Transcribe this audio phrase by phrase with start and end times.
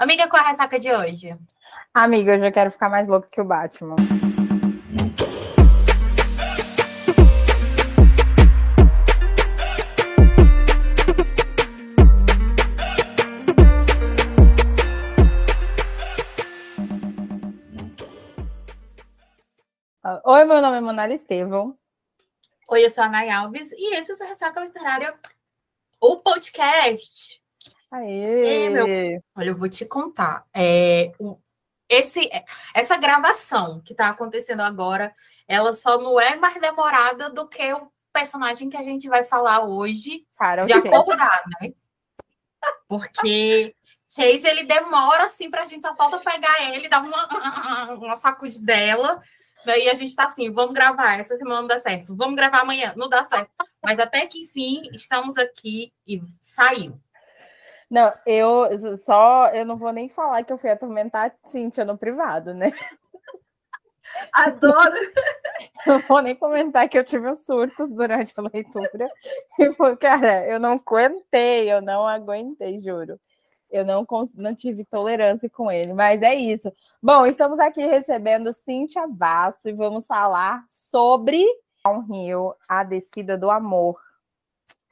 [0.00, 1.36] Amiga, qual é a ressaca de hoje?
[1.92, 3.96] Amiga, eu já quero ficar mais louca que o Batman.
[20.24, 21.76] Oi, meu nome é Monara Estevão.
[22.70, 25.14] Oi, eu sou a Nay Alves e esse é o seu Ressaca Literária,
[26.00, 27.39] o podcast.
[27.90, 28.66] Aê!
[28.66, 29.22] É, meu...
[29.36, 30.44] Olha, eu vou te contar.
[30.54, 31.10] É,
[31.88, 32.30] esse,
[32.74, 35.14] essa gravação que está acontecendo agora,
[35.46, 39.64] ela só não é mais demorada do que o personagem que a gente vai falar
[39.64, 41.72] hoje Cara, de acordar, né?
[42.88, 43.74] Porque
[44.08, 49.20] Chase, ele demora assim pra gente, só falta pegar ele, dar uma, uma sacudidela
[49.64, 52.94] Daí a gente tá assim, vamos gravar, essa semana não dá certo, vamos gravar amanhã,
[52.96, 53.50] não dá certo.
[53.82, 56.98] Mas até que enfim, estamos aqui e saiu.
[57.90, 61.98] Não, eu só eu não vou nem falar que eu fui atormentar a Cíntia no
[61.98, 62.72] privado, né?
[64.32, 64.94] Adoro!
[65.86, 69.10] Não vou nem comentar que eu tive uns surtos durante a leitura.
[69.58, 73.20] E, cara, eu não aguentei, eu não aguentei, juro.
[73.70, 76.72] Eu não, não tive tolerância com ele, mas é isso.
[77.02, 81.44] Bom, estamos aqui recebendo Cíntia Basso e vamos falar sobre
[81.84, 84.00] Downhill, a descida do amor.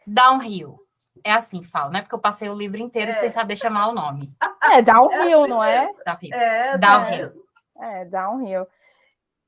[0.07, 0.88] Downhill.
[1.25, 2.01] É assim que fala, né?
[2.03, 3.15] Porque eu passei o livro inteiro é.
[3.15, 4.33] sem saber chamar o nome.
[4.63, 5.89] É, Downhill, é não é?
[6.05, 6.35] Downhill.
[6.35, 7.33] É, downhill.
[7.81, 8.67] É, Downhill.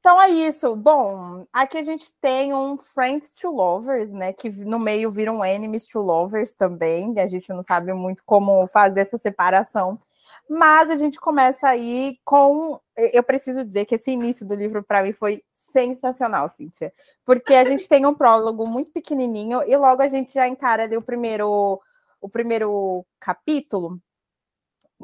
[0.00, 0.74] Então é isso.
[0.74, 4.32] Bom, aqui a gente tem um Friends to Lovers, né?
[4.32, 7.18] Que no meio viram Enemies to Lovers também.
[7.20, 10.00] A gente não sabe muito como fazer essa separação.
[10.48, 12.80] Mas a gente começa aí com.
[12.96, 16.92] Eu preciso dizer que esse início do livro, para mim, foi sensacional, Cíntia.
[17.24, 20.96] Porque a gente tem um prólogo muito pequenininho e logo a gente já encara ali
[20.96, 21.80] o primeiro,
[22.20, 24.00] o primeiro capítulo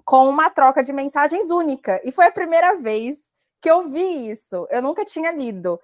[0.04, 2.00] com uma troca de mensagens única.
[2.04, 3.18] E foi a primeira vez
[3.60, 4.66] que eu vi isso.
[4.70, 5.80] Eu nunca tinha lido.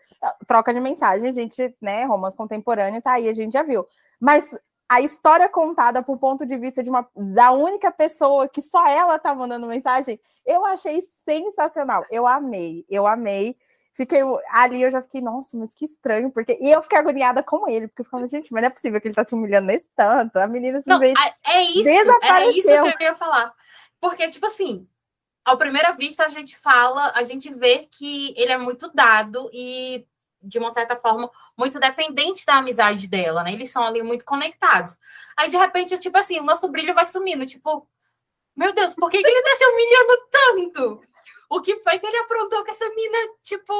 [0.46, 3.86] Troca de mensagem, a gente, né, romance contemporâneo, tá aí, a gente já viu.
[4.20, 4.56] Mas
[4.88, 9.18] a história contada por ponto de vista de uma da única pessoa que só ela
[9.18, 12.04] tá mandando mensagem, eu achei sensacional.
[12.10, 13.56] Eu amei, eu amei.
[13.94, 14.20] Fiquei
[14.50, 17.88] ali, eu já fiquei, nossa, mas que estranho, porque e eu fiquei agoniada com ele,
[17.88, 20.36] porque eu ficava, gente, mas não é possível que ele tá se humilhando nesse tanto.
[20.38, 22.84] A menina simplesmente não, é isso, desapareceu.
[22.84, 23.52] É isso que eu ia falar.
[24.00, 24.88] Porque, tipo assim,
[25.44, 30.06] à primeira vista, a gente fala, a gente vê que ele é muito dado e,
[30.40, 33.52] de uma certa forma, muito dependente da amizade dela, né?
[33.52, 34.96] Eles são ali muito conectados.
[35.36, 37.86] Aí, de repente, tipo assim, o nosso brilho vai sumindo, tipo,
[38.56, 41.11] meu Deus, por que, que ele tá se humilhando tanto?
[41.52, 43.74] O que foi que ele aprontou com essa mina, tipo,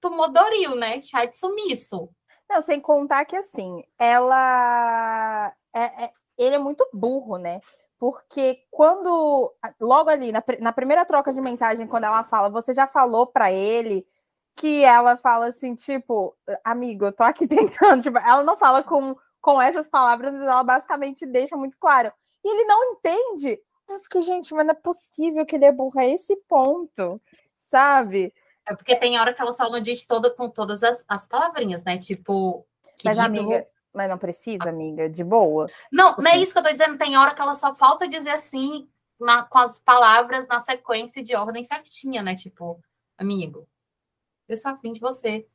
[0.00, 1.00] tomou Doril, né?
[1.02, 2.08] Chá de sumiço.
[2.48, 5.52] Não, sem contar que, assim, ela...
[5.74, 7.60] É, é, ele é muito burro, né?
[7.98, 12.86] porque quando logo ali na, na, primeira troca de mensagem, quando ela fala, você já
[12.86, 14.06] falou para ele
[14.54, 19.16] que ela fala assim, tipo, amigo, eu tô aqui tentando, tipo, ela não fala com,
[19.40, 22.12] com essas palavras, ela basicamente deixa muito claro.
[22.44, 23.60] E ele não entende.
[23.88, 27.20] Eu fiquei, gente, mas não é possível que ele é burro a esse ponto,
[27.58, 28.32] sabe?
[28.66, 31.82] É porque tem hora que ela só não diz toda com todas as, as palavrinhas,
[31.84, 31.96] né?
[31.96, 32.66] Tipo,
[33.04, 35.66] mas amiga, mas não precisa, amiga, de boa.
[35.90, 36.98] Não, não é isso que eu tô dizendo.
[36.98, 38.88] Tem hora que ela só falta dizer assim,
[39.18, 42.34] na, com as palavras na sequência de ordem certinha, né?
[42.34, 42.78] Tipo,
[43.16, 43.66] amigo,
[44.48, 45.46] eu sou afim de você.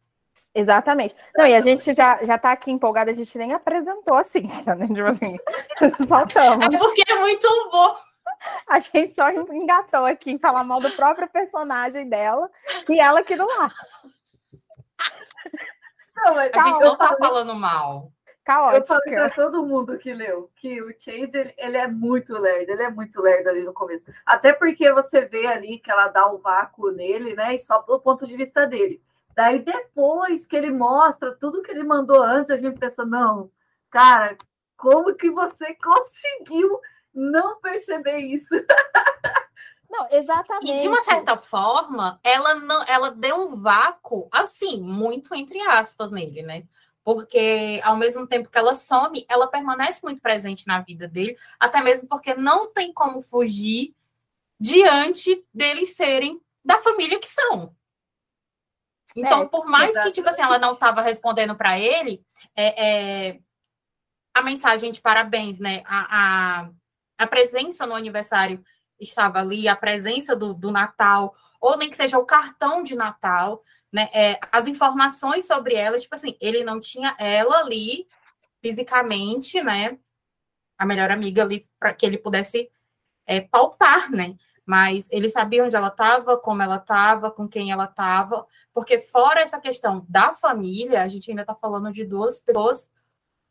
[0.55, 1.16] Exatamente.
[1.35, 4.88] Não, e a gente já, já tá aqui empolgada, a gente nem apresentou assim, né?
[4.88, 5.38] Tipo assim,
[6.07, 6.66] soltamos.
[6.66, 7.95] É porque é muito bom.
[8.67, 12.49] A gente só engatou aqui em falar mal do próprio personagem dela
[12.89, 13.73] e ela aqui do lado.
[16.15, 18.11] Não, a gente não tá falando mal
[18.43, 18.93] caótica.
[18.93, 22.71] Eu falei para todo mundo que leu que o Chase ele, ele, é muito lerdo,
[22.71, 24.05] ele é muito lerdo ali no começo.
[24.25, 27.55] Até porque você vê ali que ela dá o um vácuo nele, né?
[27.55, 29.01] E só pelo ponto de vista dele.
[29.35, 33.49] Daí depois que ele mostra tudo que ele mandou antes, a gente pensa, não,
[33.89, 34.37] cara,
[34.77, 36.79] como que você conseguiu
[37.13, 38.53] não perceber isso?
[39.90, 40.72] Não, exatamente.
[40.72, 46.09] E de uma certa forma, ela não, ela deu um vácuo, assim, muito entre aspas
[46.09, 46.64] nele, né?
[47.03, 51.82] porque ao mesmo tempo que ela some, ela permanece muito presente na vida dele, até
[51.82, 53.93] mesmo porque não tem como fugir
[54.59, 57.76] diante deles serem da família que são.
[59.16, 60.14] Então, é, por mais exatamente.
[60.14, 63.40] que tipo assim, ela não estava respondendo para ele, é, é,
[64.34, 65.84] a mensagem de parabéns, né?
[65.85, 66.70] A, a,
[67.17, 68.63] a, presença no aniversário
[68.99, 73.61] estava ali, a presença do, do Natal, ou nem que seja o cartão de Natal,
[73.91, 78.07] né, é, as informações sobre ela, tipo assim, ele não tinha ela ali
[78.61, 79.97] fisicamente, né,
[80.77, 82.69] a melhor amiga ali para que ele pudesse
[83.25, 84.35] é, palpar, né?
[84.65, 89.41] Mas ele sabia onde ela estava, como ela estava, com quem ela estava, porque fora
[89.41, 92.89] essa questão da família, a gente ainda está falando de duas pessoas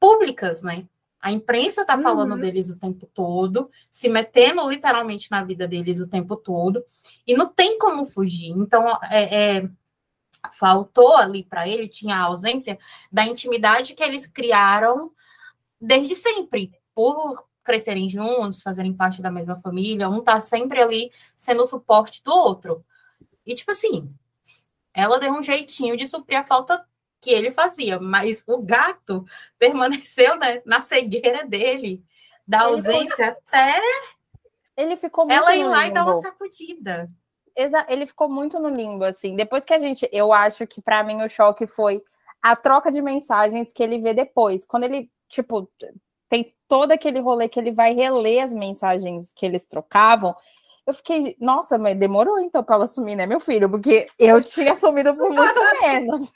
[0.01, 0.87] públicas, né?
[1.23, 2.41] A imprensa está falando uhum.
[2.41, 6.85] deles o tempo todo, se metendo literalmente na vida deles o tempo todo,
[7.25, 8.51] e não tem como fugir.
[8.51, 9.71] Então, é, é
[10.53, 12.77] faltou ali para ele, tinha a ausência
[13.13, 15.13] da intimidade que eles criaram
[15.81, 21.63] desde sempre, por crescerem juntos, fazerem parte da mesma família, um tá sempre ali sendo
[21.63, 22.85] o suporte do outro.
[23.47, 24.13] E, tipo assim,
[24.93, 26.85] ela deu um jeitinho de suprir a falta
[27.23, 29.25] que ele fazia, mas o gato
[29.59, 32.05] permaneceu né, na cegueira dele,
[32.47, 33.81] da ausência ele até
[34.77, 35.91] ele ficou muito ela ir lá limbo.
[35.91, 37.11] e dar uma sacudida.
[37.89, 39.37] Ele ficou muito no limbo, assim.
[39.37, 42.03] Depois que a gente, eu acho que para mim o choque foi
[42.43, 44.65] a troca de mensagens que ele vê depois.
[44.65, 45.71] Quando ele, tipo,
[46.29, 50.35] tem todo aquele rolê que ele vai reler as mensagens que eles trocavam.
[50.87, 53.69] Eu fiquei, nossa, mas demorou então para ela assumir, né, meu filho?
[53.69, 56.33] Porque eu tinha assumido por muito menos.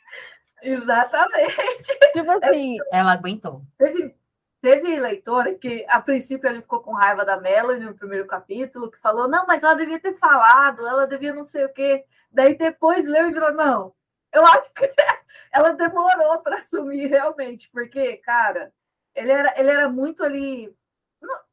[0.63, 1.99] Exatamente.
[2.13, 2.79] Tipo assim.
[2.93, 3.63] Ela aguentou.
[3.79, 4.15] Teve,
[4.61, 9.01] teve leitora que, a princípio, ele ficou com raiva da Melanie no primeiro capítulo, que
[9.01, 12.05] falou: não, mas ela devia ter falado, ela devia não sei o quê.
[12.31, 13.95] Daí depois leu e virou: não,
[14.33, 14.87] eu acho que
[15.53, 18.73] ela demorou para assumir realmente, porque, cara,
[19.15, 20.75] ele era, ele era muito ali.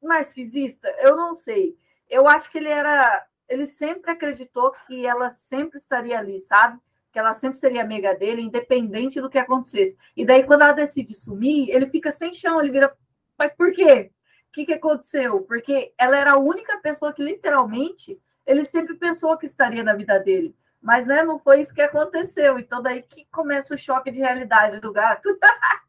[0.01, 1.77] narcisista, eu não sei.
[2.09, 3.25] Eu acho que ele era.
[3.47, 6.79] Ele sempre acreditou que ela sempre estaria ali, sabe?
[7.13, 9.95] Que ela sempre seria amiga dele, independente do que acontecesse.
[10.17, 12.91] E daí, quando ela decide sumir, ele fica sem chão, ele vira.
[13.37, 14.11] Mas por quê?
[14.49, 15.41] O que, que aconteceu?
[15.41, 20.19] Porque ela era a única pessoa que, literalmente, ele sempre pensou que estaria na vida
[20.19, 20.55] dele.
[20.81, 22.57] Mas né, não foi isso que aconteceu.
[22.57, 25.29] Então, daí que começa o choque de realidade do gato.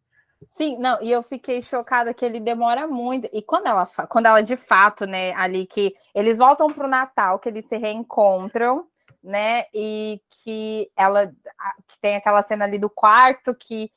[0.46, 3.30] Sim, não, e eu fiquei chocada que ele demora muito.
[3.32, 7.38] E quando ela, quando ela de fato, né, ali que eles voltam para o Natal,
[7.38, 8.86] que eles se reencontram,
[9.24, 9.64] né?
[9.74, 11.26] E que ela
[11.88, 13.90] que tem aquela cena ali do quarto que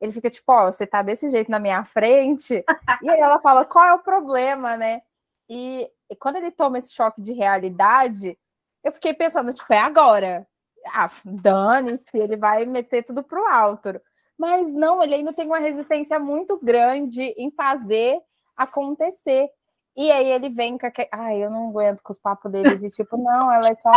[0.00, 2.62] ele fica tipo, ó, oh, você tá desse jeito na minha frente.
[3.02, 5.00] e aí ela fala, qual é o problema, né?
[5.48, 8.38] E, e quando ele toma esse choque de realidade,
[8.84, 10.46] eu fiquei pensando, tipo, é agora.
[10.88, 14.00] Ah, dane-se, ele vai meter tudo pro alto.
[14.38, 18.20] Mas não, ele ainda tem uma resistência muito grande em fazer
[18.56, 19.48] acontecer.
[19.96, 21.08] E aí ele vem com aquele.
[21.10, 23.90] Ai, eu não aguento com os papos dele de tipo, não, ela é só.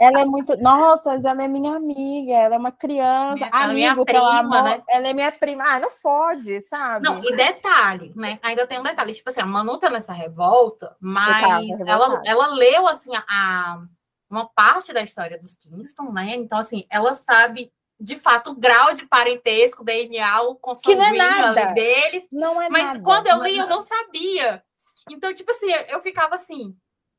[0.00, 0.56] ela é muito.
[0.56, 3.44] Nossa, ela é minha amiga, ela é uma criança.
[3.44, 4.82] Minha, Amigo, minha prima, amor, né?
[4.88, 5.64] Ela é minha prima.
[5.66, 7.04] Ah, não fode, sabe?
[7.04, 8.38] Não, e detalhe, né?
[8.42, 12.88] Ainda tem um detalhe, tipo assim, a Manu tá nessa revolta, mas ela, ela leu
[12.88, 13.82] assim a,
[14.30, 16.34] uma parte da história dos Kingston, né?
[16.36, 21.22] Então, assim, ela sabe de fato, o grau de parentesco, DNA, o consanguíneo
[21.56, 22.26] é deles.
[22.30, 24.62] Não é mas nada, quando eu li, é eu não sabia.
[25.10, 26.76] Então, tipo assim, eu ficava assim,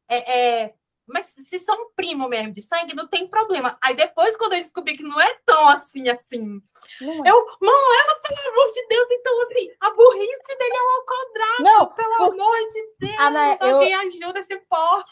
[0.10, 0.74] é, é,
[1.08, 3.78] mas se são primo mesmo de sangue, não tem problema.
[3.82, 6.62] Aí depois, quando eu descobri que não é tão assim, assim,
[7.02, 7.06] é.
[7.06, 11.94] eu, Manuela, pelo amor de Deus, então assim, a burrice dele é o ao Não,
[11.94, 12.34] pelo por...
[12.34, 14.00] amor de Deus, Ana, alguém eu...
[14.02, 15.06] ajuda esse porra.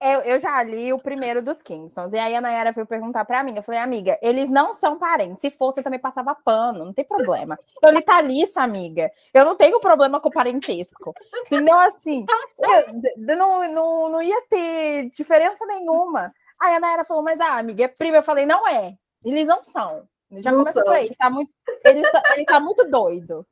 [0.00, 2.12] Eu, eu já li o primeiro dos Kingstons.
[2.12, 3.56] E aí a Nayara veio perguntar para mim.
[3.56, 5.40] Eu falei, amiga, eles não são parentes.
[5.40, 7.58] Se fosse, eu também passava pano, não tem problema.
[7.82, 9.10] Eu li Thalissa, amiga.
[9.32, 11.14] Eu não tenho problema com parentesco.
[11.46, 11.78] Entendeu?
[11.78, 12.26] Assim,
[12.58, 16.32] eu, não, não, não ia ter diferença nenhuma.
[16.60, 18.18] Aí a Nayara falou, mas ah, amiga, é prima.
[18.18, 18.94] Eu falei, não é.
[19.24, 20.06] Eles não são.
[20.30, 21.06] Já não começa por aí.
[21.06, 21.50] Ele tá muito,
[21.84, 23.46] ele tá, ele tá muito doido.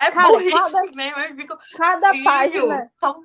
[0.00, 1.58] É Cara, cada, mesmo.
[1.76, 2.92] Cada página.
[3.00, 3.22] Tão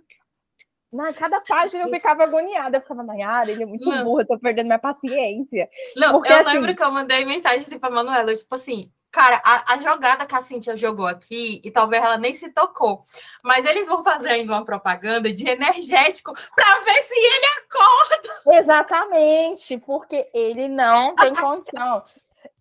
[0.91, 4.03] na cada página eu ficava agoniada, eu ficava, Nayara, ele é muito não.
[4.03, 5.69] burro, eu tô perdendo minha paciência.
[5.95, 6.53] Não, Porque, eu assim...
[6.53, 10.35] lembro que eu mandei mensagem assim pra Manuela, tipo assim, cara, a, a, jogada que
[10.35, 13.03] a Cintia jogou aqui, e talvez ela nem se tocou,
[13.41, 18.57] mas eles vão fazer ainda uma propaganda de energético para ver se ele acorda.
[18.57, 22.03] Exatamente, porque ele não tem condição.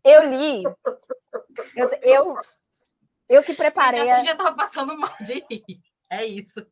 [0.05, 0.63] Eu li,
[1.75, 2.39] eu, eu,
[3.29, 4.09] eu que preparei.
[4.09, 6.65] A Cintia tava passando mal de rir, é isso.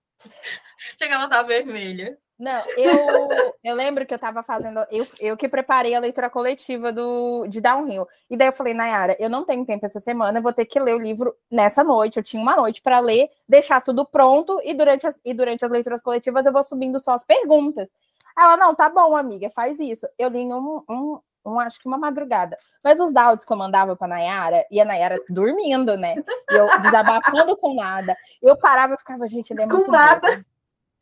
[0.99, 2.19] Chega, ela tá vermelha.
[2.39, 6.93] Não, eu, eu lembro que eu tava fazendo, eu, eu que preparei a leitura coletiva
[6.93, 8.07] do, de Downhill.
[8.31, 10.79] E daí eu falei, Nayara, eu não tenho tempo essa semana, eu vou ter que
[10.79, 12.17] ler o livro nessa noite.
[12.17, 15.71] Eu tinha uma noite para ler, deixar tudo pronto, e durante, as, e durante as
[15.71, 17.91] leituras coletivas eu vou subindo só as perguntas.
[18.39, 20.07] Ela, não, tá bom, amiga, faz isso.
[20.17, 22.59] Eu li um, um, um, acho que uma madrugada.
[22.83, 26.17] Mas os doubts que eu mandava pra Nayara, e a Nayara dormindo, né?
[26.50, 28.17] E eu desabafando com nada.
[28.43, 30.28] Eu parava e ficava, gente, ele é muito com nada.
[30.28, 30.45] Burro.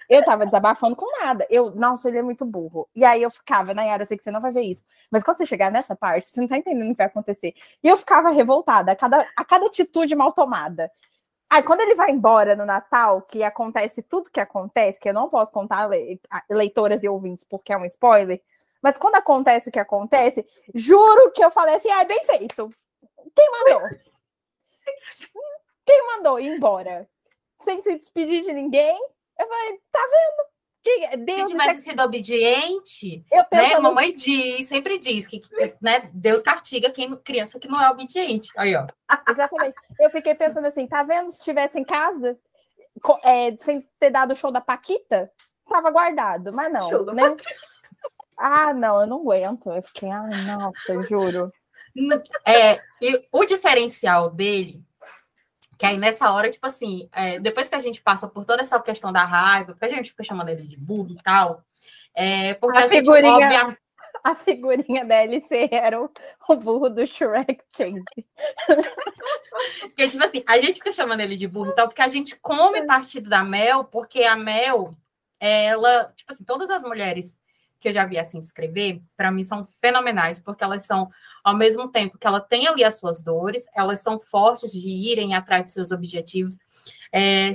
[0.09, 1.47] Eu tava desabafando com nada.
[1.50, 2.88] Eu, nossa, ele é muito burro.
[2.95, 4.83] E aí eu ficava, Nayara, eu sei que você não vai ver isso.
[5.11, 7.55] Mas quando você chegar nessa parte, você não tá entendendo o que vai acontecer.
[7.83, 10.91] E eu ficava revoltada a cada, a cada atitude mal tomada.
[11.49, 15.29] Aí quando ele vai embora no Natal, que acontece tudo que acontece, que eu não
[15.29, 15.88] posso contar
[16.50, 18.41] leitoras e ouvintes porque é um spoiler,
[18.83, 22.71] mas quando acontece o que acontece, juro que eu falei assim, ah, é bem feito.
[23.35, 23.88] Quem mandou?
[25.85, 27.09] Quem mandou ir embora?
[27.61, 28.97] Sem se despedir de ninguém?
[29.38, 30.56] Eu falei, tá vendo?
[30.88, 31.16] É?
[31.16, 33.78] Deus Se tivesse sido obediente, né?
[33.78, 35.42] Mamãe diz, sempre diz que
[35.80, 38.52] né, Deus castiga quem criança que não é obediente.
[38.56, 38.87] Aí, ó.
[39.28, 39.75] Exatamente.
[39.99, 41.33] Eu fiquei pensando assim, tá vendo?
[41.33, 42.38] Se estivesse em casa,
[43.25, 45.30] é, sem ter dado o show da Paquita,
[45.68, 47.04] tava guardado, mas não.
[47.12, 47.37] Né?
[48.38, 49.71] Ah, não, eu não aguento.
[49.71, 51.52] Eu fiquei, ai, nossa, juro.
[52.45, 54.85] É, e o diferencial dele
[55.78, 58.81] que aí nessa hora, tipo assim, é, depois que a gente passa por toda essa
[58.81, 61.62] questão da raiva, porque a gente fica chamando ele de bug e tal,
[62.14, 63.78] é, porque a, a figurinha, gente,
[64.25, 66.11] A figurinha da LC era o,
[66.49, 68.02] o burro do Shrek Chase.
[69.83, 72.35] porque, tipo assim, a gente fica chamando ele de burro e tal, porque a gente
[72.37, 74.97] come partido da Mel, porque a Mel,
[75.38, 77.38] ela, tipo assim, todas as mulheres
[77.87, 81.09] que eu já vi assim escrever, para mim são fenomenais, porque elas são,
[81.45, 85.37] ao mesmo tempo que ela tem ali as suas dores, elas são fortes de irem
[85.37, 86.59] atrás de seus objetivos.
[87.12, 87.52] É,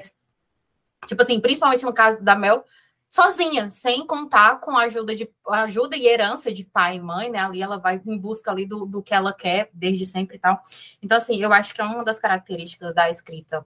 [1.06, 2.64] tipo assim, principalmente no caso da Mel,
[3.10, 7.40] sozinha, sem contar com a ajuda, de, ajuda e herança de pai e mãe, né?
[7.40, 10.64] Ali ela vai em busca ali do, do que ela quer desde sempre e tal.
[11.02, 13.66] Então, assim, eu acho que é uma das características da escrita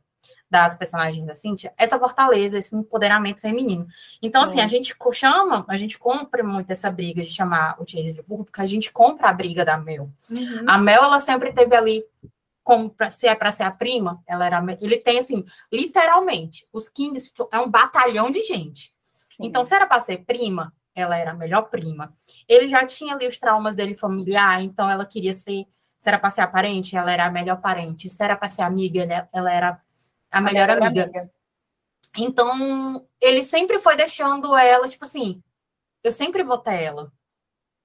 [0.55, 3.85] das personagens da Cintia, essa fortaleza, esse empoderamento feminino.
[4.21, 4.53] Então, Sim.
[4.53, 8.21] assim, a gente chama, a gente compra muito essa briga de chamar o Chase de
[8.21, 10.09] burro, porque a gente compra a briga da Mel.
[10.29, 10.63] Uhum.
[10.65, 12.05] A Mel, ela sempre teve ali,
[12.63, 14.63] como pra, se é para ser a prima, ela era.
[14.79, 18.93] Ele tem, assim, literalmente, os Kings é um batalhão de gente.
[19.35, 19.47] Sim.
[19.47, 22.13] Então, se era para ser prima, ela era a melhor prima.
[22.47, 25.65] Ele já tinha ali os traumas dele familiar, então ela queria ser.
[25.99, 28.09] Se era para ser a parente, ela era a melhor parente.
[28.09, 29.81] Se era para ser amiga, ela era
[30.31, 31.03] a melhor, melhor amiga.
[31.03, 31.31] amiga.
[32.17, 35.43] Então, ele sempre foi deixando ela, tipo assim,
[36.03, 37.11] eu sempre vou ter ela.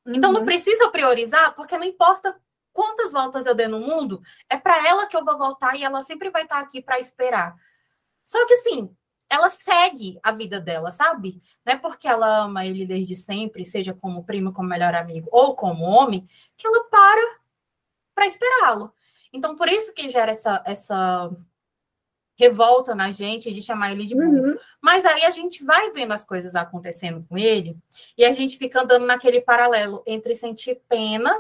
[0.06, 0.14] Uhum.
[0.14, 0.47] Então, não uhum.
[0.47, 2.40] precisa priorizar, porque não importa
[2.73, 6.00] quantas voltas eu dei no mundo, é para ela que eu vou voltar e ela
[6.02, 7.56] sempre vai estar aqui para esperar.
[8.25, 8.94] Só que, assim,
[9.28, 11.42] ela segue a vida dela, sabe?
[11.64, 15.54] Não é porque ela ama ele desde sempre, seja como primo, como melhor amigo ou
[15.54, 17.40] como homem, que ela para
[18.14, 18.92] para esperá-lo.
[19.32, 21.30] Então, por isso que gera essa, essa
[22.40, 24.52] revolta na gente de chamar ele de burro.
[24.52, 24.59] Uhum.
[24.80, 27.76] Mas aí a gente vai vendo as coisas acontecendo com ele
[28.16, 31.38] e a gente fica andando naquele paralelo entre sentir pena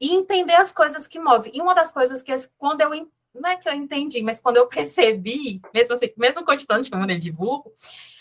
[0.00, 1.52] e entender as coisas que movem.
[1.54, 2.90] E uma das coisas que quando eu
[3.32, 7.20] não é que eu entendi, mas quando eu percebi, mesmo assim, mesmo continuando chamando ele
[7.20, 7.72] de burro,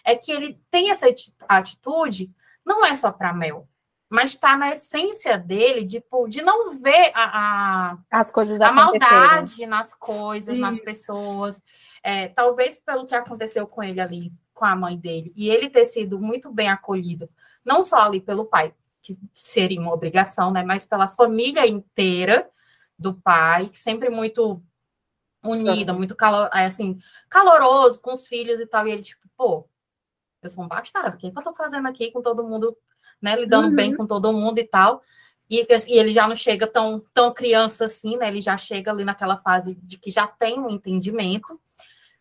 [0.04, 1.08] é que ele tem essa
[1.50, 2.30] atitude
[2.64, 3.68] não é só para Mel,
[4.10, 9.66] mas está na essência dele, tipo, de não ver a, a as coisas a maldade
[9.66, 11.64] nas coisas, nas pessoas.
[12.04, 15.86] É, talvez pelo que aconteceu com ele ali, com a mãe dele, e ele ter
[15.86, 17.30] sido muito bem acolhido,
[17.64, 22.50] não só ali pelo pai, que seria uma obrigação, né, mas pela família inteira
[22.98, 24.64] do pai, que sempre muito
[25.44, 25.98] unida, Sim.
[25.98, 26.98] muito calor, é, assim,
[27.30, 29.68] caloroso com os filhos e tal, e ele tipo, pô,
[30.46, 32.76] eu sou um bastardo, o que, é que eu tô fazendo aqui com todo mundo,
[33.22, 33.76] né, lidando uhum.
[33.76, 35.02] bem com todo mundo e tal,
[35.50, 38.28] e, e, ele já não chega tão, tão criança assim, né?
[38.28, 41.60] Ele já chega ali naquela fase de que já tem um entendimento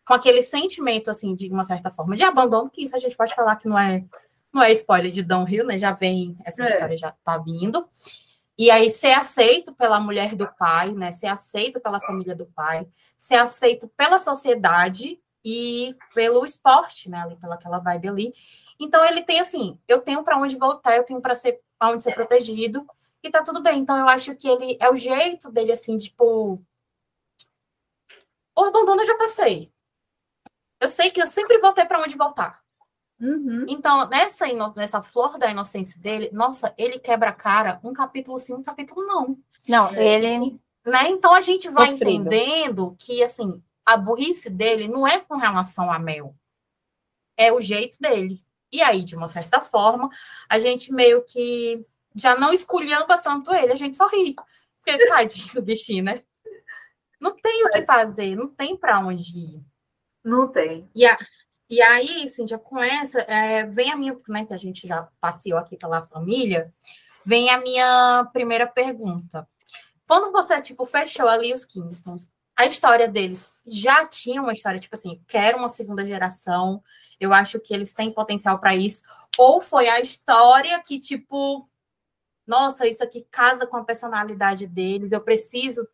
[0.05, 3.33] com aquele sentimento, assim, de uma certa forma, de abandono, que isso a gente pode
[3.33, 4.05] falar que não é,
[4.53, 5.79] não é spoiler de Downhill, né?
[5.79, 6.69] Já vem, essa é.
[6.69, 7.87] história já tá vindo.
[8.57, 11.11] E aí ser aceito pela mulher do pai, né?
[11.11, 17.19] Ser aceito pela família do pai, ser aceito pela sociedade e pelo esporte, né?
[17.19, 18.33] Ali, pela aquela vibe ali.
[18.79, 22.01] Então ele tem assim, eu tenho para onde voltar, eu tenho para ser para onde
[22.01, 22.85] ser protegido
[23.21, 23.79] e tá tudo bem.
[23.79, 26.59] Então eu acho que ele é o jeito dele assim, tipo,
[28.57, 29.71] o abandono eu já passei.
[30.79, 32.63] Eu sei que eu sempre vou ter para onde voltar.
[33.19, 33.65] Uhum.
[33.69, 38.53] Então, nessa, nessa flor da inocência dele, nossa, ele quebra a cara um capítulo sim,
[38.53, 39.37] um capítulo não.
[39.67, 40.59] Não, ele.
[40.85, 41.09] Né?
[41.09, 42.11] Então a gente vai Sofrido.
[42.11, 46.35] entendendo que assim, a burrice dele não é com relação a Mel.
[47.37, 48.43] É o jeito dele.
[48.71, 50.09] E aí, de uma certa forma,
[50.49, 54.35] a gente meio que já não esculhamba tanto ele, a gente sorri.
[54.83, 56.23] Porque, tadinho do bichinho, né?
[57.19, 59.65] Não tem o que fazer, não tem para onde ir.
[60.23, 60.89] Não tem.
[60.93, 61.17] E, a,
[61.69, 65.57] e aí, Cíntia, com essa, é, vem a minha, né, que a gente já passeou
[65.57, 66.73] aqui pela família,
[67.25, 69.47] vem a minha primeira pergunta.
[70.07, 74.95] Quando você, tipo, fechou ali os Kingstons, a história deles já tinha uma história, tipo
[74.95, 76.83] assim, quero uma segunda geração,
[77.19, 79.03] eu acho que eles têm potencial para isso,
[79.37, 81.67] ou foi a história que, tipo,
[82.45, 85.87] nossa, isso aqui casa com a personalidade deles, eu preciso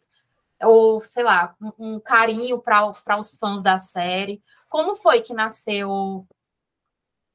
[0.63, 4.41] ou sei lá, um, um carinho para os fãs da série.
[4.70, 6.27] Como foi que nasceu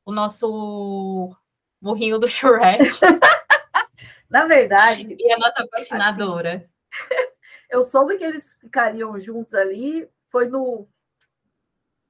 [0.05, 1.35] o nosso
[1.81, 2.85] burrinho do Shrek?
[4.31, 5.17] Na verdade.
[5.19, 6.69] E a nossa apaixonadora.
[6.91, 7.36] Assim,
[7.71, 10.87] eu soube que eles ficariam juntos ali, foi no.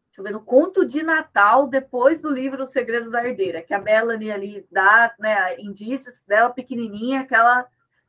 [0.09, 3.75] Deixa eu ver, no conto de Natal, depois do livro O Segredo da Herdeira, que
[3.75, 7.67] a Melanie ali dá né, indícios dela pequenininha, que ela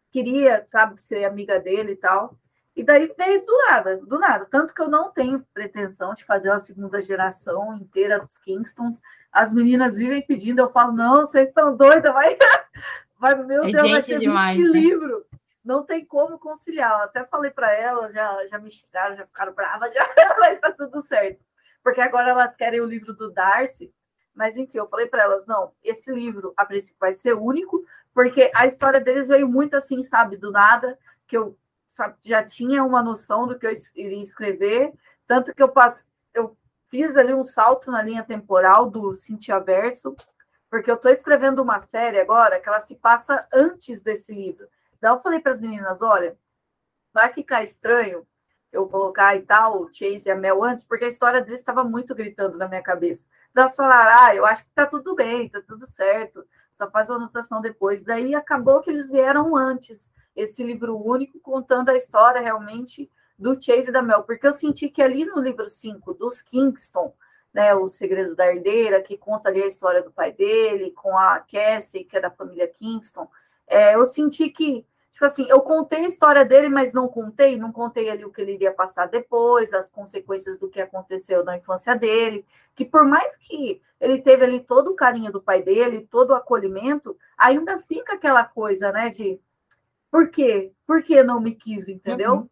[0.10, 2.38] queria, sabe, ser amiga dele e tal.
[2.78, 4.46] E daí veio do nada, do nada.
[4.46, 9.02] Tanto que eu não tenho pretensão de fazer uma segunda geração inteira dos Kingstons.
[9.32, 12.38] As meninas vivem pedindo, eu falo, não, vocês estão doidas, vai,
[13.20, 14.80] vai, meu é Deus, vai ter demais, 20 né?
[14.80, 15.24] livros.
[15.68, 16.92] Não tem como conciliar.
[16.92, 20.08] Eu até falei para elas, já, já me xingaram, já ficaram bravas, já,
[20.40, 21.44] mas está tudo certo.
[21.84, 23.94] Porque agora elas querem o livro do Darcy.
[24.34, 27.84] Mas enfim, eu falei para elas, não, esse livro a princípio vai ser único,
[28.14, 30.98] porque a história deles veio muito assim, sabe, do nada,
[31.28, 34.94] que eu sabe, já tinha uma noção do que eu iria escrever,
[35.26, 36.56] tanto que eu, passe, eu
[36.88, 40.16] fiz ali um salto na linha temporal do Cintia Verso,
[40.70, 44.68] porque eu estou escrevendo uma série agora que ela se passa antes desse livro.
[44.98, 46.38] Então eu falei para as meninas, olha,
[47.14, 48.26] vai ficar estranho
[48.72, 51.84] eu colocar e tal, o Chase e a Mel antes, porque a história deles estava
[51.84, 53.26] muito gritando na minha cabeça.
[53.52, 57.10] Então elas falaram, ah, eu acho que tá tudo bem, tá tudo certo, só faz
[57.10, 58.04] uma anotação depois.
[58.04, 63.90] Daí acabou que eles vieram antes esse livro único contando a história realmente do Chase
[63.90, 67.14] e da Mel, porque eu senti que ali no livro 5 dos Kingston,
[67.54, 71.40] né, o Segredo da Herdeira, que conta ali a história do pai dele, com a
[71.40, 73.28] Cassie, que é da família Kingston,
[73.68, 77.72] é, eu senti que, tipo assim, eu contei a história dele, mas não contei, não
[77.72, 81.96] contei ali o que ele iria passar depois, as consequências do que aconteceu na infância
[81.96, 82.46] dele,
[82.76, 86.36] que por mais que ele teve ali todo o carinho do pai dele, todo o
[86.36, 89.40] acolhimento, ainda fica aquela coisa, né, de
[90.10, 90.72] por quê?
[90.86, 92.34] Por que não me quis, entendeu?
[92.34, 92.50] Uhum.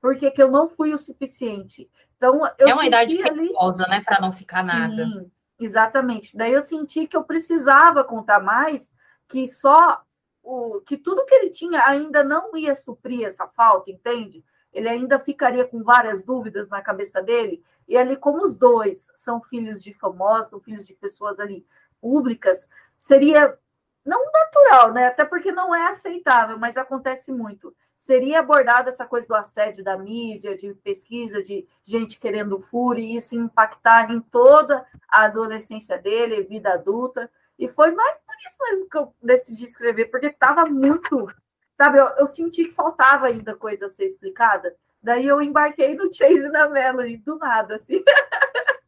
[0.00, 1.88] Por que, que eu não fui o suficiente?
[2.16, 3.90] Então, eu é uma idade perigosa, ali...
[3.90, 4.02] né?
[4.04, 5.26] Para não ficar Sim, nada.
[5.58, 6.36] Exatamente.
[6.36, 8.92] Daí eu senti que eu precisava contar mais,
[9.28, 10.02] que só
[10.44, 14.44] o que tudo que ele tinha ainda não ia suprir essa falta, entende?
[14.72, 17.64] Ele ainda ficaria com várias dúvidas na cabeça dele.
[17.88, 21.66] E ali, como os dois são filhos de famosos, são filhos de pessoas ali
[22.00, 22.68] públicas,
[22.98, 23.58] seria
[24.04, 25.06] não natural, né?
[25.06, 27.74] Até porque não é aceitável, mas acontece muito.
[27.96, 33.16] Seria abordada essa coisa do assédio da mídia, de pesquisa, de gente querendo furo, e
[33.16, 37.30] isso impactar em toda a adolescência dele, vida adulta.
[37.58, 41.28] E foi mais por isso mesmo que eu decidi escrever, porque estava muito.
[41.72, 44.74] Sabe, eu, eu, senti que faltava ainda coisa a ser explicada.
[45.02, 48.02] Daí eu embarquei no Chase na Melanie, do nada, assim.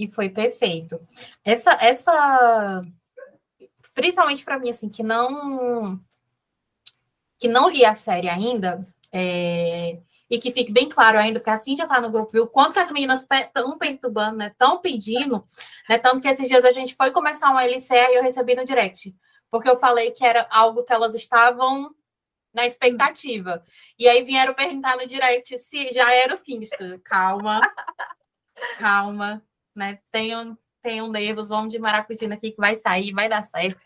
[0.00, 1.00] E foi perfeito.
[1.44, 2.82] Essa, essa
[3.94, 6.00] principalmente para mim, assim, que não
[7.36, 9.98] que não li a série ainda, é,
[10.30, 12.46] e que fique bem claro ainda, porque assim já está no grupo, viu?
[12.46, 14.48] Quanto que as meninas estão perturbando, né?
[14.48, 15.44] Estão pedindo,
[15.88, 15.98] né?
[15.98, 19.14] Tanto que esses dias a gente foi começar uma LCE e eu recebi no direct,
[19.50, 21.94] porque eu falei que era algo que elas estavam
[22.52, 23.62] na expectativa.
[23.98, 26.98] E aí vieram perguntar no direct se já era os Kingston.
[27.04, 27.60] Calma,
[28.78, 29.42] calma,
[29.74, 29.98] né?
[30.10, 33.80] Tenham tenham nervos, vamos de maracujina aqui que vai sair, vai dar certo.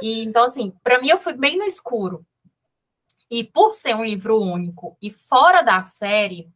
[0.00, 2.24] E então, assim, para mim eu fui bem no escuro.
[3.30, 6.48] E por ser um livro único e fora da série,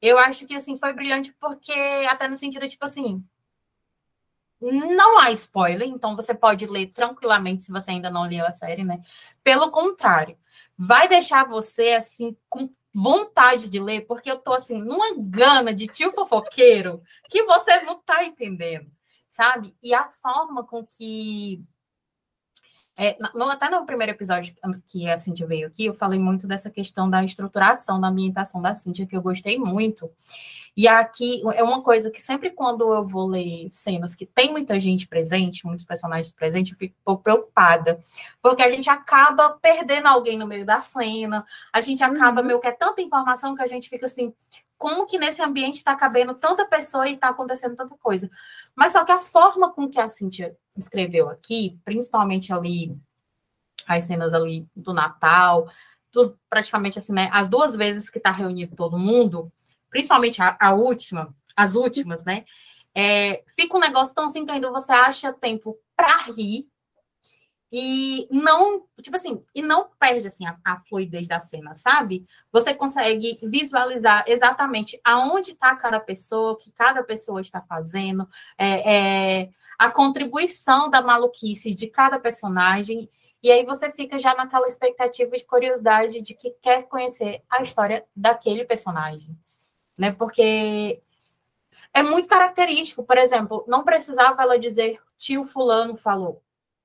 [0.00, 1.72] eu acho que assim foi brilhante porque
[2.08, 3.24] até no sentido tipo assim,
[4.60, 8.84] não há spoiler, então você pode ler tranquilamente se você ainda não leu a série,
[8.84, 9.02] né?
[9.42, 10.38] Pelo contrário,
[10.76, 15.88] vai deixar você assim com vontade de ler, porque eu tô assim, numa gana de
[15.88, 18.90] tio fofoqueiro que você não tá entendendo,
[19.28, 19.76] sabe?
[19.82, 21.62] E a forma com que.
[22.96, 24.54] É, no, até no primeiro episódio
[24.86, 28.74] que a Cintia veio aqui, eu falei muito dessa questão da estruturação, da ambientação da
[28.74, 30.10] Cintia, que eu gostei muito.
[30.76, 34.78] E aqui é uma coisa que sempre quando eu vou ler cenas que tem muita
[34.80, 38.00] gente presente, muitos personagens presentes, eu fico preocupada,
[38.42, 42.46] porque a gente acaba perdendo alguém no meio da cena, a gente acaba, uhum.
[42.46, 44.32] meu, que é tanta informação que a gente fica assim,
[44.84, 48.30] como que nesse ambiente está cabendo tanta pessoa e está acontecendo tanta coisa.
[48.76, 52.94] Mas só que a forma com que a Cintia escreveu aqui, principalmente ali
[53.86, 55.70] as cenas ali do Natal,
[56.12, 59.50] dos, praticamente assim, né, as duas vezes que está reunido todo mundo,
[59.88, 62.44] principalmente a, a última, as últimas, né?
[62.94, 66.68] É, fica um negócio tão assim que ainda você acha tempo para rir
[67.76, 72.24] e não, tipo assim, e não perde assim a, a fluidez da cena, sabe?
[72.52, 79.40] Você consegue visualizar exatamente aonde está cada pessoa, o que cada pessoa está fazendo, é,
[79.40, 83.10] é, a contribuição da maluquice de cada personagem.
[83.42, 88.06] E aí você fica já naquela expectativa de curiosidade de que quer conhecer a história
[88.14, 89.36] daquele personagem,
[89.98, 90.12] né?
[90.12, 91.02] Porque
[91.92, 96.43] é muito característico, por exemplo, não precisava ela dizer tio fulano falou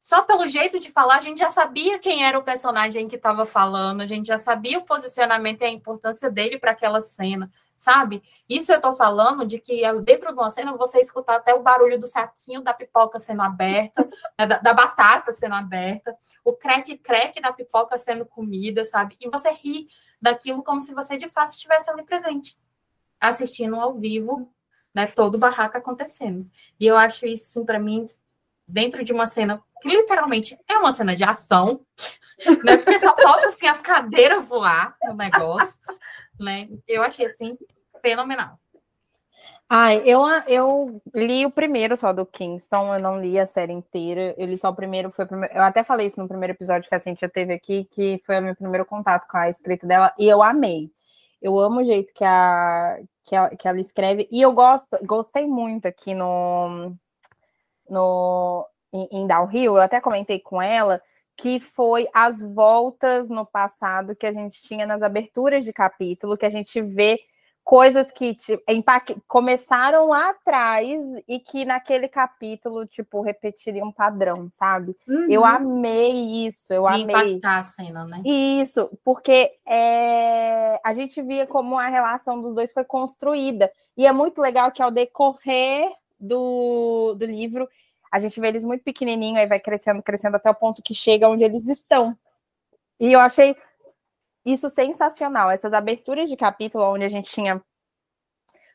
[0.10, 3.45] só pelo jeito de falar, a gente já sabia quem era o personagem que estava
[3.45, 8.24] falando, a gente já sabia o posicionamento e a importância dele para aquela cena, sabe?
[8.50, 12.00] Isso eu estou falando de que dentro de uma cena você escutar até o barulho
[12.00, 14.04] do saquinho da pipoca sendo aberta,
[14.36, 19.15] né, da, da, batata sendo aberta, o crack-crack da pipoca sendo comida, sabe?
[19.22, 22.58] E você ri daquilo como se você de fato estivesse ali presente,
[23.22, 24.52] assistindo ao vivo,
[24.91, 26.50] né, todo o barraco acontecendo.
[26.80, 28.08] E eu acho isso, assim, para mim,
[28.69, 31.82] dentro de uma cena que literalmente é uma cena de ação,
[32.63, 32.77] né?
[32.77, 35.77] Porque só falta assim as cadeiras voar no negócio,
[36.39, 36.69] né?
[36.88, 37.58] Eu achei assim
[38.01, 38.60] fenomenal.
[39.71, 44.34] Ai, eu, eu li o primeiro só do Kingston, eu não li a série inteira,
[44.36, 46.89] eu li só o primeiro, foi o primeiro, eu até falei isso no primeiro episódio
[46.89, 50.12] que a Cintia teve aqui, que foi o meu primeiro contato com a escrita dela,
[50.17, 50.91] e eu amei.
[51.39, 55.45] Eu amo o jeito que, a, que, a, que ela escreve, e eu gosto, gostei
[55.45, 56.95] muito aqui no,
[57.89, 61.02] no, em, em Downhill, eu até comentei com ela,
[61.36, 66.45] que foi as voltas no passado que a gente tinha nas aberturas de capítulo, que
[66.45, 67.19] a gente vê
[67.69, 68.63] coisas que tipo,
[69.28, 74.97] começaram lá atrás e que naquele capítulo, tipo, repetiriam um padrão, sabe?
[75.08, 75.28] Uhum.
[75.30, 77.15] Eu amei isso, eu e amei.
[77.15, 78.23] Impactar a cena, né?
[78.25, 83.71] Isso, porque é, a gente via como a relação dos dois foi construída.
[83.95, 87.67] E é muito legal que ao decorrer do, do livro,
[88.12, 91.29] a gente vê eles muito pequenininho, aí vai crescendo, crescendo até o ponto que chega
[91.29, 92.17] onde eles estão.
[92.99, 93.55] E eu achei
[94.45, 97.62] isso sensacional, essas aberturas de capítulo onde a gente tinha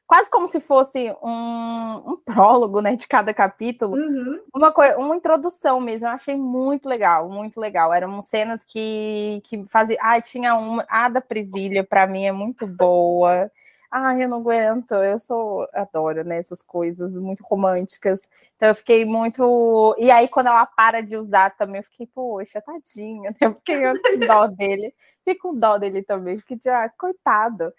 [0.07, 4.41] quase como se fosse um, um prólogo, né, de cada capítulo, uhum.
[4.55, 6.07] uma coisa, uma introdução mesmo.
[6.07, 7.93] Eu achei muito legal, muito legal.
[7.93, 12.67] Eram cenas que que fazia, ah, tinha uma, a da Presília para mim é muito
[12.67, 13.51] boa.
[13.97, 18.29] Ai, eu não aguento, eu sou, adoro, né, essas coisas muito românticas.
[18.57, 19.95] Então eu fiquei muito.
[20.01, 23.51] E aí, quando ela para de usar também, eu fiquei, poxa, tadinha, né?
[23.51, 24.93] Porque eu com dó dele.
[25.19, 27.73] Fiquei com dó dele também, fiquei de, ah, coitado.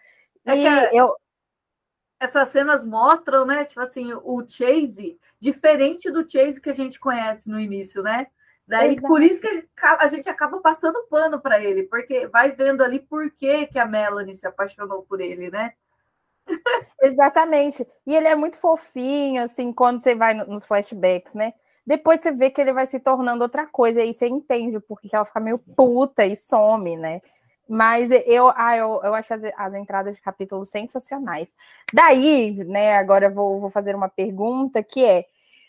[0.45, 1.13] É e eu.
[2.17, 7.49] Essas cenas mostram, né, tipo assim, o Chase, diferente do Chase que a gente conhece
[7.49, 8.27] no início, né?
[8.65, 9.07] Daí, Exato.
[9.07, 13.29] por isso que a gente acaba passando pano para ele, porque vai vendo ali por
[13.31, 15.73] que, que a Melanie se apaixonou por ele, né?
[17.01, 17.85] Exatamente.
[18.05, 21.53] E ele é muito fofinho, assim, quando você vai nos flashbacks, né?
[21.85, 25.09] Depois você vê que ele vai se tornando outra coisa, e aí você entende porque
[25.13, 27.21] ela fica meio puta e some, né?
[27.69, 31.49] Mas eu, ah, eu, eu acho as, as entradas de capítulo sensacionais.
[31.93, 35.25] Daí, né, agora eu vou, vou fazer uma pergunta que é: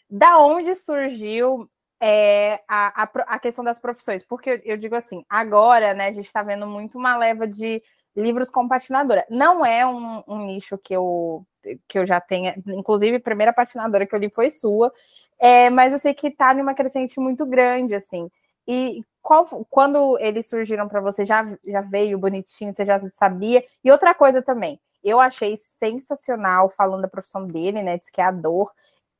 [0.08, 1.68] da onde surgiu
[2.00, 4.22] é, a, a, a, questão das profissões?
[4.22, 7.82] Porque eu, eu digo assim, agora, né, a gente está vendo muito uma leva de
[8.16, 9.26] livros com patinadora.
[9.29, 11.44] Não é um, um, nicho que eu,
[11.87, 14.92] que eu já tenha, inclusive a primeira patinadora que eu li foi sua,
[15.38, 18.31] é, mas eu sei que está numa crescente muito grande, assim.
[18.66, 23.62] E qual, quando eles surgiram para você, já, já veio bonitinho, você já sabia?
[23.85, 27.98] E outra coisa também, eu achei sensacional falando da profissão dele, né?
[27.98, 28.26] Diz que é.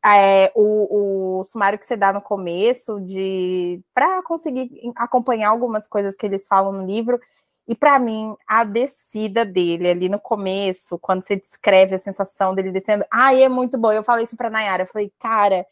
[0.09, 6.17] É, o, o sumário que você dá no começo de para conseguir acompanhar algumas coisas
[6.17, 7.21] que eles falam no livro
[7.69, 12.71] e para mim, a descida dele ali no começo, quando você descreve a sensação dele
[12.71, 13.93] descendo, ai, é muito bom.
[13.93, 15.67] Eu falei isso para Nayara, eu falei, cara,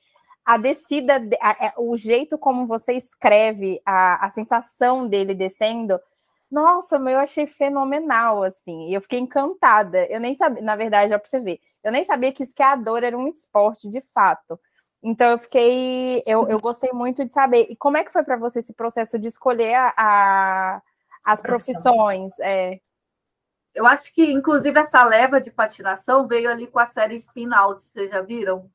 [0.45, 6.01] a descida, a, a, o jeito como você escreve a, a sensação dele descendo,
[6.51, 8.93] nossa, eu achei fenomenal, assim.
[8.93, 10.05] Eu fiquei encantada.
[10.07, 13.17] Eu nem sabia, na verdade, é para você ver, eu nem sabia que esquiador era
[13.17, 14.59] um esporte de fato.
[15.03, 17.67] Então eu fiquei, eu, eu gostei muito de saber.
[17.71, 20.83] E como é que foi para você esse processo de escolher a
[21.25, 22.39] as profissões.
[22.41, 22.79] É.
[23.75, 27.81] Eu acho que, inclusive, essa leva de patinação veio ali com a série Spin Out.
[27.81, 28.71] Vocês já viram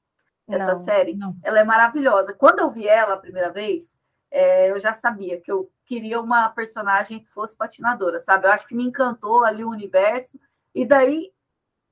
[0.48, 1.16] essa não, série?
[1.16, 1.36] Não.
[1.44, 2.34] Ela é maravilhosa.
[2.34, 3.98] Quando eu vi ela a primeira vez,
[4.32, 8.48] é, eu já sabia que eu queria uma personagem que fosse patinadora, sabe?
[8.48, 10.40] Eu acho que me encantou ali o universo.
[10.74, 11.32] E daí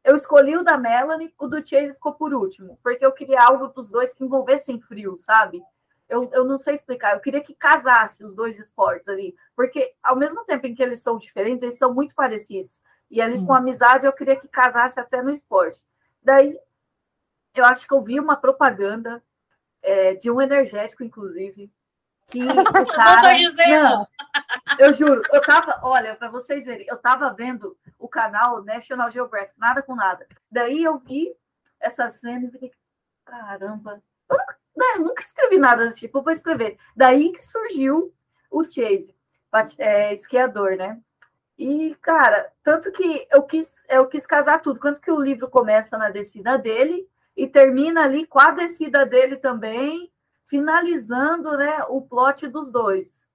[0.03, 3.67] eu escolhi o da Melanie, o do Chase ficou por último, porque eu queria algo
[3.67, 5.61] dos dois que envolvessem frio, sabe?
[6.09, 10.15] Eu, eu não sei explicar, eu queria que casasse os dois esportes ali, porque ao
[10.15, 12.81] mesmo tempo em que eles são diferentes, eles são muito parecidos.
[13.09, 13.45] E ali Sim.
[13.45, 15.83] com amizade eu queria que casasse até no esporte.
[16.21, 16.57] Daí
[17.55, 19.23] eu acho que eu vi uma propaganda
[19.81, 21.71] é, de um energético, inclusive,
[22.27, 22.45] que o
[22.93, 23.15] cara.
[23.15, 23.83] Não tô dizendo.
[23.83, 24.07] Não,
[24.79, 29.53] eu juro, eu tava, olha, para vocês verem, eu tava vendo o canal National Geographic,
[29.57, 30.27] nada com nada.
[30.51, 31.33] Daí eu vi
[31.79, 32.71] essa cena e falei,
[33.25, 36.77] caramba, eu nunca, né, eu nunca escrevi nada do tipo, vou escrever.
[36.95, 38.13] Daí que surgiu
[38.49, 39.13] o Chase,
[39.79, 40.99] é, esquiador, né?
[41.57, 44.79] E, cara, tanto que eu quis, eu quis casar tudo.
[44.79, 49.37] Quanto que o livro começa na descida dele e termina ali com a descida dele
[49.37, 50.11] também,
[50.45, 53.27] finalizando né, o plot dos dois.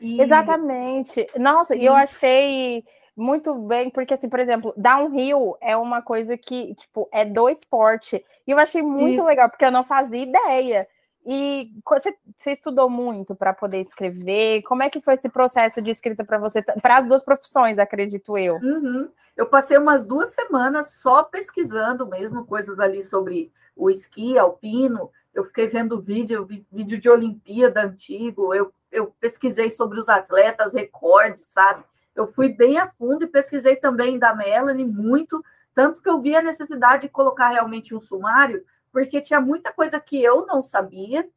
[0.00, 0.20] E...
[0.20, 1.28] Exatamente.
[1.38, 2.84] Nossa, e eu achei
[3.18, 8.24] muito bem, porque, assim, por exemplo, downhill é uma coisa que, tipo, é do esporte.
[8.46, 9.24] E eu achei muito Isso.
[9.24, 10.86] legal, porque eu não fazia ideia.
[11.26, 14.62] E você, você estudou muito para poder escrever?
[14.62, 18.38] Como é que foi esse processo de escrita para você, para as duas profissões, acredito
[18.38, 18.54] eu?
[18.56, 19.08] Uhum.
[19.36, 25.10] Eu passei umas duas semanas só pesquisando mesmo coisas ali sobre o esqui alpino.
[25.34, 28.54] Eu fiquei vendo vídeo, vídeo de Olimpíada antigo.
[28.54, 31.84] Eu, eu pesquisei sobre os atletas, recordes, sabe?
[32.18, 36.34] Eu fui bem a fundo e pesquisei também da Melanie muito, tanto que eu vi
[36.34, 41.28] a necessidade de colocar realmente um sumário porque tinha muita coisa que eu não sabia,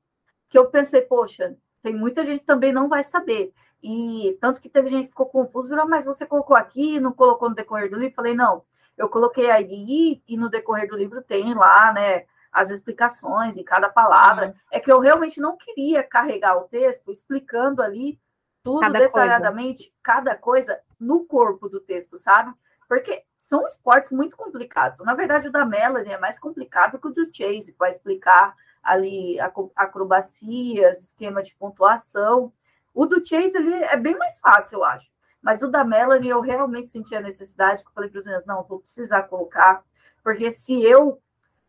[0.49, 3.53] que eu pensei, poxa, tem muita gente também não vai saber.
[3.83, 7.49] E tanto que teve gente que ficou confuso, virou, mas você colocou aqui, não colocou
[7.49, 8.15] no decorrer do livro?
[8.15, 8.63] Falei, não,
[8.97, 13.89] eu coloquei aí e no decorrer do livro tem lá, né, as explicações em cada
[13.89, 14.47] palavra.
[14.47, 14.53] Uhum.
[14.71, 18.19] É que eu realmente não queria carregar o texto explicando ali
[18.63, 19.95] tudo cada detalhadamente, coisa.
[20.03, 22.53] cada coisa no corpo do texto, sabe?
[22.87, 24.99] Porque são esportes muito complicados.
[24.99, 29.37] Na verdade, o da Melanie é mais complicado que o do Chase, para explicar ali
[29.75, 32.51] acrobacias, esquema de pontuação.
[32.93, 35.09] O do Chase ele é bem mais fácil, eu acho.
[35.41, 38.45] Mas o da Melanie eu realmente senti a necessidade, que eu falei para os meninos,
[38.45, 39.83] não, vou precisar colocar,
[40.23, 41.19] porque se eu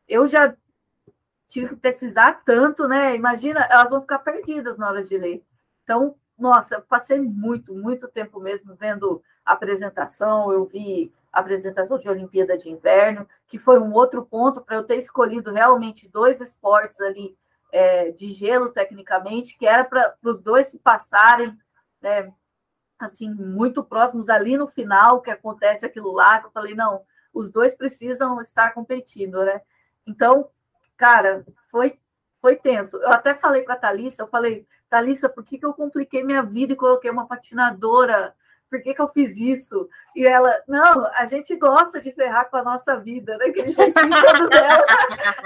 [0.06, 0.54] eu já
[1.48, 3.14] tive que pesquisar tanto, né?
[3.14, 5.44] Imagina, elas vão ficar perdidas na hora de ler.
[5.84, 12.58] Então, nossa, eu passei muito, muito tempo mesmo vendo apresentação, eu vi apresentação de Olimpíada
[12.58, 17.36] de Inverno, que foi um outro ponto para eu ter escolhido realmente dois esportes ali
[17.70, 21.56] é, de gelo, tecnicamente, que era para os dois se passarem,
[22.00, 22.30] né,
[22.98, 27.02] assim, muito próximos ali no final, que acontece aquilo lá, que eu falei, não,
[27.32, 29.62] os dois precisam estar competindo, né?
[30.04, 30.50] Então,
[30.96, 31.98] cara, foi
[32.42, 32.96] foi tenso.
[32.96, 36.42] Eu até falei com a Thalissa, eu falei, Thalissa, por que, que eu compliquei minha
[36.42, 38.34] vida e coloquei uma patinadora?
[38.68, 39.88] Por que, que eu fiz isso?
[40.14, 43.46] E ela, não, a gente gosta de ferrar com a nossa vida, né?
[43.46, 44.10] Aquele jeitinho
[44.50, 44.84] dela.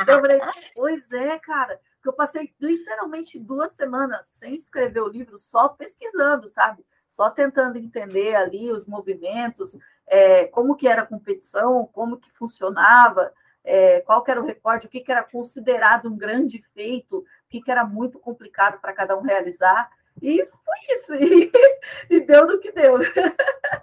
[0.08, 0.40] Eu falei,
[0.74, 6.48] pois é, cara, que eu passei literalmente duas semanas sem escrever o livro, só pesquisando,
[6.48, 6.84] sabe?
[7.08, 9.78] Só tentando entender ali os movimentos,
[10.08, 13.32] é, como que era a competição, como que funcionava,
[13.66, 17.60] é, qual era o recorde, o que, que era considerado um grande feito, o que,
[17.60, 19.90] que era muito complicado para cada um realizar.
[20.22, 21.52] E foi isso, e,
[22.08, 22.98] e, deu no que deu.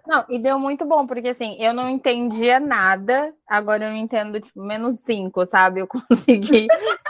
[0.08, 4.63] Não, e deu muito bom, porque assim, eu não entendia nada, agora eu entendo tipo,
[4.63, 5.82] menos cinco, sabe?
[5.82, 6.67] Eu consegui,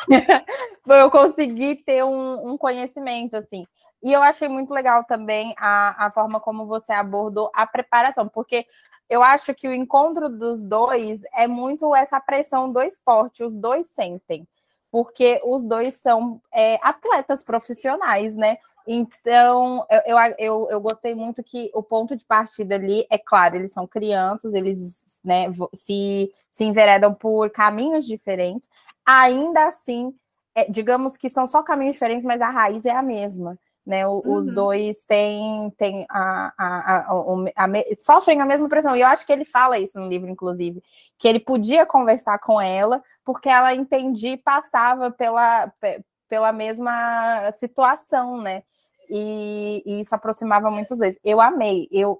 [0.87, 3.65] eu consegui ter um, um, conhecimento, assim.
[4.03, 8.65] E eu achei muito legal também a, a forma como você abordou a preparação, porque
[9.13, 13.85] eu acho que o encontro dos dois é muito essa pressão do esporte, os dois
[13.85, 14.47] sentem,
[14.91, 18.57] porque os dois são é, atletas profissionais, né?
[18.87, 23.71] Então, eu, eu, eu gostei muito que o ponto de partida ali, é claro, eles
[23.71, 28.67] são crianças, eles né, se, se enveredam por caminhos diferentes,
[29.05, 30.11] ainda assim,
[30.55, 34.07] é, digamos que são só caminhos diferentes, mas a raiz é a mesma né?
[34.07, 34.37] O, uhum.
[34.37, 38.95] Os dois têm, têm a, a, a, sofrem a mesma pressão.
[38.95, 40.81] E eu acho que ele fala isso no livro, inclusive,
[41.17, 45.71] que ele podia conversar com ela porque ela entendia e passava pela,
[46.29, 48.63] pela mesma situação, né?
[49.09, 51.19] E, e, isso aproximava muito os dois.
[51.23, 51.87] Eu amei.
[51.91, 52.19] Eu,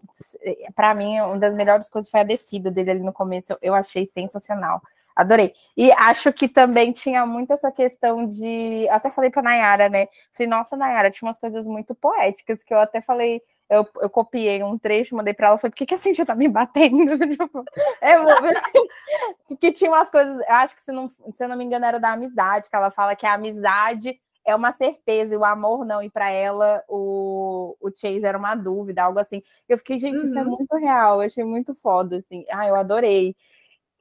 [0.75, 3.53] para mim, uma das melhores coisas foi a descida dele ali no começo.
[3.53, 4.81] Eu, eu achei sensacional.
[5.15, 5.53] Adorei.
[5.77, 8.85] E acho que também tinha muito essa questão de.
[8.87, 10.07] Eu até falei para Nayara, né?
[10.33, 13.41] Falei, nossa, Nayara, tinha umas coisas muito poéticas que eu até falei.
[13.69, 16.35] Eu, eu copiei um trecho, mandei para ela, falei, por que, que a Cintia tá
[16.35, 17.17] me batendo?
[17.33, 17.65] Tipo,
[18.01, 18.15] é,
[19.59, 21.99] que tinha umas coisas, eu acho que se não, se eu não me engano, era
[21.99, 26.01] da amizade, que ela fala que a amizade é uma certeza, e o amor não,
[26.03, 29.41] e para ela o, o Chase era uma dúvida, algo assim.
[29.67, 30.25] Eu fiquei, gente, uhum.
[30.25, 30.49] isso é uhum.
[30.49, 32.43] muito real, eu achei muito foda, assim.
[32.51, 33.35] Ah, eu adorei.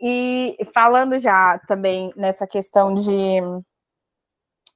[0.04, 3.38] E falando já também nessa questão de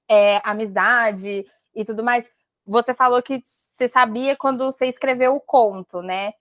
[0.09, 2.29] é, amizade e tudo mais,
[2.65, 6.33] você falou que você sabia quando você escreveu o conto, né?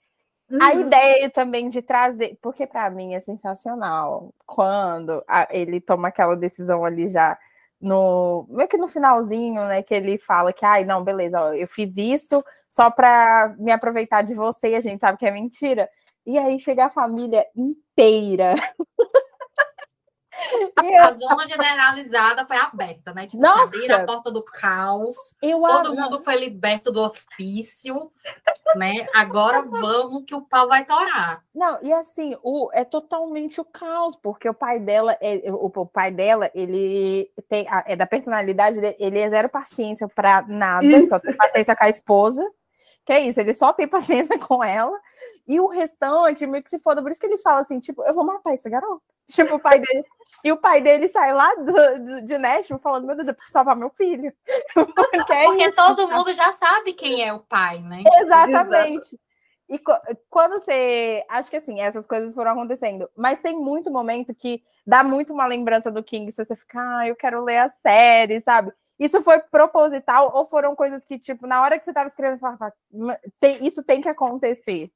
[0.49, 0.59] Uhum.
[0.61, 6.35] A ideia também de trazer, porque para mim é sensacional quando a, ele toma aquela
[6.35, 7.35] decisão ali já
[7.81, 11.67] no meio que no finalzinho, né, que ele fala que, ai, não, beleza, ó, eu
[11.67, 15.89] fiz isso só para me aproveitar de você e a gente sabe que é mentira.
[16.25, 18.55] E aí chega a família inteira.
[20.75, 23.25] A zona generalizada foi aberta, né?
[23.25, 23.63] Tipo, Nossa.
[23.63, 25.15] abriram a porta do caos.
[25.41, 26.01] Eu todo amo.
[26.01, 28.11] mundo foi liberto do hospício,
[28.75, 29.07] né?
[29.13, 31.41] Agora vamos que o pau vai torar.
[31.53, 35.85] Não, e assim, o, é totalmente o caos, porque o pai dela, é, o, o
[35.85, 41.09] pai dela, ele tem, é da personalidade dele, ele é zero paciência para nada, isso.
[41.09, 42.45] só tem paciência com a esposa.
[43.05, 44.99] Que é isso, ele só tem paciência com ela.
[45.47, 47.01] E o restante, meio que se foda.
[47.01, 49.01] Por isso que ele fala assim, tipo, eu vou matar esse garoto.
[49.27, 50.03] Tipo, o pai dele.
[50.43, 53.53] e o pai dele sai lá do, do, de Nashville falando, meu Deus, eu preciso
[53.53, 54.31] salvar meu filho.
[54.73, 58.03] Porque, é Porque todo mundo já sabe quem é o pai, né?
[58.21, 59.19] Exatamente.
[59.67, 59.79] E
[60.29, 61.25] quando você.
[61.27, 63.09] Acho que assim, essas coisas foram acontecendo.
[63.17, 67.07] Mas tem muito momento que dá muito uma lembrança do King, se você ficar, ah,
[67.07, 68.71] eu quero ler a série, sabe?
[68.99, 72.73] Isso foi proposital ou foram coisas que, tipo, na hora que você estava escrevendo, falava,
[73.61, 74.91] isso tem que acontecer?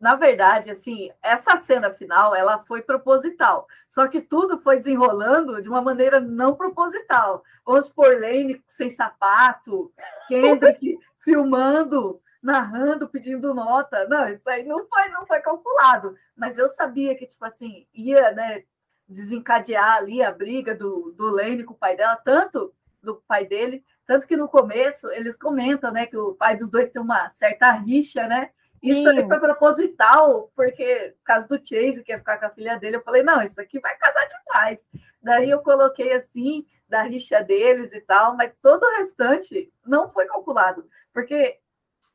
[0.00, 3.66] Na verdade, assim, essa cena final, ela foi proposital.
[3.88, 7.42] Só que tudo foi desenrolando de uma maneira não proposital.
[7.64, 9.92] Vamos por Lane sem sapato,
[10.28, 14.06] Kendrick filmando, narrando, pedindo nota.
[14.08, 16.16] Não, isso aí não foi, não foi calculado.
[16.36, 18.64] Mas eu sabia que, tipo assim, ia, né,
[19.08, 23.84] desencadear ali a briga do, do Lane com o pai dela, tanto do pai dele,
[24.06, 27.70] tanto que no começo eles comentam, né, que o pai dos dois tem uma certa
[27.72, 28.50] rixa, né?
[28.82, 32.76] Isso aí foi proposital, porque por causa do Chase, que ia ficar com a filha
[32.76, 34.84] dele, eu falei, não, isso aqui vai casar demais.
[35.22, 40.26] Daí eu coloquei assim, da rixa deles e tal, mas todo o restante não foi
[40.26, 41.58] calculado, porque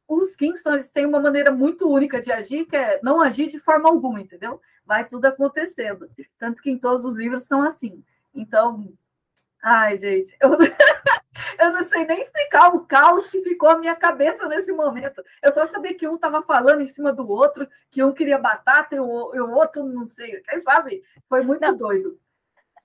[0.07, 3.59] os Kingston eles têm uma maneira muito única de agir, que é não agir de
[3.59, 4.61] forma alguma, entendeu?
[4.85, 6.09] Vai tudo acontecendo.
[6.39, 8.03] Tanto que em todos os livros são assim.
[8.33, 8.93] Então,
[9.67, 10.51] ai, gente, eu...
[11.59, 15.23] Eu não sei nem explicar o caos que ficou a minha cabeça nesse momento.
[15.41, 18.95] Eu só sabia que um estava falando em cima do outro, que um queria batata
[18.95, 20.41] e o, e o outro não sei.
[20.41, 21.03] Quem sabe?
[21.29, 21.75] Foi muito não.
[21.75, 22.19] doido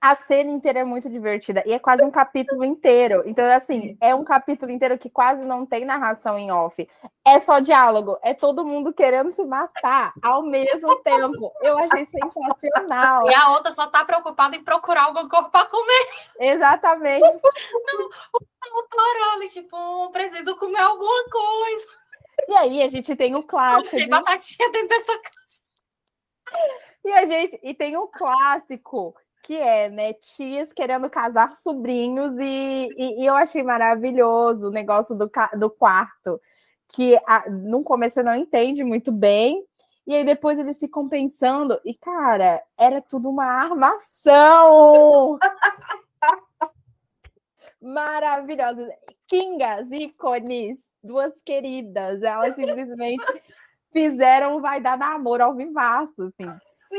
[0.03, 3.23] a cena inteira é muito divertida e é quase um capítulo inteiro.
[3.25, 6.85] Então, assim, é um capítulo inteiro que quase não tem narração em off.
[7.25, 11.53] É só diálogo, é todo mundo querendo se matar ao mesmo tempo.
[11.61, 13.31] Eu achei sensacional.
[13.31, 16.07] E a outra só tá preocupada em procurar algum corpo para comer.
[16.37, 17.21] Exatamente.
[17.21, 18.09] Não,
[18.75, 21.87] o Toroli, tipo, preciso comer alguma coisa.
[22.49, 23.91] E aí a gente tem o clássico.
[23.91, 24.09] Tem de...
[24.09, 25.33] batatinha dentro dessa casa.
[27.05, 32.89] E a gente e tem o clássico que é, né, tias querendo casar sobrinhos, e,
[32.97, 35.29] e, e eu achei maravilhoso o negócio do,
[35.59, 36.41] do quarto,
[36.87, 39.63] que a, no começo você não entende muito bem,
[40.07, 45.37] e aí depois eles ficam pensando, e cara, era tudo uma armação!
[47.81, 48.89] Maravilhosa!
[49.27, 53.25] Kingas, ícones, duas queridas, elas simplesmente
[53.91, 56.49] fizeram vai dar namoro ao vivaço, assim.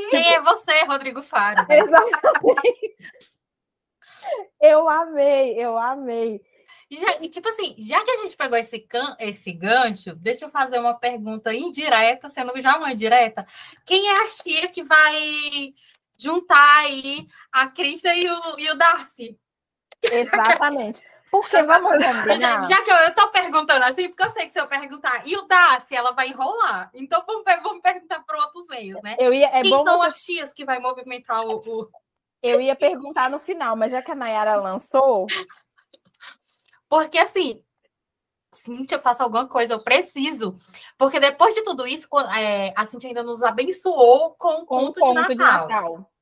[0.01, 0.11] Sim.
[0.11, 1.67] Quem é você, Rodrigo Faro?
[1.71, 2.97] Exatamente.
[4.61, 6.41] eu amei, eu amei.
[6.91, 10.51] Já, e, tipo assim, já que a gente pegou esse, can, esse gancho, deixa eu
[10.51, 13.47] fazer uma pergunta indireta, sendo já uma indireta.
[13.87, 15.75] Quem é a tia que vai
[16.17, 19.39] juntar aí a Krista e o, e o Darcy?
[20.03, 21.03] Exatamente.
[21.35, 22.39] Porque vamos combinar.
[22.39, 25.27] Já, já que eu, eu tô perguntando assim, porque eu sei que se eu perguntar
[25.27, 26.93] e o Daci, ela vai enrolar.
[26.95, 29.17] Então vamos, vamos perguntar para outros meios, né?
[29.19, 31.91] Eu ia, é Quem bom são as tias que vai movimentar o, o,
[32.41, 35.27] Eu ia perguntar no final, mas já que a Nayara lançou.
[36.89, 37.61] Porque assim,
[38.53, 40.55] Cintia, eu faço alguma coisa, eu preciso.
[40.97, 42.07] Porque depois de tudo isso,
[42.39, 45.67] é, a Cintia ainda nos abençoou com o conto, conto de, Natal.
[45.67, 46.13] de Natal.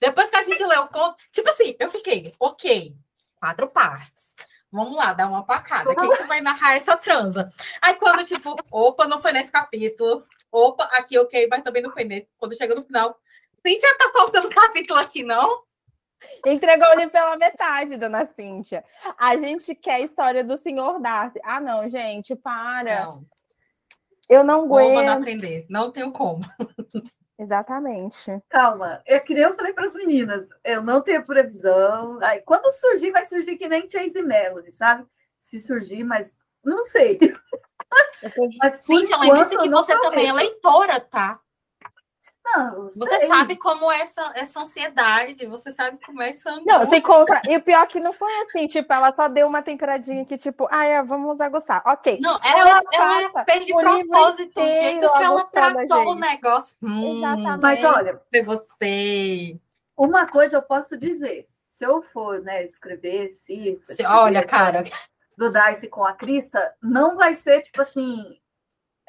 [0.00, 2.96] Depois que a gente leu o conto, tipo assim, eu fiquei, ok
[3.40, 4.36] quatro partes.
[4.70, 5.94] Vamos lá, dar uma pacada.
[5.96, 7.52] Quem que vai narrar essa transa?
[7.82, 10.24] Aí quando, tipo, opa, não foi nesse capítulo.
[10.52, 12.28] Opa, aqui ok, mas também não foi nesse.
[12.38, 13.18] Quando chega no final,
[13.66, 15.64] Cíntia, tá faltando capítulo aqui, não?
[16.46, 18.84] Entregou ele pela metade, dona Cíntia.
[19.18, 21.40] A gente quer a história do senhor Darcy.
[21.42, 23.06] Ah, não, gente, para.
[23.06, 23.24] Não.
[24.28, 25.04] Eu não aguento.
[25.04, 26.44] Vou aprender, não tenho como.
[27.40, 28.38] Exatamente.
[28.50, 32.18] Calma, eu queria eu falei para as meninas, eu não tenho previsão.
[32.20, 35.06] Aí, quando surgir, vai surgir que nem Chase Melody, sabe?
[35.40, 37.18] Se surgir, mas não sei.
[38.60, 41.40] mas, Cíntia, lembre-se que você também é leitora, tá?
[42.44, 43.28] Não, você sei.
[43.28, 47.40] sabe como é essa, essa ansiedade, você sabe como é essa Não, você compra.
[47.48, 50.36] E o pior é que não foi assim, tipo, ela só deu uma temperadinha que,
[50.36, 51.82] tipo, ah, é, vamos agostar.
[51.86, 52.18] Ok.
[52.20, 56.76] Não, ela, ela, ela fez de propósito, o jeito que ela tratou o negócio.
[56.82, 57.62] Hum, Exatamente.
[57.62, 59.60] Mas olha, foi você.
[59.96, 63.78] Uma coisa eu posso dizer: se eu for né, escrever, se.
[63.84, 64.84] se olha, cara.
[65.36, 68.39] Do Darcy com a Krista, não vai ser tipo assim.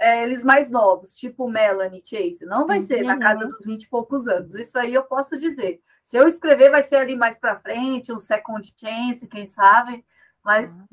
[0.01, 2.43] É, eles mais novos, tipo Melanie Chase.
[2.43, 3.07] Não vai ser uhum.
[3.07, 4.55] na casa dos 20 e poucos anos.
[4.55, 5.79] Isso aí eu posso dizer.
[6.01, 10.03] Se eu escrever, vai ser ali mais para frente, um second chance, quem sabe.
[10.43, 10.87] Mas uhum.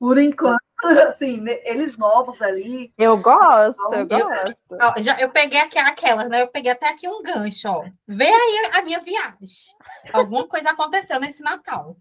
[0.00, 0.60] por enquanto,
[1.06, 2.92] assim, eles novos ali.
[2.98, 4.58] Eu gosto, eu gosto.
[4.96, 6.42] Eu, já, eu peguei aqui aquelas, né?
[6.42, 7.84] Eu peguei até aqui um gancho, ó.
[8.04, 9.76] Vê aí a minha viagem.
[10.12, 11.96] Alguma coisa aconteceu nesse Natal.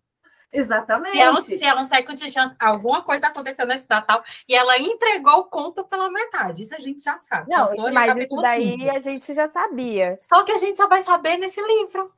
[0.51, 1.11] Exatamente.
[1.11, 5.39] Se ela, se ela sai com chance, alguma coisa aconteceu nesse Natal e ela entregou
[5.39, 6.63] o conto pela metade.
[6.63, 7.49] Isso a gente já sabe.
[7.49, 8.91] Não, mas isso daí 5.
[8.91, 10.17] a gente já sabia.
[10.19, 12.11] Só que a gente só vai saber nesse livro.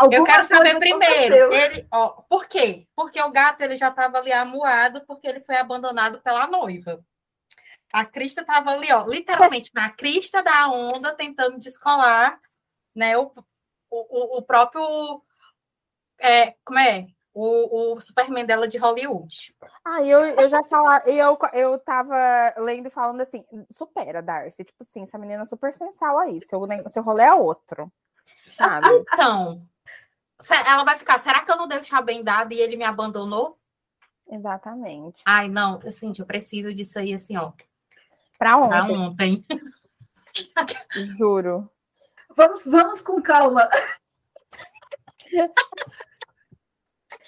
[0.00, 2.86] Alguma eu quero saber primeiro, ele, ó, por quê?
[2.96, 7.04] Porque o gato ele já estava ali amuado porque ele foi abandonado pela noiva.
[7.92, 12.40] A Crista estava ali, ó, literalmente na crista da onda, tentando descolar,
[12.94, 13.30] né, o,
[13.90, 15.22] o, o próprio,
[16.20, 17.06] é, como é?
[17.32, 19.54] O, o Superman dela de Hollywood.
[19.84, 24.82] Ah, eu, eu já falava, eu, eu tava lendo e falando assim, supera, Darcy, tipo
[24.82, 27.90] assim, essa menina é super sensual aí, seu, seu rolê é outro.
[28.58, 28.88] Sabe?
[28.88, 29.62] Então,
[30.66, 33.56] ela vai ficar, será que eu não devo estar bem dada e ele me abandonou?
[34.28, 35.22] Exatamente.
[35.24, 37.52] Ai, não, assim, eu preciso disso aí, assim, ó.
[38.38, 38.72] Pra ontem.
[38.72, 39.44] Pra ontem.
[41.16, 41.68] Juro.
[42.36, 43.68] Vamos, vamos com calma.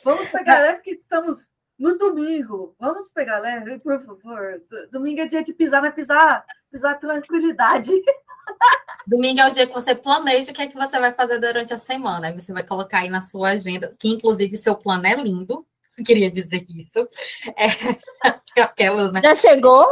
[0.04, 2.74] vamos pegar leve que estamos no domingo.
[2.78, 4.62] Vamos pegar leve, por favor.
[4.90, 7.90] Domingo é dia de pisar, mas pisar, pisar tranquilidade.
[9.06, 11.74] Domingo é o dia que você planeja o que é que você vai fazer durante
[11.74, 12.28] a semana.
[12.28, 15.66] Aí você vai colocar aí na sua agenda, que inclusive seu plano é lindo.
[15.98, 17.08] Eu queria dizer isso.
[17.56, 17.66] É,
[18.62, 19.20] aquelas, né?
[19.22, 19.86] Já chegou?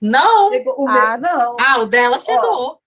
[0.00, 0.50] Não.
[0.50, 1.56] Chegou, o ah, meu, não.
[1.60, 2.80] Ah, o dela chegou.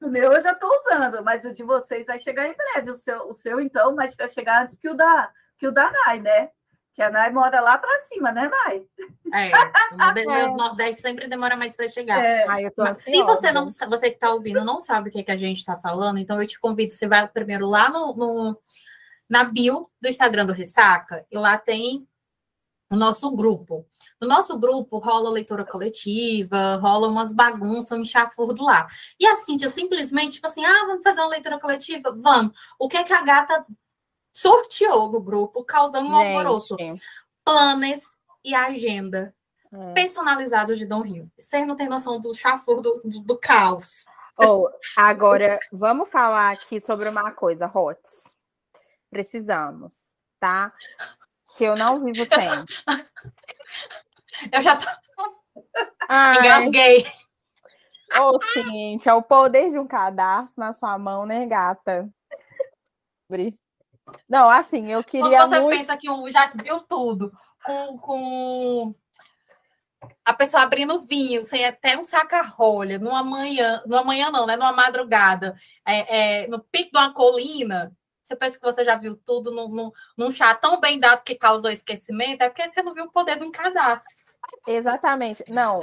[0.00, 2.90] Ó, o meu eu já estou usando, mas o de vocês vai chegar em breve.
[2.90, 5.30] O seu, o seu então, mas vai chegar antes que o da,
[5.62, 6.48] que o da Nai, né?
[6.92, 8.82] Que a Nai mora lá para cima, né, Nai?
[9.32, 9.52] É,
[9.94, 10.48] o meu é.
[10.48, 12.22] Nordeste sempre demora mais para chegar.
[12.22, 12.44] É.
[12.48, 12.64] Ai,
[12.96, 15.58] se você não você que está ouvindo não sabe o que, é que a gente
[15.58, 18.60] está falando, então eu te convido, você vai primeiro lá no, no,
[19.30, 22.08] na bio do Instagram do Ressaca, e lá tem
[22.90, 23.86] o nosso grupo.
[24.20, 28.88] No nosso grupo rola leitura coletiva, rola umas bagunças, um enxafurdo lá.
[29.18, 32.12] E a Cíntia simplesmente, tipo assim, ah, vamos fazer uma leitura coletiva?
[32.18, 32.52] Vamos.
[32.80, 33.64] O que é que a gata
[34.32, 36.76] sorteou no grupo, causando um alvoroço.
[37.44, 38.04] Planes
[38.44, 39.34] e agenda
[39.72, 39.92] é.
[39.92, 41.30] personalizados de Dom Rio.
[41.38, 44.06] Você não tem noção do chafur do, do, do caos.
[44.36, 48.36] Oh, agora, vamos falar aqui sobre uma coisa, Hots.
[49.10, 50.10] Precisamos,
[50.40, 50.72] tá?
[51.56, 52.64] Que eu não vivo sem.
[54.50, 54.86] Eu já tô.
[56.10, 57.06] Engasguei.
[58.18, 62.08] Ô, oh, gente, é o poder de um cadastro na sua mão, né, gata?
[64.28, 65.38] Não, assim, eu queria.
[65.38, 65.78] Quando você muito...
[65.78, 67.32] pensa que um já viu tudo,
[67.64, 68.94] com, com
[70.24, 74.56] a pessoa abrindo vinho, sem até um saca-rolha, numa manhã, numa manhã não, né?
[74.56, 77.92] Numa madrugada, é, é, no pico de uma colina,
[78.22, 81.34] você pensa que você já viu tudo num, num, num, chá tão bem dado que
[81.34, 84.34] causou esquecimento, é porque você não viu o poder do cadastro.
[84.66, 85.44] Exatamente.
[85.48, 85.80] Não,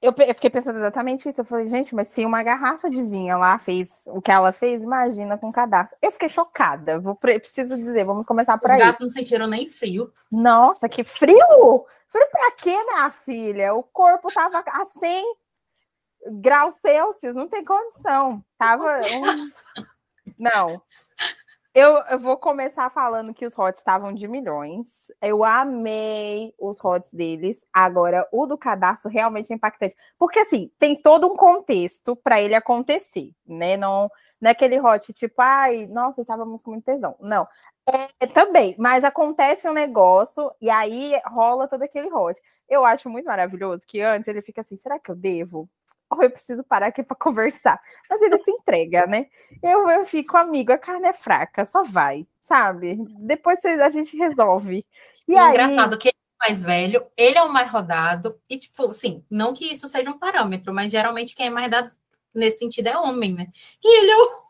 [0.00, 1.40] eu, eu, fiquei pensando exatamente isso.
[1.40, 4.84] Eu falei, gente, mas se uma garrafa de vinho lá fez o que ela fez,
[4.84, 5.96] imagina com cadastro.
[6.02, 6.98] Eu fiquei chocada.
[6.98, 8.80] Vou, preciso dizer, vamos começar por Os aí.
[8.80, 10.12] Os gatos não sentiram nem frio.
[10.30, 11.86] Nossa, que frio!
[12.08, 13.74] Frio pra quê, minha filha?
[13.74, 15.24] O corpo tava a 100
[16.40, 18.44] graus Celsius, não tem condição.
[18.58, 19.00] Tava.
[19.00, 19.50] Um...
[20.38, 20.82] Não.
[21.78, 24.86] Eu, eu, vou começar falando que os hots estavam de milhões.
[25.20, 27.66] Eu amei os hots deles.
[27.70, 29.94] Agora, o do cadastro realmente é impactante.
[30.18, 33.76] Porque, assim, tem todo um contexto para ele acontecer, né?
[33.76, 34.10] Não,
[34.40, 37.14] não é aquele hot tipo, ai, nossa, estávamos com muito tesão.
[37.20, 37.46] Não.
[37.86, 42.40] É, também, mas acontece um negócio e aí rola todo aquele hot.
[42.66, 45.68] Eu acho muito maravilhoso que antes ele fica assim: será que eu devo?
[46.10, 47.80] Eu preciso parar aqui para conversar.
[48.08, 49.26] Mas ele se entrega, né?
[49.62, 52.96] Eu, eu fico amigo, a carne é fraca, só vai, sabe?
[53.20, 54.86] Depois a gente resolve.
[55.26, 55.50] E, e aí...
[55.50, 59.52] engraçado que ele é mais velho, ele é o mais rodado, e tipo, sim, não
[59.52, 61.92] que isso seja um parâmetro, mas geralmente quem é mais dado
[62.34, 63.48] nesse sentido é homem, né?
[63.82, 64.46] E ele é o,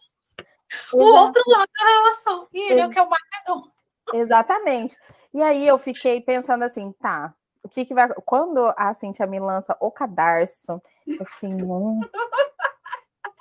[0.95, 3.73] o outro lado da relação, e ele é o que é o mais legal.
[4.13, 4.97] Exatamente.
[5.33, 8.09] E aí eu fiquei pensando assim, tá, o que, que vai.
[8.25, 11.51] Quando a Cintia me lança o cadarço, eu fiquei.
[11.51, 12.01] Não.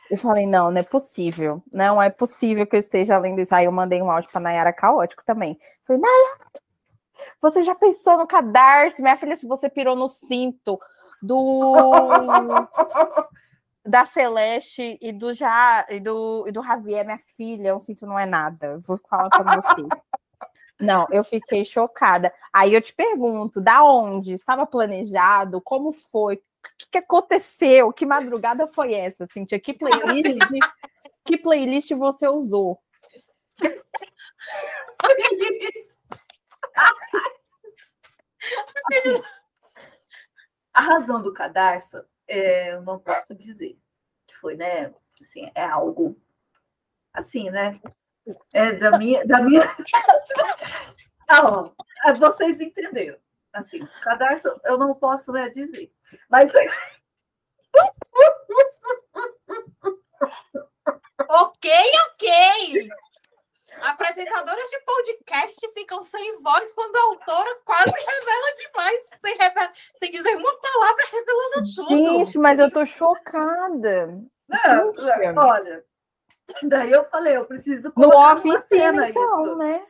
[0.09, 1.63] Eu falei, não, não é possível.
[1.71, 3.55] Não é possível que eu esteja lendo isso.
[3.55, 5.57] Aí eu mandei um áudio para Nayara caótico também.
[5.83, 6.65] Falei, Nayara,
[7.41, 9.01] você já pensou no cadarço?
[9.01, 10.77] Minha filha, se você pirou no cinto
[11.21, 11.73] do.
[13.85, 18.17] da Celeste e do, ja, e do, e do Javier, minha filha, eu sinto não
[18.17, 18.79] é nada.
[18.83, 19.87] Vou falar para você.
[20.79, 22.33] Não, eu fiquei chocada.
[22.51, 24.33] Aí eu te pergunto, da onde?
[24.33, 25.61] Estava planejado?
[25.61, 26.41] Como foi?
[26.77, 27.91] Que, que aconteceu?
[27.93, 29.59] Que madrugada foi essa, Cintia?
[29.59, 30.37] Que playlist,
[31.23, 32.79] que playlist você usou?
[38.91, 39.21] Assim,
[40.73, 43.77] a razão do cadarço, é, eu não posso dizer
[44.27, 44.93] que foi, né?
[45.21, 46.19] Assim, é algo
[47.13, 47.79] assim, né?
[48.53, 49.25] É da minha.
[49.25, 49.63] Da minha...
[51.27, 51.71] ah, ó,
[52.05, 53.17] é, vocês entenderam.
[53.55, 55.89] Assim, cadarço eu não posso né, dizer.
[56.29, 56.51] Mas.
[61.29, 61.71] ok,
[62.09, 62.89] ok.
[63.81, 70.11] Apresentadoras de podcast ficam sem voz quando a autora quase revela demais, sem, revela, sem
[70.11, 71.87] dizer uma palavra revelando tudo.
[71.87, 74.21] Gente, mas eu tô chocada.
[74.49, 74.91] Não,
[75.37, 75.83] olha,
[76.63, 79.55] daí eu falei, eu preciso colocar no cena então, isso.
[79.57, 79.87] né?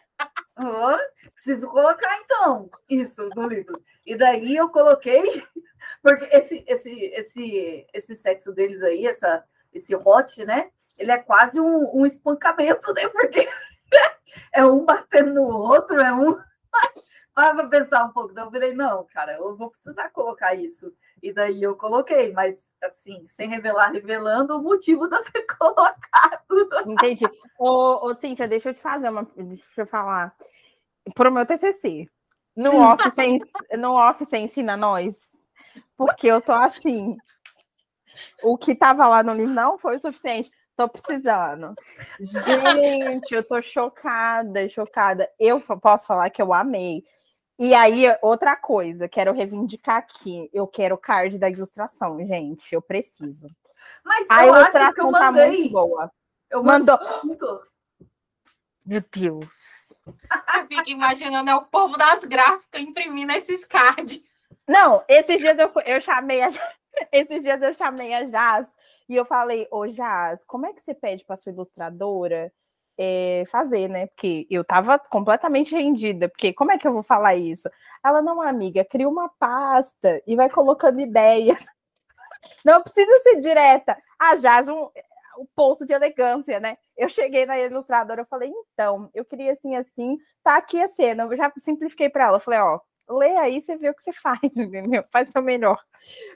[1.33, 3.81] Preciso colocar então isso no livro.
[4.05, 5.21] E daí eu coloquei,
[6.01, 9.43] porque esse esse esse esse sexo deles aí, essa
[9.73, 10.69] esse hot, né?
[10.97, 13.07] Ele é quase um, um espancamento, né?
[13.09, 13.49] Porque
[14.53, 16.39] é um batendo no outro, é um.
[17.33, 18.31] Para pensar um pouco.
[18.31, 20.93] Então eu falei, não, cara, eu vou precisar colocar isso.
[21.25, 26.69] E daí eu coloquei, mas assim, sem revelar, revelando o motivo de eu ter colocado.
[26.85, 27.25] Entendi.
[27.57, 29.27] Ô, ô Cíntia, deixa eu te fazer uma.
[29.35, 30.35] Deixa eu falar.
[31.15, 32.07] Para o meu TCC.
[32.55, 33.39] No off, você,
[33.75, 35.35] no off você ensina nós?
[35.97, 37.17] Porque eu tô assim.
[38.43, 40.51] O que estava lá no livro não foi o suficiente.
[40.75, 41.73] Tô precisando.
[42.19, 45.27] Gente, eu tô chocada, chocada.
[45.39, 47.03] Eu posso falar que eu amei.
[47.57, 50.49] E aí, outra coisa, quero reivindicar aqui.
[50.53, 52.73] Eu quero card da ilustração, gente.
[52.73, 53.47] Eu preciso.
[54.03, 56.11] Mas a ilustração tá muito boa.
[56.49, 56.99] Eu mandou.
[58.85, 59.47] Meu Deus.
[60.05, 64.21] Eu fico imaginando é o povo das gráficas imprimindo esses cards.
[64.67, 66.49] Não, esses dias eu, eu chamei a
[67.11, 68.67] esses dias eu chamei a Jazz
[69.07, 72.51] e eu falei, ô Jazz, como é que você pede para sua ilustradora
[72.97, 74.07] é, fazer, né?
[74.07, 77.69] Porque eu tava completamente rendida, porque como é que eu vou falar isso?
[78.03, 81.65] Ela, não, amiga, cria uma pasta e vai colocando ideias.
[82.63, 83.97] Não precisa ser direta.
[84.19, 84.89] A Jazz, um,
[85.37, 86.77] o poço de elegância, né?
[86.97, 91.23] Eu cheguei na ilustradora, eu falei, então, eu queria assim, assim, tá aqui a cena.
[91.23, 92.37] Eu já simplifiquei para ela.
[92.37, 92.79] Eu falei, ó,
[93.09, 95.03] lê aí, você vê o que você faz, entendeu?
[95.11, 95.81] Faz o melhor.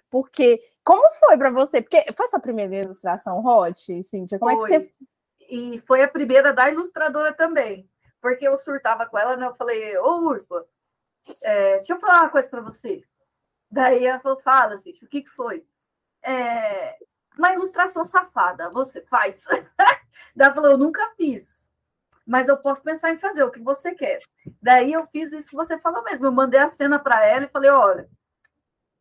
[0.10, 1.82] Porque, como foi para você?
[1.82, 4.40] Porque foi sua primeira ilustração, Hot, Cíntia?
[4.40, 4.76] Como foi.
[4.76, 4.94] é que você.
[5.50, 7.90] E foi a primeira da ilustradora também.
[8.22, 9.46] Porque eu surtava com ela, né?
[9.48, 10.66] Eu falei, ô Úrsula,
[11.44, 13.04] é, deixa eu falar uma coisa para você.
[13.72, 15.66] Daí ela falou, fala, Cíntia, o que, que foi?
[16.24, 16.98] É,
[17.38, 19.46] uma ilustração safada, você faz?
[20.36, 21.60] Daí falou, eu nunca fiz
[22.30, 24.20] mas eu posso pensar em fazer o que você quer.
[24.62, 26.28] Daí eu fiz isso que você falou mesmo.
[26.28, 28.08] Eu mandei a cena para ela e falei: olha,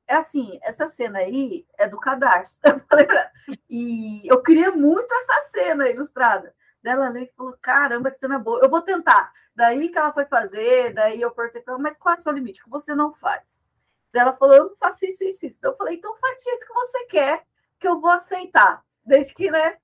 [0.09, 2.61] é assim, essa cena aí é do cadastro.
[3.71, 6.55] E eu queria muito essa cena ilustrada.
[6.83, 8.61] Daí ela leu e falou: caramba, que cena boa.
[8.61, 9.33] Eu vou tentar.
[9.55, 12.33] Daí que ela foi fazer, daí eu perguntei para ela, mas qual é o seu
[12.33, 12.63] limite?
[12.63, 13.65] que você não faz?
[14.13, 15.59] Daí ela falou: eu não faço isso, isso, isso.
[15.59, 17.47] Então eu falei: então faz do jeito que você quer,
[17.81, 18.83] que eu vou aceitar.
[19.07, 19.79] Desde que, né?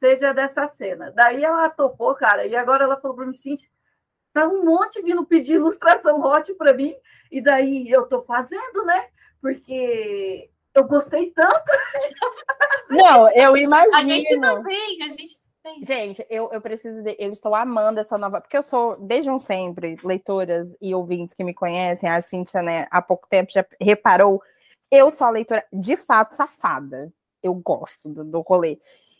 [0.00, 1.12] seja dessa cena.
[1.12, 3.68] Daí ela topou, cara, e agora ela falou para mim, Cintia,
[4.32, 6.96] tá um monte vindo pedir ilustração hot para mim,
[7.30, 9.08] e daí eu tô fazendo, né?
[9.40, 11.72] Porque eu gostei tanto.
[12.90, 13.96] Não, eu imagino.
[13.96, 15.82] A gente também, a gente também.
[15.82, 19.40] Gente, eu, eu preciso dizer, eu estou amando essa nova, porque eu sou, desde um
[19.40, 24.42] sempre, leitoras e ouvintes que me conhecem, a Cintia, né, há pouco tempo já reparou,
[24.90, 27.12] eu sou a leitora de fato safada.
[27.42, 28.78] Eu gosto do, do rolê.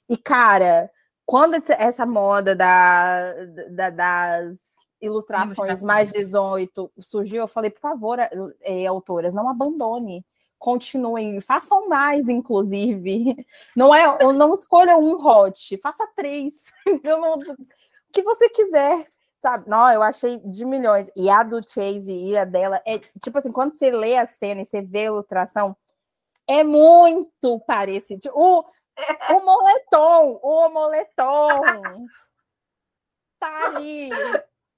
[0.08, 0.90] E, cara,
[1.24, 3.32] quando essa moda da,
[3.70, 4.58] da das
[5.00, 8.18] ilustrações mais 18 surgiu, eu falei, por favor,
[8.60, 10.24] é, autoras, não abandone.
[10.58, 13.46] Continuem, façam mais, inclusive.
[13.74, 16.70] Não é, eu não escolha um hot, faça três.
[17.02, 17.56] Não, o
[18.12, 19.68] que você quiser sabe?
[19.68, 21.10] Não, eu achei de milhões.
[21.16, 24.62] E a do Chase e a dela é tipo assim, quando você lê a cena
[24.62, 25.76] e você vê a ilustração,
[26.46, 28.30] é muito parecido.
[28.34, 32.06] O, o moletom, o moletom.
[33.38, 34.10] Tá ali.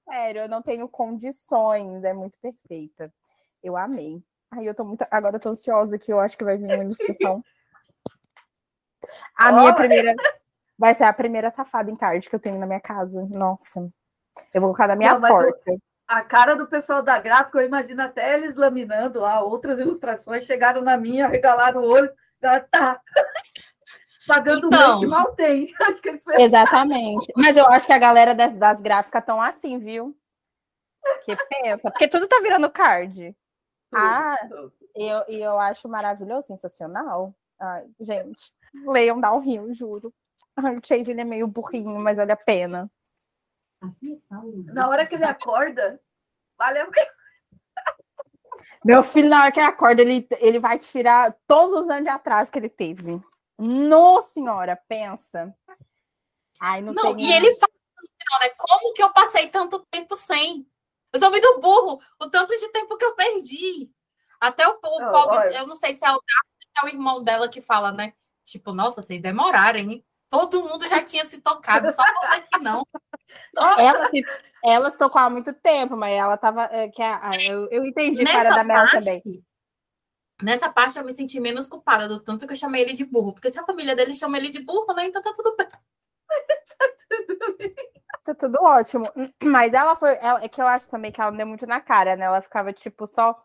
[0.05, 2.03] Sério, eu não tenho condições.
[2.03, 3.11] É muito perfeita.
[3.61, 4.21] Eu amei.
[4.51, 5.05] Ai, eu tô muito.
[5.09, 7.43] Agora eu tô ansiosa que eu acho que vai vir uma ilustração.
[9.37, 9.59] A oh.
[9.59, 10.15] minha primeira.
[10.77, 13.27] Vai ser a primeira safada em card que eu tenho na minha casa.
[13.31, 13.79] Nossa.
[14.53, 15.77] Eu vou colocar na minha não, porta.
[16.07, 20.81] A cara do pessoal da gráfica, eu imagino até eles laminando lá outras ilustrações, chegaram
[20.81, 22.11] na minha, regalaram o olho.
[22.69, 22.99] Tá.
[24.27, 25.73] Pagando então, bem que mal tem.
[26.39, 27.31] Exatamente.
[27.35, 30.15] Mas eu acho que a galera das, das gráficas estão assim, viu?
[31.25, 31.91] Que pensa.
[31.91, 33.35] Porque tudo tá virando card.
[33.93, 34.37] Ah,
[34.95, 37.33] e eu, eu acho maravilhoso, sensacional.
[37.59, 38.51] Ai, gente,
[38.85, 40.13] leiam Downhill, juro.
[40.55, 42.89] Ai, o Chase ele é meio burrinho, mas vale a pena.
[44.73, 45.99] Na hora que ele acorda,
[46.57, 46.89] valeu.
[48.83, 52.09] Meu filho, na hora que ele acorda, ele, ele vai tirar todos os anos de
[52.09, 53.21] atraso que ele teve.
[53.57, 55.55] Nossa senhora, pensa.
[56.59, 57.25] Ai, não, não tem...
[57.25, 58.49] E ele fala no final, né?
[58.57, 60.67] Como que eu passei tanto tempo sem?
[61.11, 63.91] Eu sou muito burro, o tanto de tempo que eu perdi.
[64.39, 67.47] Até o, o oh, pobre, eu não sei se é o, é o irmão dela
[67.47, 68.13] que fala, né?
[68.43, 70.05] Tipo, nossa, vocês demoraram, hein?
[70.29, 72.83] Todo mundo já tinha se tocado, só você que não.
[73.77, 74.23] Ela se,
[74.63, 76.63] elas tocou há muito tempo, mas ela tava.
[76.71, 79.21] É, que a, eu, eu entendi Nessa cara da Mel também.
[80.43, 83.33] Nessa parte eu me senti menos culpada do tanto que eu chamei ele de burro.
[83.33, 85.05] Porque se a família dele chama ele de burro, né?
[85.05, 85.67] Então tá tudo bem.
[86.77, 87.75] tá tudo bem.
[88.23, 89.05] Tá tudo ótimo.
[89.43, 90.17] Mas ela foi.
[90.21, 92.25] Ela, é que eu acho também que ela deu muito na cara, né?
[92.25, 93.37] Ela ficava, tipo, só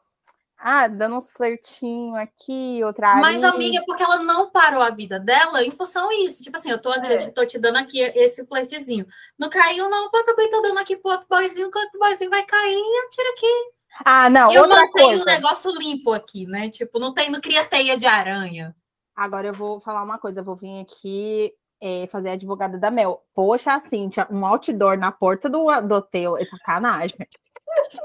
[0.60, 5.62] ah, dando uns flertinhos aqui, outra Mas, amiga, porque ela não parou a vida dela
[5.62, 6.42] em função disso.
[6.42, 7.26] Tipo assim, eu tô, é.
[7.26, 9.06] eu tô te dando aqui esse flertezinho.
[9.38, 12.30] Não caiu, não, eu também tô dando aqui pro outro boyzinho, que o outro boyzinho
[12.30, 13.77] vai cair e atira aqui.
[14.04, 15.22] Ah, não, eu outra mantenho coisa.
[15.22, 16.68] o negócio limpo aqui, né?
[16.70, 18.74] Tipo, não tem, não cria teia de aranha.
[19.14, 22.90] Agora eu vou falar uma coisa, eu vou vir aqui é, fazer a advogada da
[22.90, 23.24] Mel.
[23.34, 27.16] Poxa, Cíntia, um outdoor na porta do, do hotel, é sacanagem.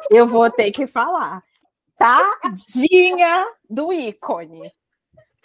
[0.10, 1.44] Eu vou ter que falar.
[1.98, 4.72] Tadinha do ícone.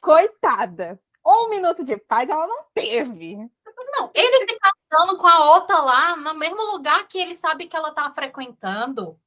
[0.01, 1.01] Coitada.
[1.25, 3.37] Um minuto de paz ela não teve.
[3.37, 7.77] Não, ele fica andando com a outra lá no mesmo lugar que ele sabe que
[7.77, 9.19] ela tá frequentando.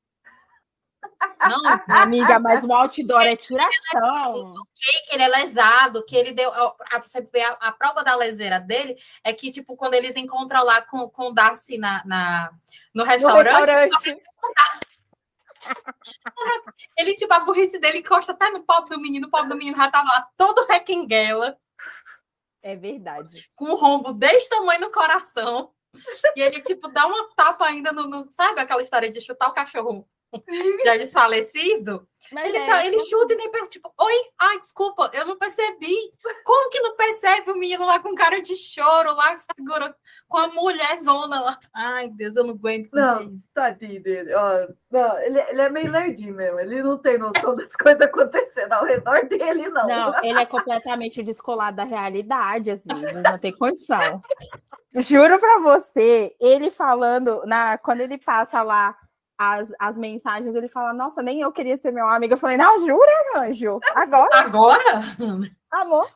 [1.49, 4.54] Não, amiga, mas o outdoor é tiração.
[4.76, 6.52] Que ele é lesado, que ele deu.
[7.02, 10.82] Você vê a, a, prova da leseira dele é que, tipo, quando eles encontram lá
[10.82, 12.52] com, com o Darcy na, na
[12.93, 13.52] no restaurante.
[13.52, 14.22] No restaurante.
[16.97, 19.78] Ele, tipo, a burrice dele encosta até no pobre do menino, o pobre do menino
[19.78, 21.58] já tava lá todo requenguela.
[22.62, 23.49] É verdade.
[23.56, 25.72] Com um rombo desse tamanho no coração.
[26.36, 28.32] E ele, tipo, dá uma tapa ainda no, no.
[28.32, 30.08] Sabe aquela história de chutar o cachorro
[30.86, 32.07] já desfalecido?
[32.32, 35.38] Mas ele, é, tá, ele chuta e nem pensa, tipo, oi, ai, desculpa, eu não
[35.38, 35.93] percebi.
[36.45, 39.93] Como que não percebe o menino lá com cara de choro, lá segura
[40.29, 41.59] com a mulher zona lá?
[41.73, 42.89] Ai, Deus, eu não aguento.
[42.93, 44.34] Não, tadinho dele.
[44.34, 48.71] Ó, não, ele, ele é meio lerdinho mesmo, ele não tem noção das coisas acontecendo
[48.71, 49.88] ao redor dele, não.
[49.88, 54.21] Não, ele é completamente descolado da realidade, às vezes, não tem condição.
[54.95, 58.95] Juro pra você, ele falando, na, quando ele passa lá
[59.42, 62.36] as, as mensagens, ele fala, nossa, nem eu queria ser meu amigo.
[62.36, 63.80] Eu falei, não, jura, anjo?
[63.96, 64.30] Agora?
[64.34, 65.02] Agora?
[65.72, 66.08] Amor.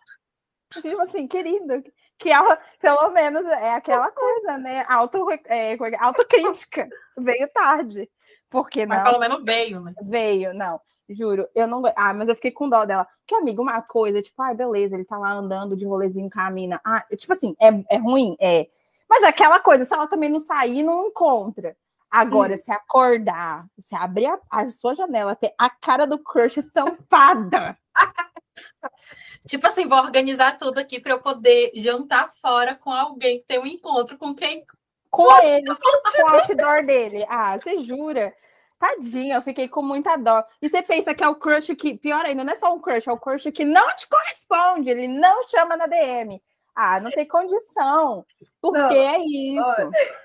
[0.72, 1.84] Tipo assim, querido,
[2.20, 4.86] que ela, pelo menos é aquela coisa, né?
[4.88, 6.88] Auto, é, é autocrítica.
[7.18, 8.08] veio tarde.
[8.48, 8.96] Porque não.
[8.96, 9.94] Mas pelo menos veio, né?
[10.04, 10.80] Veio, não.
[11.10, 11.82] Juro, eu não.
[11.96, 13.08] Ah, mas eu fiquei com dó dela.
[13.26, 16.40] Que amigo, uma coisa, tipo, ai, ah, beleza, ele tá lá andando de rolezinho com
[16.40, 16.80] a mina.
[16.86, 18.36] Ah, tipo assim, é, é ruim?
[18.40, 18.68] É.
[19.10, 21.76] Mas aquela coisa, se ela também não sair, não encontra.
[22.16, 22.57] Agora, hum.
[22.57, 27.78] se acordar, se abrir a, a, sua janela, ter a cara do crush estampada.
[29.45, 33.59] tipo assim, vou organizar tudo aqui para eu poder jantar fora com alguém que tem
[33.59, 34.63] um encontro com quem.
[35.11, 37.26] Com, com ele, com o outdoor dele.
[37.28, 38.34] Ah, você jura?
[38.80, 40.41] Tadinha, eu fiquei com muita dó.
[40.61, 43.09] E você pensa que é o crush que, pior ainda, não é só um crush,
[43.09, 46.41] é o crush que não te corresponde, ele não chama na DM.
[46.74, 48.26] Ah, não tem condição.
[48.61, 49.61] Porque não, é isso.
[49.61, 50.25] Olha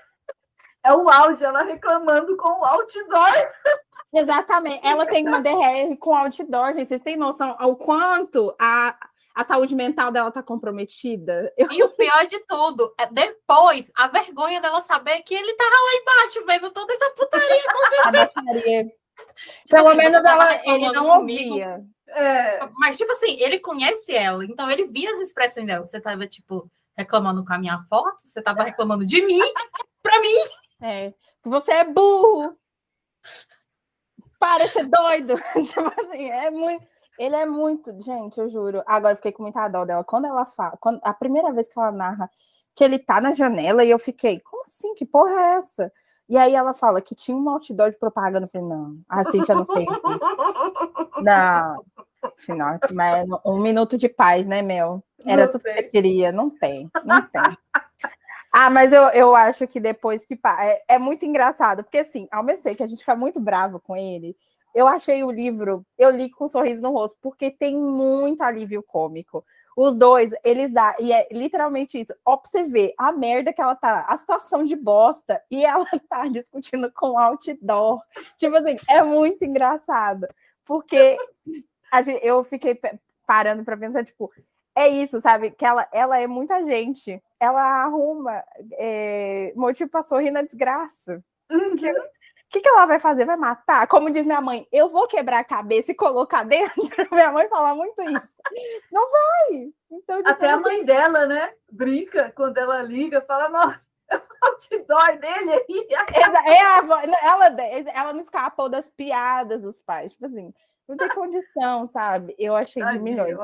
[0.83, 3.51] é o auge, ela reclamando com o outdoor.
[4.13, 4.85] Exatamente.
[4.85, 6.87] Ela tem uma DR com outdoor, gente.
[6.87, 8.97] Vocês têm noção ao quanto a,
[9.35, 11.51] a saúde mental dela tá comprometida?
[11.57, 11.71] Eu...
[11.71, 15.95] E o pior de tudo, é depois, a vergonha dela saber que ele tava lá
[16.01, 17.63] embaixo vendo toda essa putaria
[18.09, 18.85] acontecer.
[18.85, 18.95] Tipo
[19.69, 21.51] Pelo assim, menos ela, ele não comigo.
[21.51, 21.81] ouvia.
[22.07, 22.59] É.
[22.79, 25.85] Mas, tipo assim, ele conhece ela, então ele via as expressões dela.
[25.85, 29.39] Você tava, tipo, reclamando com a minha foto, você tava reclamando de mim,
[30.03, 30.60] pra mim.
[30.81, 31.13] É.
[31.43, 32.57] Você é burro.
[34.39, 35.35] Para de ser doido.
[35.67, 36.85] tipo assim, é muito.
[37.19, 38.01] Ele é muito.
[38.01, 38.81] Gente, eu juro.
[38.85, 40.03] Agora eu fiquei com muita dó dela.
[40.03, 40.75] Quando ela fala.
[40.79, 42.29] Quando, a primeira vez que ela narra
[42.75, 44.93] que ele tá na janela e eu fiquei, como assim?
[44.95, 45.91] Que porra é essa?
[46.27, 48.45] E aí ela fala que tinha um outdoor de propaganda.
[48.45, 49.85] Eu falei, não, a Cintia não fez.
[51.21, 51.83] não.
[52.37, 55.03] Final, mas um minuto de paz, né, Mel?
[55.25, 55.73] Era não tudo tem.
[55.73, 56.31] que você queria.
[56.31, 57.41] Não tem, não tem.
[58.51, 60.37] Ah, mas eu, eu acho que depois que.
[60.59, 63.79] É, é muito engraçado, porque assim, ao mesmo tempo que a gente fica muito bravo
[63.79, 64.35] com ele,
[64.75, 68.83] eu achei o livro, eu li com um sorriso no rosto, porque tem muito alívio
[68.83, 69.45] cômico.
[69.75, 72.13] Os dois, eles dá, e é literalmente isso.
[72.25, 75.85] Ó, pra você ver a merda que ela tá, a situação de bosta, e ela
[76.09, 78.01] tá discutindo com outdoor.
[78.37, 80.27] Tipo assim, é muito engraçado.
[80.65, 81.17] Porque
[82.03, 82.77] gente, eu fiquei
[83.25, 84.31] parando para pensar, tipo,
[84.75, 85.51] é isso, sabe?
[85.51, 87.21] Que ela, ela é muita gente.
[87.39, 88.43] Ela arruma
[88.73, 91.23] é, motivo para sorrir na desgraça.
[91.49, 91.75] Uhum.
[91.75, 92.09] Que, o
[92.49, 93.25] que, que ela vai fazer?
[93.25, 93.87] Vai matar?
[93.87, 96.73] Como diz minha mãe, eu vou quebrar a cabeça e colocar dentro.
[97.11, 98.35] minha mãe fala muito isso.
[98.91, 99.71] Não vai.
[99.91, 101.53] Então, tipo, Até a mãe dela, né?
[101.71, 103.85] Brinca quando ela liga, fala, nossa,
[104.41, 105.87] outdoor dele aí.
[106.45, 106.61] É,
[107.27, 107.53] ela,
[107.93, 110.13] ela não escapou das piadas dos pais.
[110.13, 110.53] Tipo assim,
[110.87, 112.35] não tem condição, sabe?
[112.37, 113.37] Eu achei de milhões.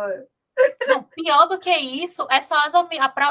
[0.87, 2.73] Não, pior do que isso, é só as,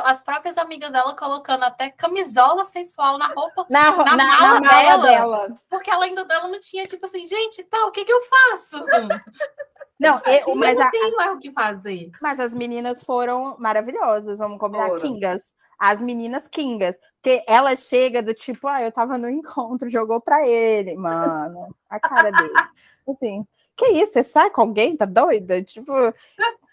[0.04, 4.68] as, próprias amigas dela colocando até camisola sensual na roupa, na, na, na mala, na
[4.68, 8.12] dela, dela, Porque ela ainda dela não tinha, tipo assim, gente, tá, o que que
[8.12, 8.84] eu faço?
[9.98, 12.10] Não, eu, mas não a, tenho mais o que fazer.
[12.20, 15.00] Mas as meninas foram maravilhosas, vamos combinar, foram.
[15.00, 15.54] Kingas.
[15.78, 16.98] As meninas Kingas.
[17.22, 21.74] Porque ela chega do tipo, ah, eu tava no encontro, jogou pra ele, mano.
[21.88, 22.52] A cara dele.
[23.08, 23.46] Assim,
[23.76, 24.14] que isso?
[24.14, 24.96] Você sai com alguém?
[24.96, 25.62] Tá doida?
[25.62, 25.92] Tipo,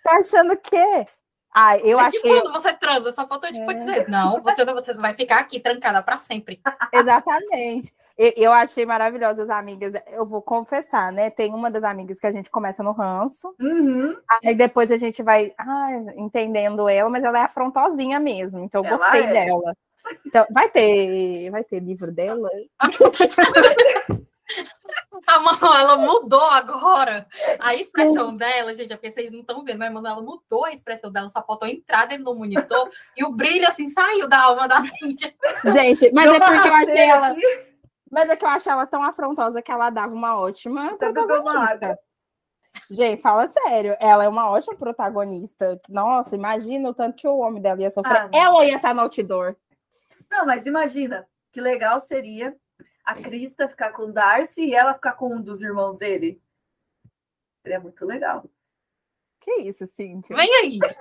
[0.03, 1.07] tá achando que
[1.55, 3.73] ah, eu é tipo quando você transa, só faltou tipo é.
[3.75, 6.59] dizer, não, você não, você vai ficar aqui trancada para sempre.
[6.91, 7.93] Exatamente.
[8.15, 9.93] Eu, achei maravilhosas amigas.
[10.11, 11.31] Eu vou confessar, né?
[11.31, 13.55] Tem uma das amigas que a gente começa no ranço.
[13.59, 14.15] Uhum.
[14.45, 18.63] Aí depois a gente vai ah, entendendo ela, mas ela é afrontosinha mesmo.
[18.63, 19.31] Então eu ela gostei é.
[19.31, 19.75] dela.
[20.25, 22.49] Então, vai ter, vai ter livro dela?
[25.27, 27.25] A Manuela mudou agora
[27.59, 28.37] a expressão Sim.
[28.37, 31.29] dela, gente, é porque vocês não estão vendo, mas a Manuela mudou a expressão dela,
[31.29, 35.33] só faltou entrar dentro do monitor e o brilho assim saiu da alma da Cíntia.
[35.65, 37.35] Gente, mas eu é porque eu achei ela.
[38.11, 41.97] Mas é que eu achei ela tão afrontosa que ela dava uma ótima tá protagonista.
[42.89, 45.79] Gente, fala sério, ela é uma ótima protagonista.
[45.87, 48.23] Nossa, imagina o tanto que o homem dela ia sofrer.
[48.23, 49.55] Ah, ela ia estar no outdoor.
[50.29, 52.55] Não, mas imagina que legal seria
[53.03, 56.41] a Krista ficar com o Darcy e ela ficar com um dos irmãos dele.
[57.61, 58.45] Seria muito legal.
[59.39, 60.35] Que isso, Cíntia?
[60.35, 60.79] Vem aí!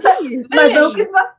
[0.00, 0.48] que isso?
[0.50, 0.94] Mas Vem não aí.
[0.94, 1.34] que, vai,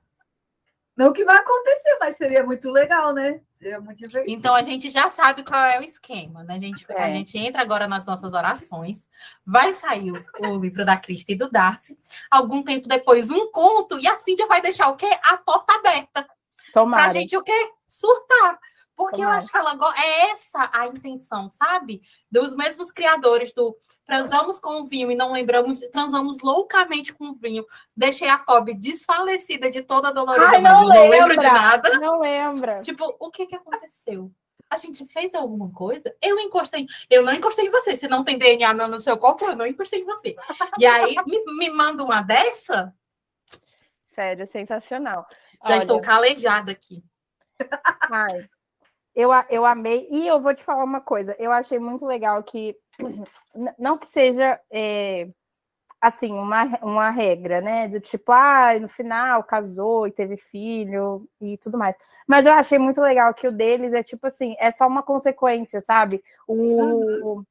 [0.97, 3.41] não que vai acontecer, mas seria muito legal, né?
[3.59, 4.35] Seria muito divertido.
[4.35, 6.55] Então a gente já sabe qual é o esquema, né?
[6.55, 7.03] A gente, é.
[7.03, 9.07] a gente entra agora nas nossas orações,
[9.45, 11.97] vai sair o, o livro da Krista e do Darcy,
[12.31, 15.09] algum tempo depois um conto, e a Cíntia vai deixar o quê?
[15.23, 16.27] A porta aberta
[16.73, 17.03] Tomara.
[17.03, 17.71] Pra gente o quê?
[17.87, 18.59] Surtar.
[18.95, 19.35] Porque Tomara.
[19.35, 22.01] eu acho que ela é essa a intenção, sabe?
[22.29, 27.35] Dos mesmos criadores do transamos com o vinho e não lembramos, transamos loucamente com o
[27.35, 27.65] vinho.
[27.95, 31.99] Deixei a pobre desfalecida de toda a dolorida, Ai, não, lembra, não lembro de nada.
[31.99, 32.81] Não lembra.
[32.81, 34.31] Tipo, o que que aconteceu?
[34.69, 36.15] A gente fez alguma coisa?
[36.19, 36.87] Eu encostei.
[37.07, 37.95] Eu não encostei em você.
[37.95, 40.35] Se não tem DNA meu no seu corpo, eu não encostei em você.
[40.79, 42.93] E aí me, me manda uma dessa?
[44.03, 45.27] Sério, sensacional.
[45.63, 47.03] Já Olha, estou calejada aqui.
[48.11, 48.49] Ai,
[49.15, 50.07] eu, eu amei.
[50.11, 51.35] E eu vou te falar uma coisa.
[51.39, 52.75] Eu achei muito legal que,
[53.79, 55.29] não que seja é,
[56.03, 57.87] assim, uma, uma regra, né?
[57.87, 61.95] Do tipo, ah, no final casou e teve filho e tudo mais.
[62.27, 65.79] Mas eu achei muito legal que o deles é tipo assim, é só uma consequência,
[65.79, 66.21] sabe?
[66.45, 66.53] O.
[66.53, 67.45] Uhum.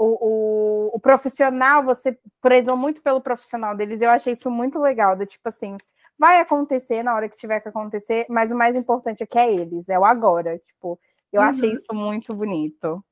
[0.00, 5.16] O, o, o, profissional, você prezou muito pelo profissional deles, eu achei isso muito legal,
[5.16, 5.76] do tipo assim,
[6.18, 9.52] vai acontecer na hora que tiver que acontecer, mas o mais importante é que é
[9.52, 10.98] eles, é o agora, tipo,
[11.32, 11.48] eu uhum.
[11.48, 13.04] achei isso muito bonito.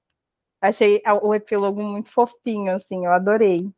[0.60, 3.70] Achei o epílogo muito fofinho, assim, eu adorei.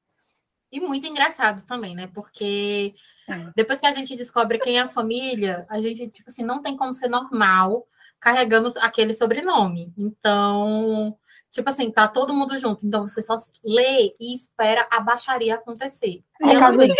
[0.70, 2.06] E muito engraçado também, né?
[2.14, 2.94] Porque
[3.28, 3.50] é.
[3.56, 6.76] depois que a gente descobre quem é a família, a gente, tipo assim, não tem
[6.76, 7.86] como ser normal
[8.20, 9.92] carregando aquele sobrenome.
[9.96, 11.18] Então,
[11.50, 16.22] Tipo assim, tá todo mundo junto, então você só lê e espera a baixaria acontecer.
[16.42, 16.94] É, casa, de,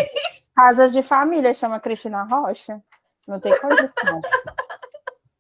[0.55, 2.83] casa de família chama Cristina Rocha.
[3.27, 4.21] Não tem condição.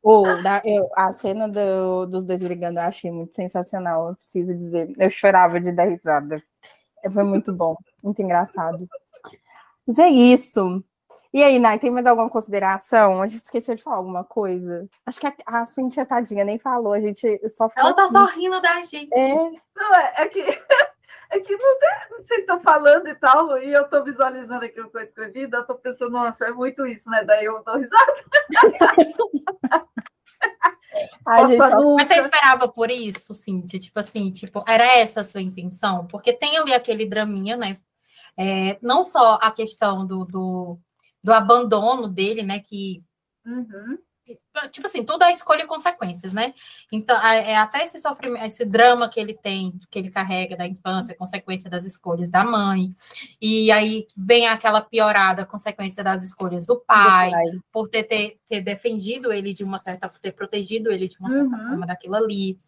[0.03, 4.55] Ou da, eu, a cena do, dos dois brigando eu achei muito sensacional, eu preciso
[4.55, 4.93] dizer.
[4.99, 6.43] Eu chorava de dar risada.
[7.11, 8.87] Foi muito bom, muito engraçado.
[9.87, 10.85] Mas é isso.
[11.33, 13.21] E aí, Nai, tem mais alguma consideração?
[13.21, 14.89] A gente esqueceu de falar alguma coisa.
[15.05, 17.91] Acho que a, a Cintia Tadinha nem falou, a gente só falou.
[17.91, 18.13] Ela tá aqui.
[18.13, 19.13] só rindo da gente.
[19.13, 19.35] É.
[19.35, 20.41] Não, é, é que,
[21.31, 21.89] é que não tem,
[22.19, 25.75] vocês estão falando e tal, e eu tô visualizando aquilo que eu escrevi, eu tô
[25.75, 27.23] pensando, nossa, é muito isso, né?
[27.25, 28.15] Daí eu dou risada.
[31.27, 33.79] Ai, gente, Mas você esperava por isso, Cintia?
[33.79, 36.07] Tipo assim, tipo, era essa a sua intenção?
[36.07, 37.77] Porque tem ali aquele draminha, né?
[38.37, 40.79] É, não só a questão do, do
[41.23, 42.61] do abandono dele, né?
[42.61, 43.03] Que,
[43.45, 43.99] uhum.
[44.71, 46.55] tipo assim, tudo é escolha e consequências, né?
[46.93, 51.16] Então, é até esse sofrimento, esse drama que ele tem, que ele carrega da infância,
[51.16, 52.95] consequência das escolhas da mãe,
[53.41, 57.61] e aí vem aquela piorada, consequência das escolhas do pai, do pai.
[57.73, 61.57] por ter, ter, ter, defendido ele de uma certa, ter protegido ele de uma certa
[61.57, 61.69] uhum.
[61.69, 62.59] forma daquilo ali.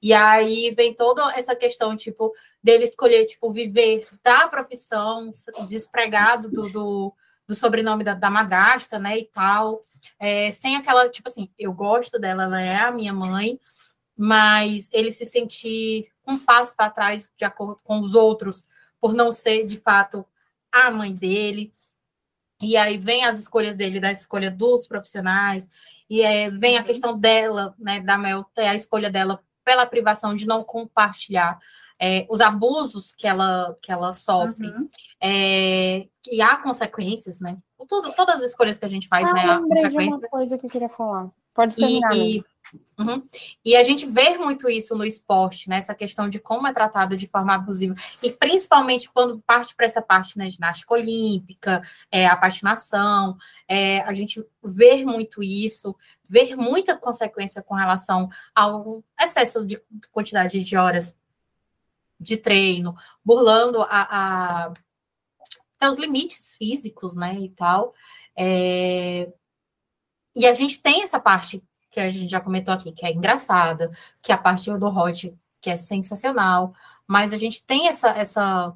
[0.00, 2.32] E aí vem toda essa questão, tipo,
[2.62, 5.30] dele escolher, tipo, viver da profissão,
[5.68, 7.14] despregado do, do
[7.48, 9.82] do sobrenome da, da madrasta, né, e tal,
[10.20, 13.58] é, sem aquela, tipo assim, eu gosto dela, ela é a minha mãe,
[14.14, 18.66] mas ele se sentir um passo para trás de acordo com os outros,
[19.00, 20.26] por não ser, de fato,
[20.70, 21.72] a mãe dele,
[22.60, 25.70] e aí vem as escolhas dele, da escolha dos profissionais,
[26.10, 26.86] e é, vem a uhum.
[26.86, 31.58] questão dela, né, da Mel, a escolha dela pela privação de não compartilhar
[32.00, 34.88] é, os abusos que ela, que ela sofre, uhum.
[35.20, 37.58] é, e há consequências, né?
[37.88, 39.44] Todas as escolhas que a gente faz, ah, né?
[39.44, 40.20] Há consequências.
[40.20, 41.30] uma coisa que eu queria falar.
[41.54, 42.16] Pode terminar.
[42.16, 42.44] E,
[42.98, 43.22] Uhum.
[43.64, 45.78] E a gente vê muito isso no esporte, né?
[45.78, 47.94] Essa questão de como é tratado de forma abusiva.
[48.22, 50.50] E principalmente quando parte para essa parte, né?
[50.50, 51.80] Ginástica olímpica,
[52.10, 53.36] é, a patinação,
[53.68, 55.94] é, a gente vê muito isso,
[56.28, 59.80] vê muita consequência com relação ao excesso de
[60.10, 61.16] quantidade de horas
[62.18, 62.94] de treino,
[63.24, 64.72] burlando a,
[65.80, 67.94] a, os limites físicos, né, e tal.
[68.36, 69.32] É,
[70.34, 73.90] e a gente tem essa parte que a gente já comentou aqui, que é engraçada,
[74.22, 76.74] que é a parte do Hot, que é sensacional,
[77.06, 78.74] mas a gente tem essa, essa,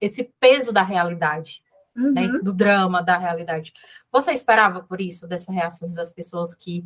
[0.00, 1.62] esse peso da realidade,
[1.94, 2.32] né, uhum.
[2.32, 3.72] né, do drama da realidade.
[4.10, 6.84] Você esperava por isso, dessa reação das pessoas que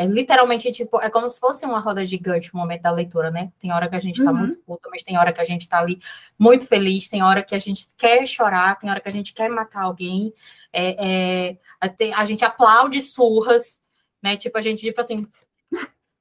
[0.00, 3.52] é literalmente, tipo, é como se fosse uma roda gigante o momento da leitura, né?
[3.60, 4.38] Tem hora que a gente tá uhum.
[4.38, 6.00] muito puta, mas tem hora que a gente tá ali
[6.38, 9.50] muito feliz, tem hora que a gente quer chorar, tem hora que a gente quer
[9.50, 10.32] matar alguém,
[10.72, 13.78] é, é, a gente aplaude surras,
[14.22, 14.38] né?
[14.38, 15.28] Tipo, a gente, tipo assim,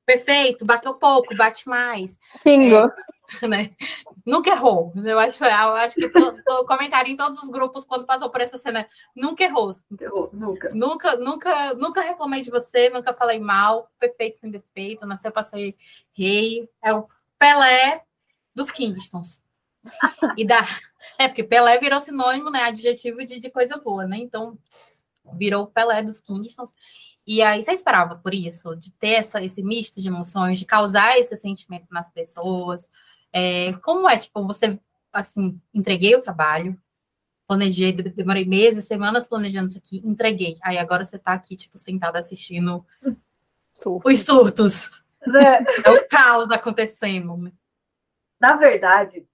[0.06, 2.20] perfeito, bateu pouco, bate mais.
[2.44, 2.76] Bingo.
[2.76, 2.90] É,
[3.48, 3.72] né?
[4.26, 4.92] Nunca errou.
[4.96, 8.58] Eu acho, eu acho que tô, comentário em todos os grupos quando passou por essa
[8.58, 8.88] cena.
[9.16, 9.72] Nunca errou.
[10.00, 10.70] errou nunca.
[10.74, 15.76] Nunca, nunca, nunca reclamei de você, nunca falei mal, perfeito sem defeito, nasceu para ser
[16.12, 16.70] rei.
[16.82, 17.08] É o
[17.38, 18.04] Pelé
[18.56, 19.42] dos Kingstons.
[20.36, 20.62] E da.
[21.18, 22.64] É, porque Pelé virou sinônimo, né?
[22.64, 24.18] Adjetivo de, de coisa boa, né?
[24.18, 24.58] Então,
[25.34, 26.74] virou Pelé dos Kingstons.
[27.26, 31.18] E aí você esperava por isso, de ter essa, esse misto de emoções, de causar
[31.20, 32.90] esse sentimento nas pessoas.
[33.34, 34.80] É, como é, tipo, você,
[35.14, 36.80] assim, entreguei o trabalho,
[37.48, 40.58] planejei, demorei meses, semanas planejando isso aqui, entreguei.
[40.62, 42.86] Aí agora você tá aqui, tipo, sentada assistindo
[43.74, 44.08] Surto.
[44.08, 44.92] os surtos.
[45.28, 45.64] É.
[45.90, 47.52] é o caos acontecendo.
[48.40, 49.26] Na verdade,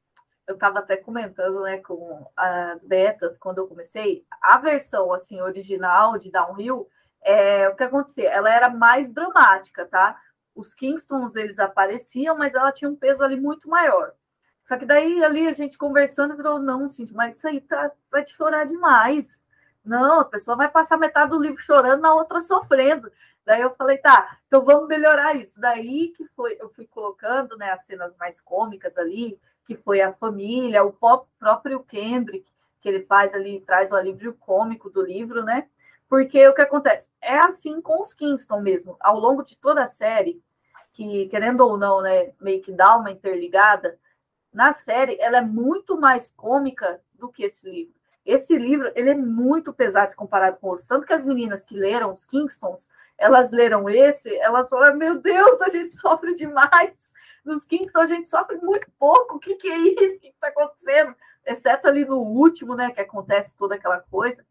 [0.48, 6.18] eu estava até comentando, né, com as betas, quando eu comecei, a versão, assim, original
[6.18, 6.88] de Downhill,
[7.22, 8.30] é, o que acontecia?
[8.30, 10.20] Ela era mais dramática, tá?
[10.56, 14.14] Os Kingstons eles apareciam, mas ela tinha um peso ali muito maior.
[14.62, 18.24] Só que daí ali a gente conversando virou, não, Cintia, mas isso aí tá, vai
[18.24, 19.44] te chorar demais.
[19.84, 23.12] Não, a pessoa vai passar metade do livro chorando, na outra sofrendo.
[23.46, 25.60] Daí eu falei, tá, então vamos melhorar isso.
[25.62, 30.12] Daí que foi, eu fui colocando né, as cenas mais cômicas ali, que foi a
[30.12, 32.52] família, o próprio Kendrick,
[32.82, 35.68] que ele faz ali, traz o alívio cômico do livro, né?
[36.16, 37.12] Porque o que acontece?
[37.22, 38.96] É assim com os Kingston mesmo.
[39.02, 40.42] Ao longo de toda a série,
[40.94, 44.00] que, querendo ou não, né, meio que dá uma interligada,
[44.54, 47.94] na série ela é muito mais cômica do que esse livro.
[48.26, 50.88] Esse livro ele é muito pesado se comparado com outros.
[50.88, 52.88] Tanto que as meninas que leram os Kingstons,
[53.18, 57.12] elas leram esse, elas falam: Meu Deus, a gente sofre demais.
[57.44, 59.36] Nos Kingston a gente sofre muito pouco.
[59.36, 60.16] O que, que é isso?
[60.16, 61.14] O que está acontecendo?
[61.46, 62.92] Exceto ali no último, né?
[62.92, 64.46] Que acontece toda aquela coisa.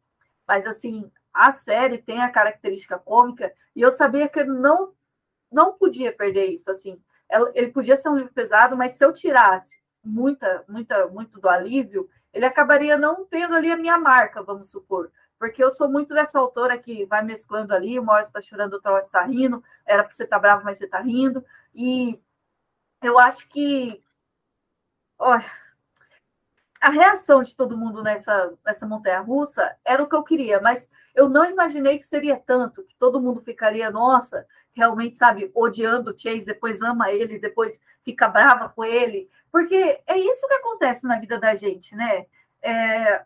[0.47, 4.95] Mas assim, a série tem a característica cômica e eu sabia que não
[5.51, 7.01] não podia perder isso assim.
[7.55, 12.09] Ele podia ser um livro pesado, mas se eu tirasse muita, muita, muito do alívio,
[12.33, 15.13] ele acabaria não tendo ali a minha marca, vamos supor.
[15.39, 18.93] Porque eu sou muito dessa autora que vai mesclando ali, uma hora está chorando, outra
[18.93, 21.45] hora está rindo, era para você estar tá bravo, mas você está rindo.
[21.75, 22.21] E
[23.03, 24.03] eu acho que.
[25.19, 25.51] Olha,
[26.85, 30.91] a reação de todo mundo nessa, nessa montanha russa era o que eu queria, mas
[31.15, 36.19] eu não imaginei que seria tanto, que todo mundo ficaria, nossa, realmente, sabe, odiando o
[36.19, 41.19] Chase, depois ama ele, depois fica brava com ele, porque é isso que acontece na
[41.19, 42.27] vida da gente, né?
[42.61, 43.25] É,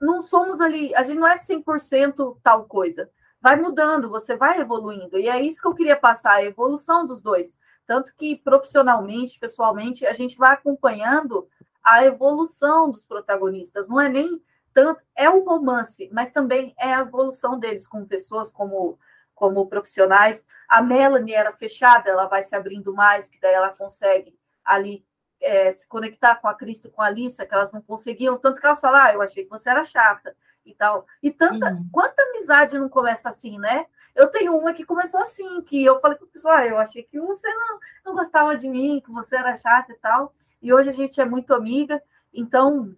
[0.00, 3.10] não somos ali, a gente não é 100% tal coisa.
[3.38, 7.20] Vai mudando, você vai evoluindo, e é isso que eu queria passar, a evolução dos
[7.20, 7.54] dois.
[7.86, 11.46] Tanto que profissionalmente, pessoalmente, a gente vai acompanhando
[11.84, 13.88] a evolução dos protagonistas.
[13.88, 18.50] Não é nem tanto, é um romance, mas também é a evolução deles como pessoas,
[18.50, 18.98] como
[19.34, 20.44] como profissionais.
[20.68, 25.04] A Melanie era fechada, ela vai se abrindo mais, que daí ela consegue ali
[25.40, 28.60] é, se conectar com a Cristo e com a Alissa, que elas não conseguiam, tanto
[28.60, 31.06] que elas falam, ah, eu achei que você era chata e tal.
[31.22, 31.88] E tanta, uhum.
[31.92, 33.86] quanta amizade não começa assim, né?
[34.14, 37.02] Eu tenho uma que começou assim, que eu falei para o pessoal, ah, eu achei
[37.02, 40.32] que você não, não gostava de mim, que você era chata e tal.
[40.64, 42.02] E hoje a gente é muito amiga,
[42.32, 42.96] então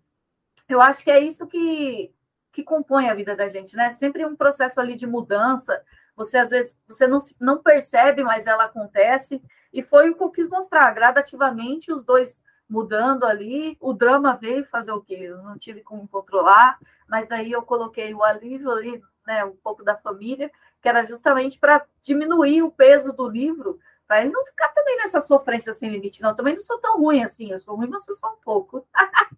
[0.68, 2.14] eu acho que é isso que,
[2.52, 3.90] que compõe a vida da gente, né?
[3.90, 5.82] Sempre um processo ali de mudança,
[6.14, 9.42] você às vezes você não, não percebe, mas ela acontece.
[9.72, 12.40] E foi o que eu quis mostrar, gradativamente os dois
[12.70, 13.76] mudando ali.
[13.80, 15.18] O drama veio fazer o quê?
[15.22, 19.82] Eu não tive como controlar, mas daí eu coloquei o alívio ali, né, um pouco
[19.82, 24.68] da família, que era justamente para diminuir o peso do livro, para ele não ficar
[24.68, 26.22] também nessa sofrência sem limite.
[26.22, 28.86] Não, também não sou tão ruim assim, eu sou ruim, mas sou só um pouco.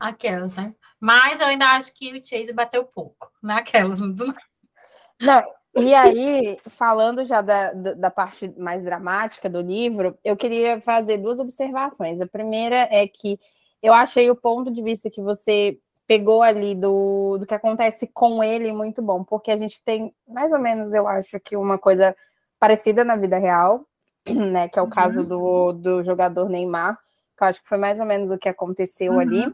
[0.00, 0.74] Aquelas, né?
[0.98, 4.00] Mas eu ainda acho que o Chase bateu pouco naquelas.
[4.00, 4.08] Né?
[5.20, 5.42] Não,
[5.74, 11.38] e aí, falando já da, da parte mais dramática do livro, eu queria fazer duas
[11.38, 12.20] observações.
[12.20, 13.38] A primeira é que
[13.82, 18.44] eu achei o ponto de vista que você pegou ali do, do que acontece com
[18.44, 22.14] ele muito bom, porque a gente tem mais ou menos, eu acho que uma coisa
[22.62, 23.84] parecida na vida real,
[24.30, 24.68] né?
[24.68, 24.90] Que é o uhum.
[24.90, 26.96] caso do, do jogador Neymar,
[27.36, 29.18] que eu acho que foi mais ou menos o que aconteceu uhum.
[29.18, 29.52] ali.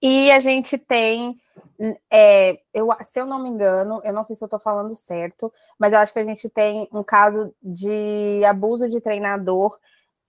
[0.00, 1.36] E a gente tem,
[2.08, 5.52] é, eu, se eu não me engano, eu não sei se eu estou falando certo,
[5.76, 9.76] mas eu acho que a gente tem um caso de abuso de treinador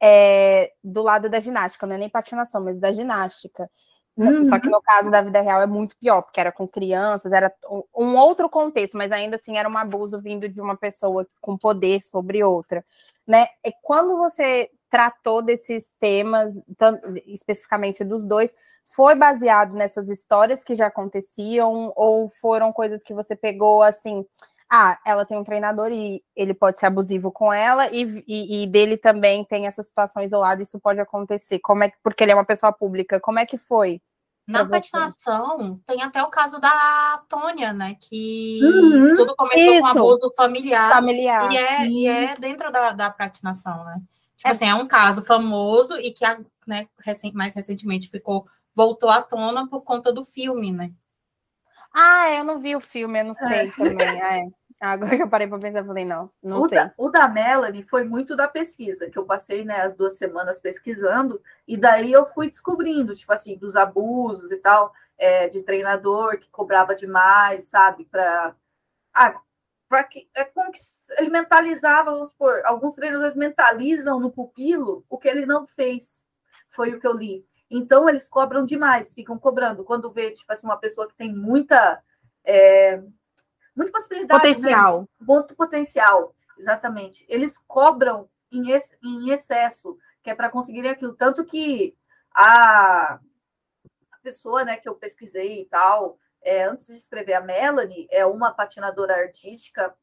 [0.02, 3.70] é, do lado da ginástica, não é nem patinação, mas da ginástica.
[4.20, 4.46] Uhum.
[4.46, 7.54] Só que no caso da vida real é muito pior, porque era com crianças, era
[7.96, 12.02] um outro contexto, mas ainda assim era um abuso vindo de uma pessoa com poder
[12.02, 12.84] sobre outra,
[13.26, 13.48] né?
[13.66, 16.52] E quando você tratou desses temas,
[17.28, 18.54] especificamente dos dois,
[18.86, 24.26] foi baseado nessas histórias que já aconteciam ou foram coisas que você pegou assim?
[24.70, 28.68] Ah, ela tem um treinador e ele pode ser abusivo com ela e, e, e
[28.68, 31.60] dele também tem essa situação isolada, isso pode acontecer.
[31.60, 33.20] Como é que, porque ele é uma pessoa pública?
[33.20, 34.02] Como é que foi?
[34.50, 37.96] Na patinação, tem até o caso da Tônia, né?
[38.00, 39.82] Que uhum, tudo começou isso.
[39.82, 40.92] com abuso familiar.
[40.92, 41.52] Familiar.
[41.52, 44.02] E é, e é dentro da, da patinação, né?
[44.36, 44.52] Tipo é.
[44.52, 46.26] assim, é um caso famoso e que
[46.66, 46.88] né,
[47.34, 50.92] mais recentemente ficou, voltou à tona por conta do filme, né?
[51.94, 53.72] Ah, eu não vi o filme, eu não sei é.
[53.72, 54.08] também.
[54.08, 54.48] É.
[54.80, 56.78] Agora que eu parei para pensar, falei, não, não o sei.
[56.78, 60.62] Da, o da Melanie foi muito da pesquisa, que eu passei né, as duas semanas
[60.62, 66.38] pesquisando, e daí eu fui descobrindo, tipo assim, dos abusos e tal, é, de treinador
[66.38, 68.56] que cobrava demais, sabe, para.
[69.14, 69.42] Ah,
[69.90, 70.80] para que é como que
[71.18, 76.28] ele mentalizava, vamos supor, alguns treinadores mentalizam no pupilo o que ele não fez.
[76.70, 77.44] Foi o que eu li.
[77.70, 79.84] Então eles cobram demais, ficam cobrando.
[79.84, 82.02] Quando vê, tipo assim, uma pessoa que tem muita
[82.46, 83.02] é,
[83.80, 84.44] muita possibilidade.
[84.44, 84.54] Né?
[84.54, 85.02] Potencial.
[85.02, 85.08] Né?
[85.22, 87.26] Muito potencial, exatamente.
[87.30, 91.14] Eles cobram em, ex, em excesso, que é para conseguirem aquilo.
[91.14, 91.96] Tanto que
[92.34, 93.20] a,
[94.12, 98.26] a pessoa né, que eu pesquisei e tal, é, antes de escrever a Melanie, é
[98.26, 99.96] uma patinadora artística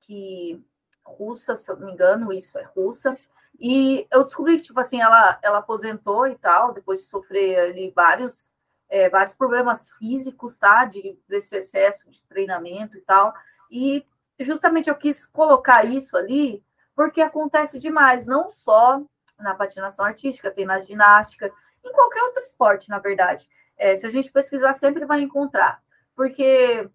[0.00, 0.64] que
[1.04, 3.18] russa, se eu não me engano, isso é russa.
[3.60, 7.92] E eu descobri que, tipo assim, ela, ela aposentou e tal, depois de sofrer ali
[7.94, 8.50] vários,
[8.92, 10.84] é, vários problemas físicos, tá?
[10.84, 13.32] De, desse excesso de treinamento e tal.
[13.70, 14.06] E
[14.38, 16.62] justamente eu quis colocar isso ali,
[16.94, 19.02] porque acontece demais, não só
[19.38, 21.50] na patinação artística, tem na ginástica,
[21.82, 23.48] em qualquer outro esporte, na verdade.
[23.78, 25.82] É, se a gente pesquisar, sempre vai encontrar,
[26.14, 26.86] porque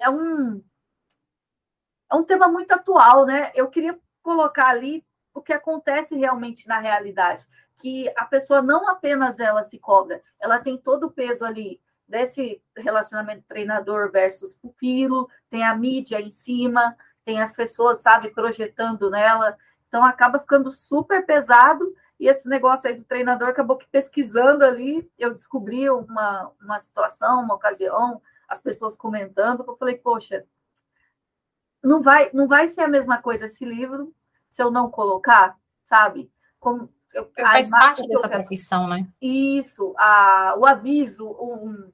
[0.00, 0.64] é um,
[2.10, 3.52] é um tema muito atual, né?
[3.54, 5.04] Eu queria colocar ali
[5.34, 10.60] o que acontece realmente na realidade, que a pessoa não apenas ela se cobra, ela
[10.60, 16.96] tem todo o peso ali desse relacionamento treinador versus pupilo, tem a mídia em cima,
[17.24, 19.56] tem as pessoas, sabe, projetando nela,
[19.88, 25.10] então acaba ficando super pesado e esse negócio aí do treinador acabou que pesquisando ali,
[25.18, 30.44] eu descobri uma, uma situação, uma ocasião, as pessoas comentando, eu falei, poxa,
[31.82, 34.14] não vai, não vai ser a mesma coisa esse livro
[34.54, 36.30] se eu não colocar, sabe?
[36.60, 39.04] Como, eu, faz parte dessa profissão, né?
[39.20, 41.90] Isso, a, o aviso, um,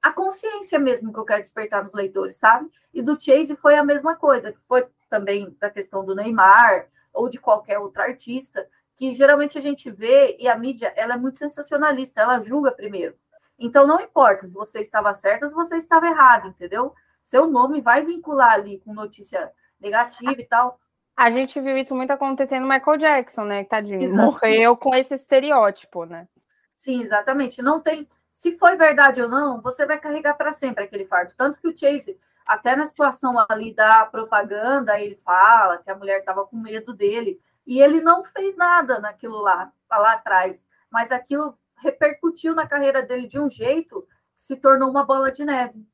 [0.00, 2.70] a consciência mesmo que eu quero despertar nos leitores, sabe?
[2.94, 7.28] E do Chase foi a mesma coisa, que foi também da questão do Neymar ou
[7.28, 11.38] de qualquer outro artista, que geralmente a gente vê e a mídia ela é muito
[11.38, 13.16] sensacionalista, ela julga primeiro.
[13.58, 16.94] Então não importa se você estava certo ou se você estava errado, entendeu?
[17.20, 20.78] Seu nome vai vincular ali com notícia negativa e tal.
[21.16, 23.64] A gente viu isso muito acontecendo no Michael Jackson, né?
[23.64, 24.32] Tadinho, Exatamente.
[24.32, 26.26] morreu com esse estereótipo, né?
[26.74, 27.60] Sim, exatamente.
[27.60, 28.08] Não tem.
[28.30, 31.34] Se foi verdade ou não, você vai carregar para sempre aquele fardo.
[31.36, 36.20] Tanto que o Chase, Até na situação ali da propaganda, ele fala que a mulher
[36.20, 37.38] estava com medo dele.
[37.66, 40.66] E ele não fez nada naquilo lá, lá atrás.
[40.90, 44.02] Mas aquilo repercutiu na carreira dele de um jeito
[44.34, 45.86] que se tornou uma bola de neve.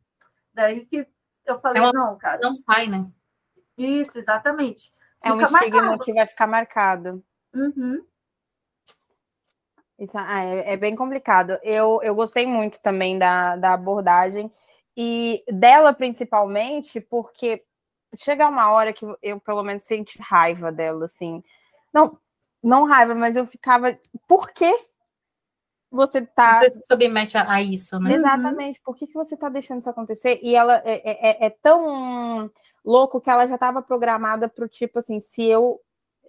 [0.55, 1.07] Daí que
[1.45, 2.41] eu falei, é não, cara.
[2.43, 3.07] Não sai, né?
[3.77, 4.93] Isso, exatamente.
[5.23, 6.05] É um estigma marcado.
[6.05, 7.25] que vai ficar marcado.
[7.55, 8.05] Uhum.
[9.99, 11.59] Isso ah, é, é, bem complicado.
[11.62, 14.51] Eu, eu gostei muito também da, da abordagem
[14.97, 17.64] e dela principalmente, porque
[18.17, 21.43] chega uma hora que eu, pelo menos, senti raiva dela, assim.
[21.93, 22.19] Não,
[22.62, 23.99] não raiva, mas eu ficava.
[24.29, 24.71] Por que
[25.91, 26.61] você tá.
[26.61, 28.14] Você se submete a, isso, né?
[28.14, 28.81] Exatamente.
[28.83, 30.41] Por que, que você tá deixando isso acontecer?
[30.43, 32.51] E ela é, é, é, é tão
[32.87, 35.80] louco que ela já estava programada para o tipo assim: se eu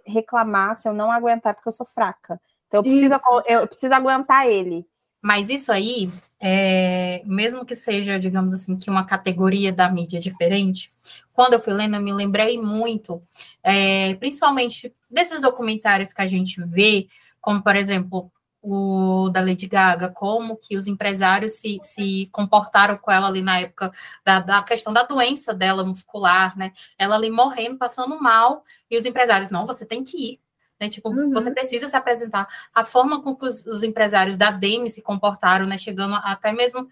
[0.06, 2.42] reclamar, se eu não aguentar, porque eu sou fraca.
[2.68, 4.86] Então eu preciso, eu preciso aguentar ele.
[5.22, 10.94] Mas isso aí, é, mesmo que seja, digamos assim, que uma categoria da mídia diferente,
[11.34, 13.22] quando eu fui lendo, eu me lembrei muito,
[13.64, 17.08] é, principalmente desses documentários que a gente vê,
[17.42, 18.32] como, por exemplo,
[18.70, 23.60] o da Lady Gaga, como que os empresários se, se comportaram com ela ali na
[23.60, 23.92] época
[24.26, 26.74] da, da questão da doença dela muscular, né?
[26.98, 30.42] Ela ali morrendo, passando mal, e os empresários, não, você tem que ir,
[30.80, 30.90] né?
[30.90, 31.32] Tipo, uhum.
[31.32, 32.48] você precisa se apresentar.
[32.74, 35.78] A forma com que os, os, empresários da Demi se comportaram, né?
[35.78, 36.88] Chegando até mesmo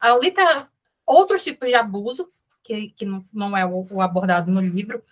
[0.00, 0.66] a literal,
[1.06, 2.28] outros tipos de abuso,
[2.62, 5.02] que, que não, não é o, o abordado no livro,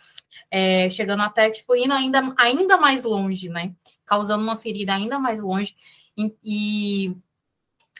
[0.51, 3.75] é, chegando até, tipo, indo ainda, ainda mais longe, né?
[4.05, 5.77] Causando uma ferida ainda mais longe.
[6.19, 7.17] E, e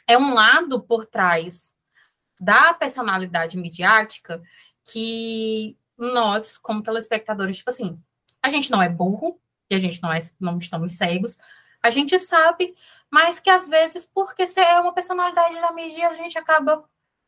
[0.05, 1.73] é um lado por trás
[2.39, 4.41] da personalidade midiática
[4.83, 7.99] que nós, como telespectadores, tipo assim,
[8.41, 9.39] a gente não é burro,
[9.69, 11.37] e a gente não, é, não estamos cegos,
[11.81, 12.75] a gente sabe,
[13.09, 16.83] mas que às vezes, porque você é uma personalidade da mídia, a gente acaba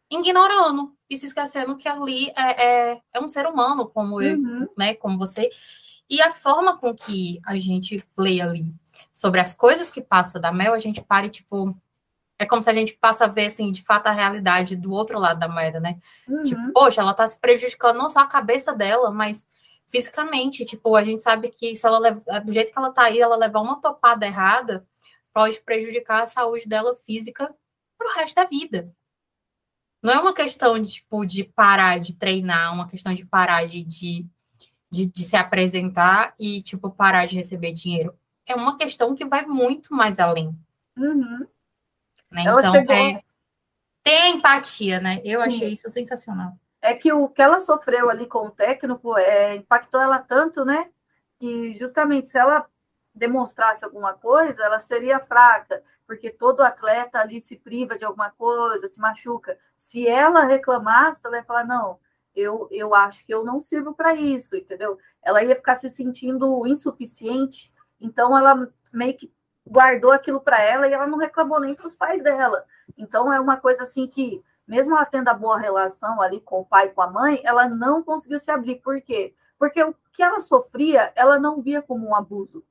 [0.09, 4.67] ignorando e se esquecendo que ali é, é, é um ser humano como eu, uhum.
[4.77, 5.49] né, como você.
[6.09, 8.73] E a forma com que a gente lê ali
[9.13, 11.75] sobre as coisas que passa da Mel, a gente para e, tipo,
[12.41, 15.19] é como se a gente passa a ver, assim, de fato, a realidade do outro
[15.19, 15.99] lado da moeda, né?
[16.27, 16.41] Uhum.
[16.41, 19.45] Tipo, poxa, ela tá se prejudicando não só a cabeça dela, mas
[19.87, 20.65] fisicamente.
[20.65, 22.11] Tipo, a gente sabe que se ela
[22.43, 24.87] do jeito que ela tá aí, ela levar uma topada errada,
[25.33, 27.53] pode prejudicar a saúde dela física
[27.97, 28.91] pro resto da vida.
[30.01, 33.83] Não é uma questão de, tipo, de parar de treinar, uma questão de parar de,
[33.83, 34.25] de,
[34.89, 38.17] de, de se apresentar e, tipo, parar de receber dinheiro.
[38.45, 40.55] É uma questão que vai muito mais além.
[40.97, 41.47] Uhum.
[42.29, 42.41] Né?
[42.41, 42.95] Então, chegou...
[42.95, 43.23] é,
[44.03, 45.21] ter empatia, né?
[45.23, 45.47] Eu Sim.
[45.47, 50.01] achei isso sensacional é que o que ela sofreu ali com o técnico é, impactou
[50.01, 50.89] ela tanto, né?
[51.39, 52.65] Que justamente se ela
[53.13, 58.87] demonstrasse alguma coisa, ela seria fraca, porque todo atleta ali se priva de alguma coisa,
[58.87, 59.57] se machuca.
[59.77, 61.99] Se ela reclamasse, ela ia falar: não,
[62.35, 64.97] eu, eu acho que eu não sirvo para isso, entendeu?
[65.21, 67.71] Ela ia ficar se sentindo insuficiente,
[68.01, 69.31] então ela meio que
[69.65, 72.65] guardou aquilo para ela e ela não reclamou nem para os pais dela.
[72.97, 76.65] Então é uma coisa assim que mesmo ela tendo a boa relação ali com o
[76.65, 78.75] pai e com a mãe, ela não conseguiu se abrir.
[78.81, 79.33] Por quê?
[79.57, 82.63] Porque o que ela sofria, ela não via como um abuso.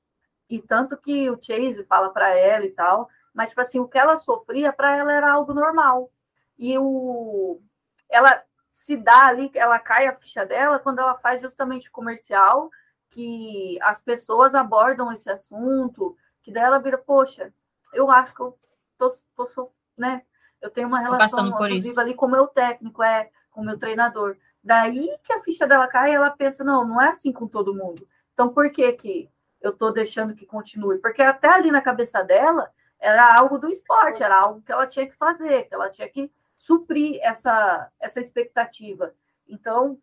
[0.48, 3.98] E tanto que o Chase fala para ela e tal, mas tipo assim, o que
[3.98, 6.10] ela sofria para ela era algo normal.
[6.58, 7.60] E o
[8.08, 12.70] ela se dá ali, ela cai a ficha dela quando ela faz justamente comercial,
[13.11, 17.52] que as pessoas abordam esse assunto, que daí ela vira, poxa,
[17.92, 18.56] eu acho que eu
[18.96, 20.22] tô, tô né,
[20.61, 24.36] eu tenho uma relação inclusive ali com o meu técnico, é, com o meu treinador.
[24.62, 28.06] Daí que a ficha dela cai, ela pensa, não, não é assim com todo mundo.
[28.32, 29.30] Então por que que
[29.61, 30.98] eu tô deixando que continue?
[30.98, 35.06] Porque até ali na cabeça dela era algo do esporte, era algo que ela tinha
[35.06, 39.14] que fazer, que ela tinha que suprir essa essa expectativa.
[39.48, 39.98] Então,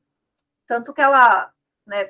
[0.67, 1.51] tanto que ela,
[1.85, 2.09] né,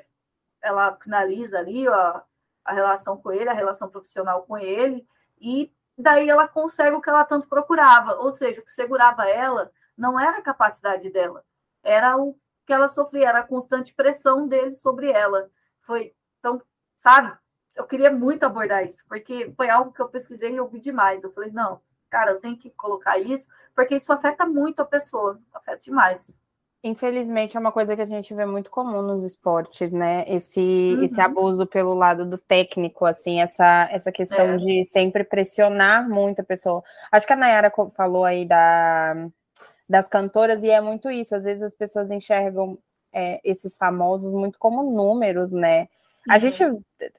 [0.68, 2.20] ela finaliza ali ó,
[2.64, 5.06] a relação com ele, a relação profissional com ele,
[5.40, 8.14] e daí ela consegue o que ela tanto procurava.
[8.16, 11.44] Ou seja, o que segurava ela não era a capacidade dela,
[11.82, 15.50] era o que ela sofria, era a constante pressão dele sobre ela.
[15.80, 16.62] Foi, então,
[16.96, 17.36] sabe?
[17.74, 21.24] Eu queria muito abordar isso, porque foi algo que eu pesquisei e ouvi demais.
[21.24, 21.80] Eu falei, não,
[22.10, 26.38] cara, eu tenho que colocar isso, porque isso afeta muito a pessoa, afeta demais.
[26.82, 30.24] Infelizmente é uma coisa que a gente vê muito comum nos esportes, né?
[30.28, 31.02] Esse, uhum.
[31.02, 34.56] esse abuso pelo lado do técnico, assim, essa, essa questão é.
[34.56, 36.82] de sempre pressionar muito a pessoa.
[37.10, 39.28] Acho que a Nayara falou aí da,
[39.88, 41.34] das cantoras, e é muito isso.
[41.34, 42.78] Às vezes as pessoas enxergam
[43.12, 45.88] é, esses famosos muito como números, né?
[46.22, 46.30] Sim.
[46.30, 46.62] A gente,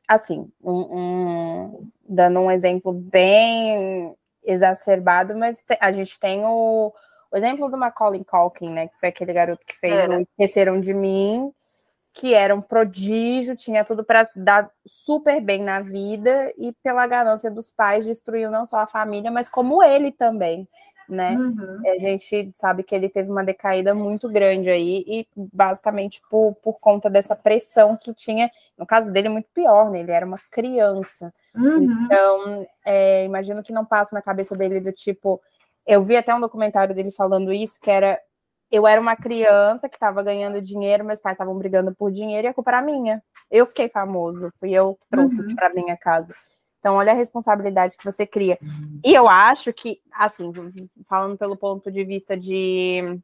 [0.07, 4.15] assim, um, um, dando um exemplo bem
[4.45, 6.93] exacerbado, mas a gente tem o
[7.31, 10.93] O exemplo do Macaulay Culkin, né, que foi aquele garoto que fez o Esqueceram de
[10.93, 11.53] Mim,
[12.13, 17.49] que era um prodígio, tinha tudo para dar super bem na vida e pela ganância
[17.51, 20.67] dos pais destruiu não só a família, mas como ele também,
[21.07, 21.35] né?
[21.35, 21.81] Uhum.
[21.85, 26.79] A gente sabe que ele teve uma decaída muito grande aí e basicamente por, por
[26.79, 29.99] conta dessa pressão que tinha, no caso dele muito pior, né?
[29.99, 31.33] Ele era uma criança.
[31.55, 32.03] Uhum.
[32.03, 35.41] Então, é, imagino que não passa na cabeça dele do tipo,
[35.89, 38.19] eu vi até um documentário dele falando isso, que era
[38.71, 42.49] eu era uma criança que estava ganhando dinheiro, meus pais estavam brigando por dinheiro e
[42.49, 43.19] a culpa era minha.
[43.49, 45.47] Eu fiquei famoso, fui eu que trouxe uhum.
[45.47, 46.35] isso para minha casa.
[46.77, 48.59] Então, olha a responsabilidade que você cria.
[48.61, 48.99] Uhum.
[49.03, 50.53] E eu acho que, assim,
[51.07, 53.19] falando pelo ponto de vista de,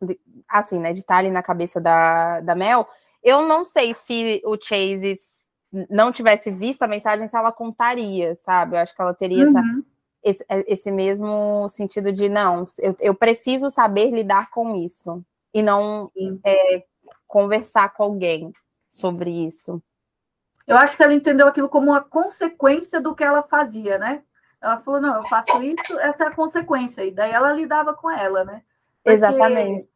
[0.00, 0.18] de
[0.48, 2.86] assim, né, de estar ali na cabeça da, da Mel,
[3.22, 5.18] eu não sei se o Chase
[5.90, 8.76] não tivesse visto a mensagem, se ela contaria, sabe?
[8.76, 9.50] Eu acho que ela teria uhum.
[9.50, 9.62] essa
[10.22, 15.62] esse, é, esse mesmo sentido de não, eu, eu preciso saber lidar com isso e
[15.62, 16.10] não
[16.44, 16.84] é,
[17.26, 18.52] conversar com alguém
[18.88, 19.82] sobre isso.
[20.66, 24.22] Eu acho que ela entendeu aquilo como uma consequência do que ela fazia, né?
[24.60, 27.04] Ela falou, não, eu faço isso, essa é a consequência.
[27.04, 28.62] E daí ela lidava com ela, né?
[29.02, 29.88] Porque, Exatamente.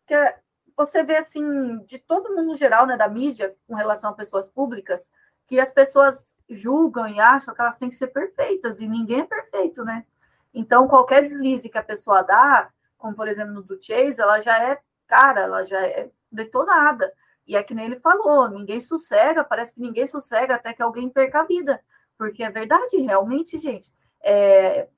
[0.00, 0.34] Porque
[0.76, 5.10] você vê, assim, de todo mundo geral, né, da mídia, com relação a pessoas públicas,
[5.46, 9.26] que as pessoas julgam e acham que elas têm que ser perfeitas, e ninguém é
[9.26, 10.04] perfeito, né?
[10.52, 14.58] Então, qualquer deslize que a pessoa dá, como por exemplo no do Chase, ela já
[14.62, 17.12] é, cara, ela já é detonada.
[17.46, 21.10] E é que nem ele falou, ninguém sossega, parece que ninguém sossega até que alguém
[21.10, 21.80] perca a vida.
[22.16, 23.92] Porque é verdade, realmente, gente,
[24.22, 24.88] é,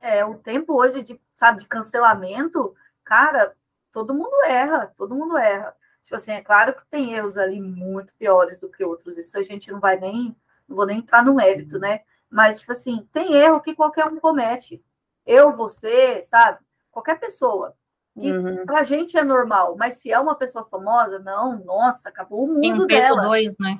[0.00, 2.74] é o tempo hoje de, sabe, de cancelamento,
[3.04, 3.54] cara,
[3.92, 5.76] todo mundo erra, todo mundo erra.
[6.08, 9.42] Tipo assim, é claro que tem erros ali muito piores do que outros, isso a
[9.42, 10.34] gente não vai nem,
[10.66, 12.00] não vou nem entrar no mérito, né?
[12.30, 14.82] Mas, tipo assim, tem erro que qualquer um comete.
[15.26, 16.60] Eu, você, sabe?
[16.90, 17.74] Qualquer pessoa.
[18.18, 18.64] Que uhum.
[18.64, 22.62] pra gente é normal, mas se é uma pessoa famosa, não, nossa, acabou o mundo
[22.62, 23.20] tem um peso dela.
[23.20, 23.78] dois, né?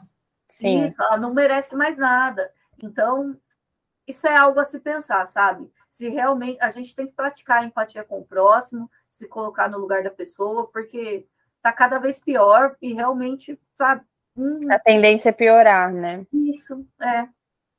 [0.50, 0.84] Sim.
[0.84, 2.52] Isso, ela não merece mais nada.
[2.82, 3.34] Então,
[4.06, 5.72] isso é algo a se pensar, sabe?
[5.88, 9.78] Se realmente a gente tem que praticar a empatia com o próximo, se colocar no
[9.78, 11.26] lugar da pessoa, porque
[11.70, 14.02] tá cada vez pior e realmente, sabe?
[14.36, 16.24] Hum, a tendência é piorar, né?
[16.32, 17.28] Isso, é,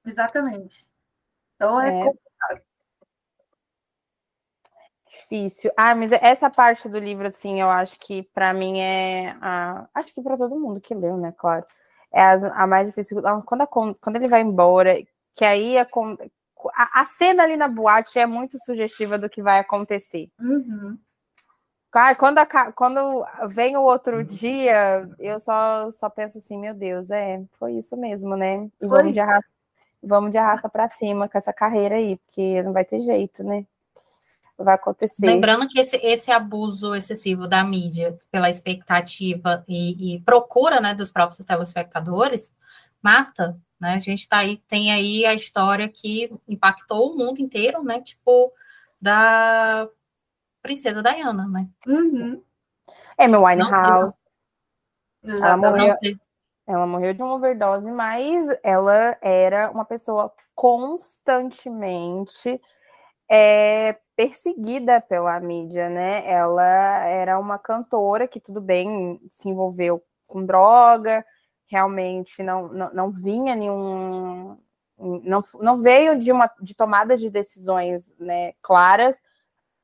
[0.05, 0.85] exatamente.
[1.55, 2.03] Então é, é.
[2.05, 2.69] complicado.
[5.09, 5.71] Difícil.
[5.75, 9.35] Ah, mas essa parte do livro, assim, eu acho que para mim é.
[9.41, 9.87] A...
[9.93, 11.33] Acho que para todo mundo que leu, né?
[11.35, 11.65] Claro.
[12.13, 13.21] É a, mais difícil.
[13.45, 14.97] Quando, a, quando ele vai embora,
[15.35, 15.87] que aí a,
[16.75, 20.29] a, a, cena ali na boate é muito sugestiva do que vai acontecer.
[20.39, 20.97] Uhum.
[22.17, 24.23] Quando, a, quando vem o outro uhum.
[24.23, 28.69] dia, eu só, só penso assim, meu Deus, é, foi isso mesmo, né?
[28.79, 29.49] E vamos de, arrasta,
[30.01, 33.65] vamos de arrasta para cima com essa carreira aí, porque não vai ter jeito, né?
[34.55, 35.25] Vai acontecer.
[35.25, 41.11] Lembrando que esse, esse abuso excessivo da mídia pela expectativa e, e procura né, dos
[41.11, 42.53] próprios telespectadores
[43.01, 43.93] mata, né?
[43.95, 48.01] A gente tá aí, tem aí a história que impactou o mundo inteiro, né?
[48.01, 48.51] Tipo,
[49.01, 49.87] da
[50.61, 51.67] Princesa Diana, né?
[51.87, 52.43] Uhum.
[53.17, 54.17] Amy Winehouse.
[55.23, 55.95] Ela morreu,
[56.65, 62.59] ela morreu de uma overdose, mas ela era uma pessoa constantemente
[63.29, 66.29] é, perseguida pela mídia, né?
[66.29, 71.25] Ela era uma cantora que, tudo bem, se envolveu com droga,
[71.67, 74.57] realmente não, não, não vinha nenhum.
[74.97, 79.21] Não, não veio de uma de tomada de decisões né, claras,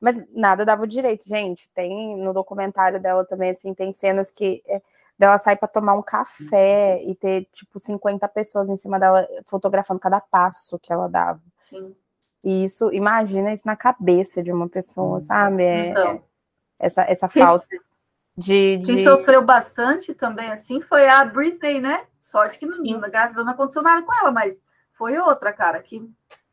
[0.00, 1.70] mas nada dava o direito, gente.
[1.70, 4.80] Tem no documentário dela também, assim, tem cenas que é,
[5.18, 10.00] dela sair para tomar um café e ter, tipo, 50 pessoas em cima dela fotografando
[10.00, 11.40] cada passo que ela dava.
[11.68, 11.94] Sim.
[12.44, 15.64] E isso, imagina isso na cabeça de uma pessoa, sabe?
[15.64, 16.22] É, então, é,
[16.78, 17.66] essa, essa falta
[18.36, 22.04] de, de, Quem sofreu bastante também, assim, foi a Britney, né?
[22.20, 24.60] Sorte que não, não aconteceu nada com ela, mas
[24.92, 26.06] foi outra, cara, que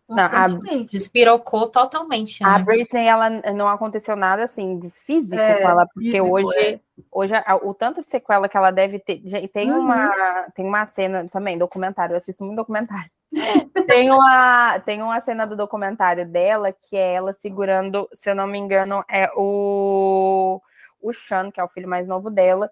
[0.07, 0.47] não, a,
[0.85, 2.43] despirocou totalmente.
[2.43, 2.49] Né?
[2.49, 6.57] A Britney, ela não aconteceu nada assim de físico é, com ela, porque físico, hoje,
[6.59, 6.79] é.
[7.11, 9.21] hoje o tanto de sequela que ela deve ter.
[9.49, 9.79] Tem, uhum.
[9.79, 13.09] uma, tem uma cena também, documentário, eu assisto muito documentário.
[13.87, 18.45] tem, uma, tem uma cena do documentário dela que é ela segurando, se eu não
[18.45, 20.61] me engano, é o,
[21.01, 22.69] o Sean, que é o filho mais novo dela.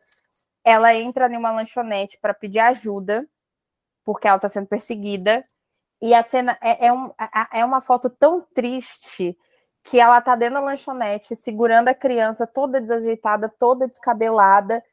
[0.64, 3.26] Ela entra em uma lanchonete para pedir ajuda,
[4.04, 5.42] porque ela está sendo perseguida
[6.02, 7.12] e a cena é, é, um,
[7.54, 9.38] é uma foto tão triste
[9.84, 14.84] que ela tá dentro da lanchonete, segurando a criança toda desajeitada, toda descabelada,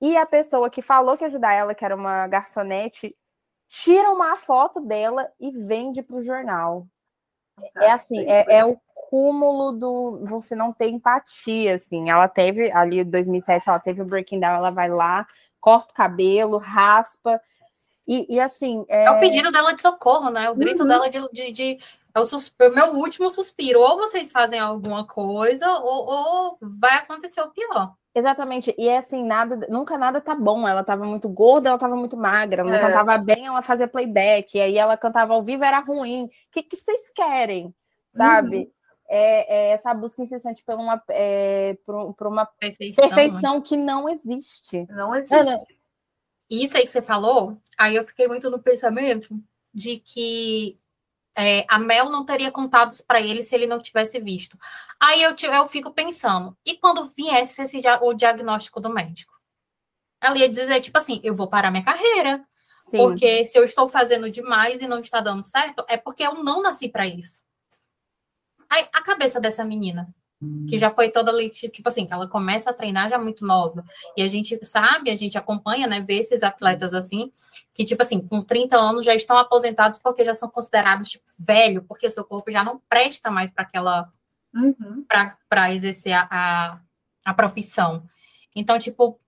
[0.00, 3.16] e a pessoa que falou que ia ajudar ela, que era uma garçonete,
[3.68, 6.86] tira uma foto dela e vende para o jornal.
[7.76, 12.08] É assim, é, é, o cúmulo do você não ter empatia, assim.
[12.08, 15.26] Ela teve, ali em 2007, ela teve o breaking down, ela vai lá,
[15.60, 17.40] corta o cabelo, raspa,
[18.08, 18.86] e, e assim...
[18.88, 19.04] É...
[19.04, 19.10] é...
[19.10, 20.48] o pedido dela de socorro, né?
[20.50, 20.88] O grito uhum.
[20.88, 21.20] dela de...
[21.30, 21.78] de, de...
[22.14, 22.48] É o, sus...
[22.48, 23.80] o meu último suspiro.
[23.80, 27.92] Ou vocês fazem alguma coisa, ou, ou vai acontecer o pior.
[28.14, 28.74] Exatamente.
[28.76, 30.66] E é assim, nada, nunca nada tá bom.
[30.66, 32.62] Ela tava muito gorda, ela tava muito magra.
[32.62, 32.80] Ela é.
[32.80, 34.56] cantava bem, ela fazia playback.
[34.56, 36.24] E aí ela cantava ao vivo, era ruim.
[36.24, 37.72] O que, que vocês querem?
[38.10, 38.56] Sabe?
[38.56, 38.70] Uhum.
[39.10, 43.62] É, é, essa busca incessante por uma, é, por, por uma perfeição, perfeição né?
[43.64, 44.86] que não existe.
[44.90, 45.77] Não existe.
[46.50, 49.38] Isso aí que você falou, aí eu fiquei muito no pensamento
[49.72, 50.78] de que
[51.36, 54.58] é, a Mel não teria contado para ele se ele não tivesse visto.
[54.98, 59.32] Aí eu, eu fico pensando, e quando viesse esse, o diagnóstico do médico?
[60.20, 62.44] Ela ia dizer, tipo assim, eu vou parar minha carreira.
[62.80, 62.96] Sim.
[62.96, 66.62] Porque se eu estou fazendo demais e não está dando certo, é porque eu não
[66.62, 67.44] nasci para isso.
[68.68, 70.12] Aí, a cabeça dessa menina,
[70.68, 73.84] que já foi toda ali, tipo assim, que ela começa a treinar já muito nova.
[74.16, 77.32] E a gente sabe, a gente acompanha, né, vê esses atletas assim,
[77.74, 81.82] que, tipo assim, com 30 anos já estão aposentados porque já são considerados, tipo, velho,
[81.82, 84.12] porque o seu corpo já não presta mais para aquela.
[84.54, 85.04] Uhum.
[85.46, 86.80] para exercer a, a,
[87.26, 88.08] a, profissão.
[88.56, 89.20] Então, tipo,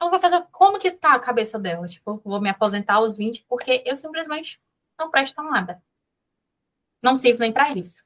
[0.00, 0.42] ela vai fazer.
[0.50, 1.86] Como que tá a cabeça dela?
[1.86, 4.58] Tipo, vou me aposentar aos 20 porque eu simplesmente
[4.98, 5.82] não presto nada.
[7.02, 8.02] Não sirvo nem para isso.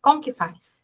[0.00, 0.81] Como que faz?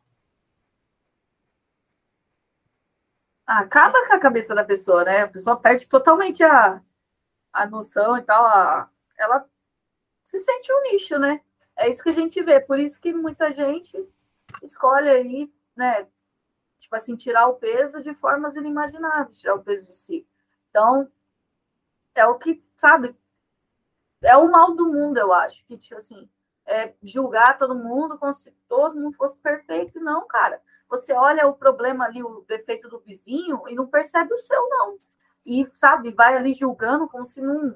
[3.48, 5.22] Acaba com a cabeça da pessoa, né?
[5.22, 6.82] A pessoa perde totalmente a,
[7.50, 8.44] a noção e tal.
[8.44, 9.48] A, ela
[10.22, 11.40] se sente um lixo, né?
[11.74, 12.60] É isso que a gente vê.
[12.60, 13.96] Por isso que muita gente
[14.62, 16.06] escolhe aí, né?
[16.78, 20.28] Tipo assim, tirar o peso de formas inimagináveis, tirar o peso de si.
[20.68, 21.10] Então,
[22.14, 23.16] é o que, sabe?
[24.22, 25.64] É o mal do mundo, eu acho.
[25.64, 26.28] Que, tipo assim,
[26.66, 29.98] é julgar todo mundo como se todo mundo fosse perfeito.
[30.00, 34.38] Não, cara você olha o problema ali, o defeito do vizinho, e não percebe o
[34.38, 34.98] seu, não.
[35.44, 37.74] E, sabe, vai ali julgando como se não,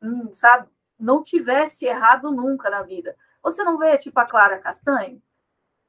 [0.00, 0.68] não sabe,
[0.98, 3.16] não tivesse errado nunca na vida.
[3.42, 5.22] Você não vê, tipo, a Clara Castanho?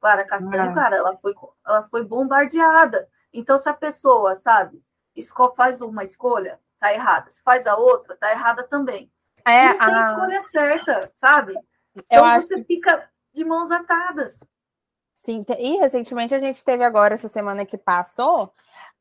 [0.00, 0.74] Clara Castanho, é.
[0.74, 1.34] cara, ela foi,
[1.66, 3.08] ela foi bombardeada.
[3.32, 4.82] Então, se a pessoa, sabe,
[5.56, 7.30] faz uma escolha, tá errada.
[7.30, 9.10] Se faz a outra, tá errada também.
[9.44, 10.00] É, não tem a...
[10.00, 11.54] escolha certa, sabe?
[11.94, 12.64] Então, Eu você acho...
[12.64, 14.40] fica de mãos atadas.
[15.26, 18.54] Sim, e recentemente a gente teve agora, essa semana que passou,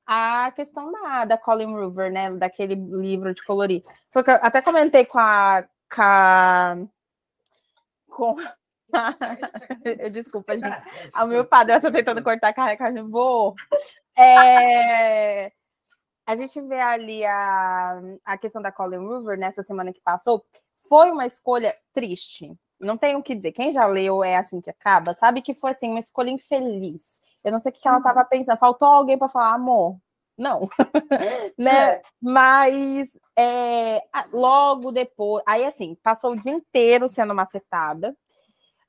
[0.08, 2.32] a questão da, da Colin River, né?
[2.32, 3.84] Daquele livro de colorir.
[4.10, 5.64] Foi que eu até comentei com a.
[5.96, 6.78] Com a,
[8.10, 8.36] com
[10.12, 10.84] Desculpa, gente.
[11.22, 13.54] O meu padre está tentando cortar a carne, vou.
[14.18, 15.52] É...
[16.26, 20.44] A gente vê ali a, a questão da Colin River nessa semana que passou.
[20.90, 23.52] Foi uma escolha triste não tem o que dizer.
[23.52, 27.22] Quem já leu É Assim Que Acaba, sabe que foi assim, uma escolha infeliz.
[27.44, 28.28] Eu não sei o que ela estava uhum.
[28.30, 28.58] pensando.
[28.58, 29.98] Faltou alguém para falar, amor.
[30.38, 30.70] Não,
[31.58, 31.94] né?
[31.94, 32.02] É.
[32.22, 34.02] Mas é,
[34.34, 38.16] logo depois, aí assim, passou o dia inteiro sendo macetada.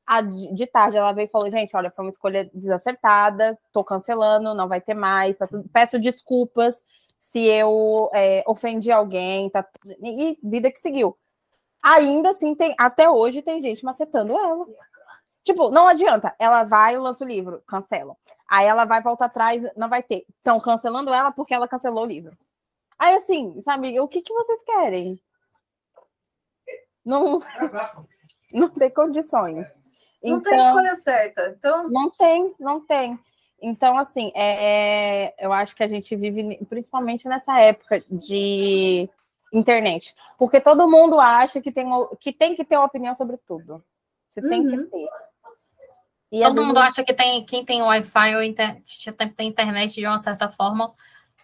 [0.05, 4.55] A, de tarde ela veio e falou: gente, olha, foi uma escolha desacertada, tô cancelando,
[4.55, 6.85] não vai ter mais, tá tudo, peço desculpas
[7.19, 9.67] se eu é, ofendi alguém, tá,
[10.03, 11.17] e vida que seguiu
[11.87, 14.67] ainda assim tem, até hoje tem gente macetando ela.
[15.45, 16.35] Tipo, não adianta.
[16.39, 18.17] Ela vai, lança o livro, cancela.
[18.49, 20.27] Aí ela vai, volta atrás, não vai ter.
[20.37, 22.37] Estão cancelando ela porque ela cancelou o livro.
[22.99, 25.21] Aí, assim, sabe, o que, que vocês querem?
[27.05, 27.39] Não,
[28.53, 29.69] não tem condições.
[30.23, 31.55] Não então, tem escolha certa.
[31.57, 31.89] Então...
[31.89, 33.17] Não tem, não tem.
[33.63, 39.09] Então, assim, é, eu acho que a gente vive, principalmente nessa época de
[39.53, 40.15] internet.
[40.39, 41.87] Porque todo mundo acha que tem,
[42.21, 43.83] que tem que ter uma opinião sobre tudo.
[44.29, 44.49] Você uhum.
[44.49, 44.91] tem que uhum.
[44.91, 45.09] ter.
[46.33, 46.89] E todo mundo vezes...
[46.89, 48.83] acha que tem, quem tem Wi-Fi ou inter...
[49.37, 50.93] tem internet de uma certa forma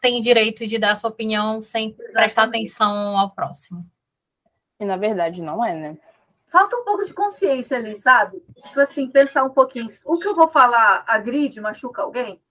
[0.03, 2.13] tem direito de dar sua opinião sem Exatamente.
[2.13, 3.89] prestar atenção ao próximo.
[4.81, 5.99] E na verdade não é, né?
[6.49, 8.43] Falta um pouco de consciência ali, sabe?
[8.67, 9.87] Tipo assim, pensar um pouquinho.
[10.05, 12.43] O que eu vou falar agride, machuca alguém?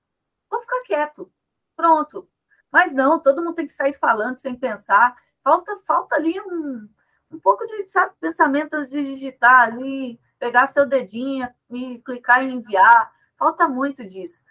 [0.49, 1.29] Vou ficar quieto.
[1.75, 2.27] Pronto.
[2.71, 5.13] Mas não, todo mundo tem que sair falando sem pensar.
[5.43, 6.87] Falta, falta ali um,
[7.31, 13.11] um pouco de, sabe, pensamentos de digitar ali, pegar seu dedinho e clicar em enviar.
[13.37, 14.41] Falta muito disso.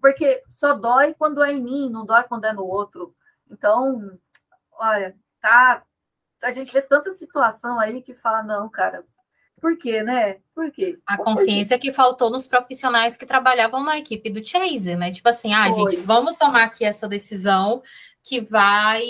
[0.00, 3.14] Porque só dói quando é em mim, não dói quando é no outro.
[3.50, 4.18] Então,
[4.72, 5.82] olha, tá.
[6.42, 9.04] A gente vê tanta situação aí que fala, não, cara,
[9.60, 10.38] por quê, né?
[10.54, 10.98] Por quê?
[11.06, 15.10] A consciência que faltou nos profissionais que trabalhavam na equipe do Chase, né?
[15.10, 15.90] Tipo assim, ah, Foi.
[15.90, 17.82] gente, vamos tomar aqui essa decisão
[18.24, 19.04] que vai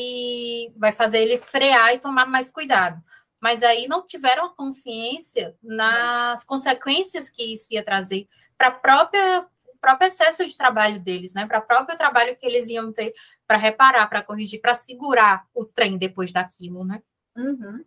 [0.76, 3.02] vai fazer ele frear e tomar mais cuidado.
[3.40, 8.26] mas aí não tiveram consciência nas consequências que isso ia trazer
[8.56, 9.46] para própria
[9.80, 11.46] próprio excesso de trabalho deles, né?
[11.46, 13.12] Para o próprio trabalho que eles iam ter
[13.46, 17.02] para reparar, para corrigir, para segurar o trem depois daquilo, né?
[17.36, 17.84] Uhum.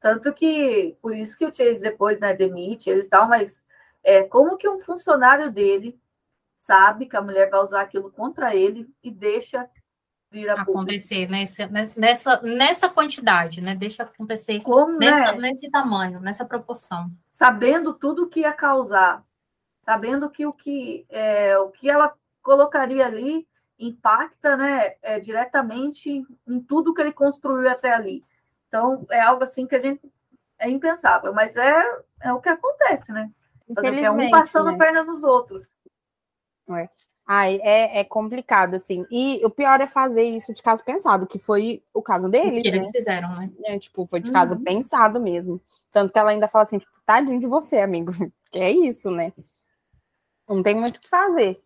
[0.00, 3.64] Tanto que, por isso que o Chase depois, né, demite, eles tal, mas
[4.02, 5.96] é, como que um funcionário dele
[6.56, 9.68] sabe que a mulher vai usar aquilo contra ele e deixa
[10.30, 13.74] vir a acontecer nessa, nessa, nessa quantidade, né?
[13.74, 15.50] Deixa acontecer como, nessa, né?
[15.50, 17.10] nesse tamanho, nessa proporção.
[17.30, 19.24] Sabendo tudo que ia causar,
[19.82, 23.46] sabendo que o que, é, o que ela colocaria ali
[23.78, 28.24] impacta né, é, diretamente em tudo que ele construiu até ali.
[28.66, 30.00] Então, é algo assim que a gente
[30.58, 31.82] é impensável, mas é,
[32.20, 33.30] é o que acontece, né?
[34.02, 34.74] É um passando né?
[34.74, 35.76] a perna nos outros.
[36.70, 36.88] É.
[37.30, 39.04] Ai, é, é complicado, assim.
[39.10, 42.62] E o pior é fazer isso de caso pensado, que foi o caso deles.
[42.62, 42.78] Que né?
[42.78, 43.50] eles fizeram, né?
[43.66, 44.64] É, tipo, foi de caso uhum.
[44.64, 45.60] pensado mesmo.
[45.92, 48.12] Tanto que ela ainda fala assim, tipo, tadinho de você, amigo.
[48.50, 49.30] Que é isso, né?
[50.48, 51.62] Não tem muito o que fazer.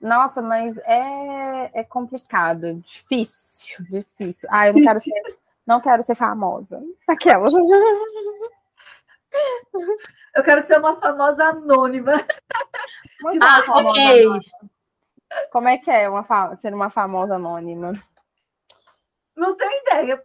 [0.00, 4.48] Nossa, mas é, é complicado, difícil, difícil.
[4.50, 5.36] Ah, eu não quero ser,
[5.66, 6.82] não quero ser famosa.
[7.06, 7.52] Aquelas.
[10.34, 12.12] Eu quero ser uma famosa anônima.
[13.20, 14.24] Muito ah, famosa ok.
[14.24, 14.71] Anônima.
[15.50, 17.92] Como é que é uma, ser uma famosa anônima?
[19.36, 20.22] Não tenho ideia.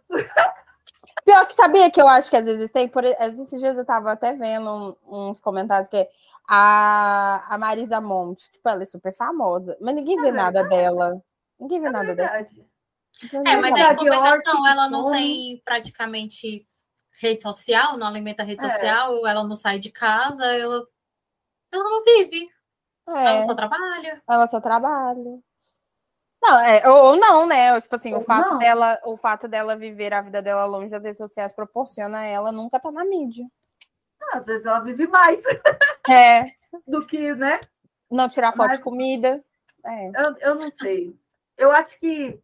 [1.24, 4.12] Pior que sabia que eu acho que às vezes tem, por esses dias eu tava
[4.12, 6.08] até vendo uns comentários que
[6.48, 10.54] a, a Marisa Monte, tipo, ela é super famosa, mas ninguém é vê verdade.
[10.54, 11.22] nada dela.
[11.60, 12.54] Ninguém vê é nada verdade.
[12.54, 12.68] dela.
[13.22, 16.66] Então, é, mas em compensação, ela não tem praticamente
[17.20, 18.70] rede social, não alimenta rede é.
[18.70, 20.86] social, ela não sai de casa, ela,
[21.72, 22.48] ela não vive.
[23.08, 23.36] É.
[23.36, 24.22] Ela só trabalha.
[24.28, 25.38] Ela só trabalha.
[26.40, 27.80] Não, é, ou, ou não, né?
[27.80, 31.18] Tipo assim, o fato, dela, o fato dela viver a vida dela longe das redes
[31.18, 33.44] sociais proporciona ela nunca tá na mídia.
[34.22, 35.42] Ah, às vezes ela vive mais.
[36.10, 36.52] É.
[36.86, 37.60] Do que, né?
[38.10, 39.44] Não tirar foto Mas, de comida.
[39.84, 40.08] É.
[40.08, 41.14] Eu, eu não sei.
[41.56, 42.40] Eu acho que,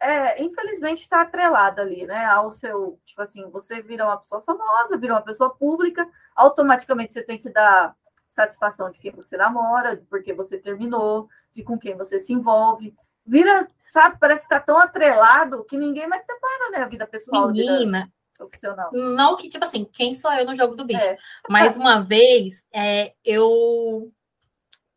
[0.00, 2.26] é, infelizmente, está atrelado ali, né?
[2.26, 2.98] Ao seu.
[3.06, 7.48] Tipo assim, você vira uma pessoa famosa, vira uma pessoa pública, automaticamente você tem que
[7.48, 7.96] dar
[8.28, 12.32] satisfação de quem você namora, de por que você terminou, de com quem você se
[12.32, 12.94] envolve.
[13.24, 16.78] Vira, sabe, parece que tá tão atrelado que ninguém mais separa, né?
[16.78, 17.50] A vida pessoal.
[17.50, 18.90] Menina, profissional.
[18.92, 21.04] Não que, tipo assim, quem sou eu no jogo do bicho?
[21.04, 21.16] É.
[21.48, 24.12] Mas uma vez é, eu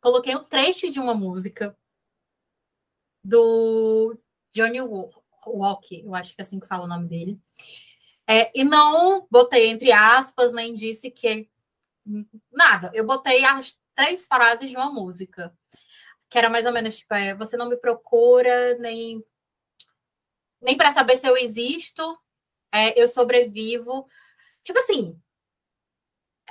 [0.02, 1.76] coloquei um trecho de uma música
[3.24, 4.18] do
[4.52, 7.40] Johnny Walk, eu acho que é assim que fala o nome dele.
[8.28, 11.50] É, e não botei entre aspas, nem disse que
[12.52, 12.92] nada.
[12.94, 15.54] Eu botei as três frases de uma música.
[16.30, 19.24] Que era mais ou menos tipo, é, você não me procura, nem,
[20.62, 22.18] nem para saber se eu existo,
[22.72, 24.08] é, eu sobrevivo.
[24.64, 25.20] Tipo assim,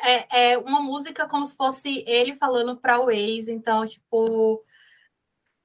[0.00, 4.64] é, é uma música como se fosse ele falando para o ex, então, tipo,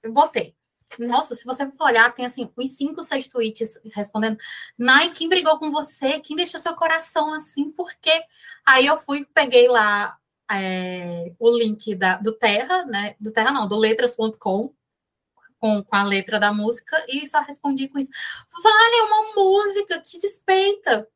[0.03, 0.55] eu botei.
[0.99, 4.37] Nossa, se você for olhar, tem assim, uns cinco, seis tweets respondendo.
[4.77, 6.19] Nai, quem brigou com você?
[6.19, 7.71] Quem deixou seu coração assim?
[7.71, 8.23] Por quê?
[8.65, 10.17] Aí eu fui, peguei lá
[10.51, 13.15] é, o link da, do Terra, né?
[13.19, 14.73] Do Terra não, do letras.com,
[15.59, 18.11] com, com a letra da música e só respondi com isso.
[18.61, 21.07] Vale, é uma música que despeita.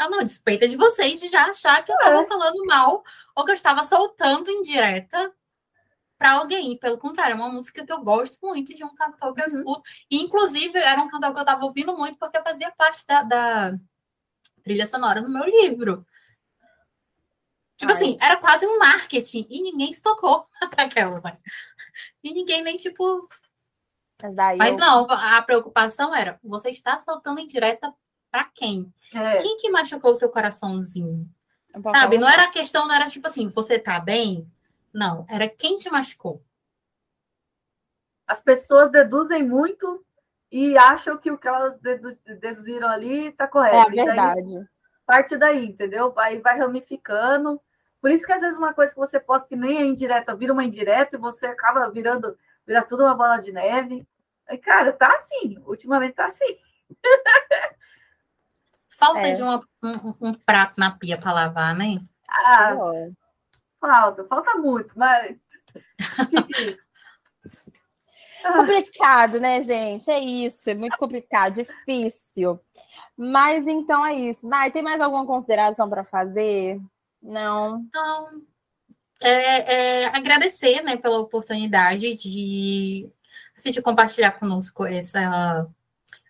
[0.00, 2.26] Eu não, despeita de vocês de já achar que eu estava é.
[2.26, 3.02] falando mal
[3.36, 5.30] ou que eu estava soltando indireta
[6.20, 6.76] para alguém.
[6.76, 9.58] Pelo contrário, é uma música que eu gosto muito de um cantor que eu uhum.
[9.58, 9.82] escuto.
[10.10, 13.74] E, inclusive, era um cantor que eu estava ouvindo muito porque fazia parte da, da
[14.62, 16.06] trilha sonora no meu livro.
[17.78, 17.96] Tipo Ai.
[17.96, 21.38] assim, era quase um marketing e ninguém se tocou aquela, né?
[22.22, 23.26] E ninguém nem, tipo,
[24.22, 24.78] mas, Mas eu...
[24.78, 27.90] não, a preocupação era: você está soltando indireta
[28.30, 28.92] para quem?
[29.14, 29.38] É.
[29.38, 31.26] Quem que machucou o seu coraçãozinho?
[31.90, 32.18] Sabe?
[32.18, 34.46] Não era a questão, não era tipo assim, você tá bem?
[34.92, 36.42] Não, era quem te machucou.
[38.26, 40.04] As pessoas deduzem muito
[40.50, 43.90] e acham que o que elas deduziram ali está correto.
[43.90, 44.54] É verdade.
[44.54, 44.64] Daí,
[45.06, 46.12] parte daí, entendeu?
[46.12, 47.60] Vai, vai ramificando.
[48.00, 50.52] Por isso que às vezes uma coisa que você posta que nem é indireta, vira
[50.52, 52.36] uma indireta e você acaba virando,
[52.66, 54.06] vira tudo uma bola de neve.
[54.62, 56.56] Cara, tá assim, ultimamente tá assim.
[58.88, 59.32] Falta é.
[59.32, 62.00] de uma, um, um, prato na pia para lavar, né?
[62.28, 62.74] Ah,
[63.80, 65.36] falta, falta muito, mas.
[68.42, 70.10] complicado, né, gente?
[70.10, 72.60] É isso, é muito complicado, difícil.
[73.16, 74.48] Mas então é isso.
[74.48, 76.80] Nai, tem mais alguma consideração para fazer?
[77.22, 77.86] Não.
[77.92, 78.42] Não.
[79.22, 83.10] É, é, agradecer né, pela oportunidade de
[83.54, 85.68] assim, de compartilhar conosco essa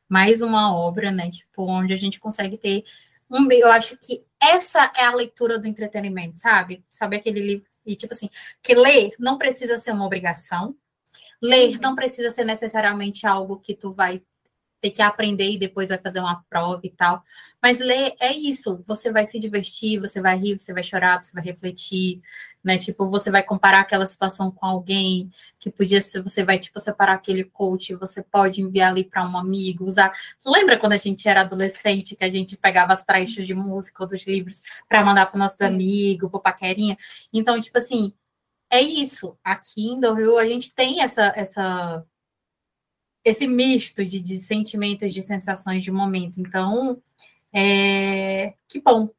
[0.09, 1.31] mais uma obra, né?
[1.31, 2.83] Tipo, onde a gente consegue ter
[3.31, 6.85] um, eu acho que essa é a leitura do entretenimento, sabe?
[6.91, 8.29] Sabe aquele livro e tipo assim,
[8.63, 10.77] que ler não precisa ser uma obrigação.
[11.41, 14.23] Ler não precisa ser necessariamente algo que tu vai
[14.81, 17.23] ter que aprender e depois vai fazer uma prova e tal.
[17.63, 21.33] Mas ler é isso, você vai se divertir, você vai rir, você vai chorar, você
[21.33, 22.21] vai refletir,
[22.65, 22.79] né?
[22.79, 27.15] Tipo, você vai comparar aquela situação com alguém que podia ser, você vai tipo separar
[27.15, 30.13] aquele coach, você pode enviar ali para um amigo, usar.
[30.45, 34.09] Lembra quando a gente era adolescente que a gente pegava as trechos de música ou
[34.09, 36.97] dos livros para mandar para nossos amigos, para paquerinha?
[37.33, 38.15] Então, tipo assim,
[38.71, 39.37] é isso.
[39.45, 42.05] Aqui em Do Rio a gente tem essa essa
[43.25, 46.41] esse misto de, de sentimentos, de sensações de momento.
[46.41, 47.01] Então,
[47.53, 49.11] é, que bom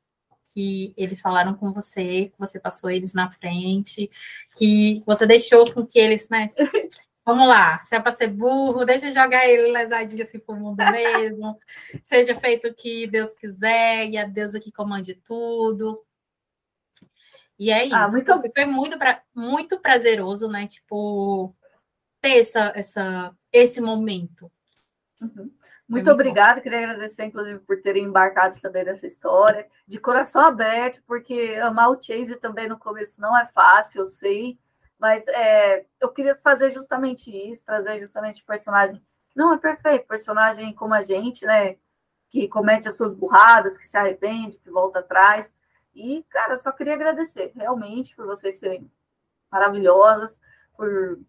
[0.53, 4.09] que eles falaram com você, que você passou eles na frente,
[4.57, 6.47] que você deixou com que eles, né?
[7.23, 10.83] Vamos lá, se é para ser burro, deixa eu jogar ele lesadinho assim pro mundo
[10.91, 11.57] mesmo.
[12.03, 16.03] Seja feito o que Deus quiser, e a Deus aqui comande tudo.
[17.59, 17.95] E é ah, isso.
[17.95, 18.51] Ah, muito...
[18.55, 19.21] Foi muito, pra...
[19.35, 20.65] muito prazeroso, né?
[20.65, 21.55] Tipo,
[22.21, 24.51] ter essa, essa, esse momento.
[25.19, 25.51] Uhum.
[25.91, 26.61] Muito, muito obrigada, bom.
[26.61, 32.01] queria agradecer, inclusive, por terem embarcado também nessa história, de coração aberto, porque amar o
[32.01, 34.57] Chase também no começo não é fácil, eu sei,
[34.97, 39.03] mas é, eu queria fazer justamente isso, trazer justamente o personagem,
[39.35, 41.75] não é perfeito, personagem como a gente, né,
[42.29, 45.53] que comete as suas burradas, que se arrepende, que volta atrás,
[45.93, 48.89] e, cara, eu só queria agradecer, realmente, por vocês serem
[49.51, 50.39] maravilhosas,
[50.77, 51.19] por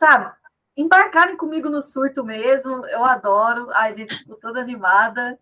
[0.00, 0.32] sabe,
[0.74, 2.86] embarcarem comigo no surto mesmo.
[2.86, 3.68] Eu adoro.
[3.72, 5.38] Ai, gente, fico toda animada.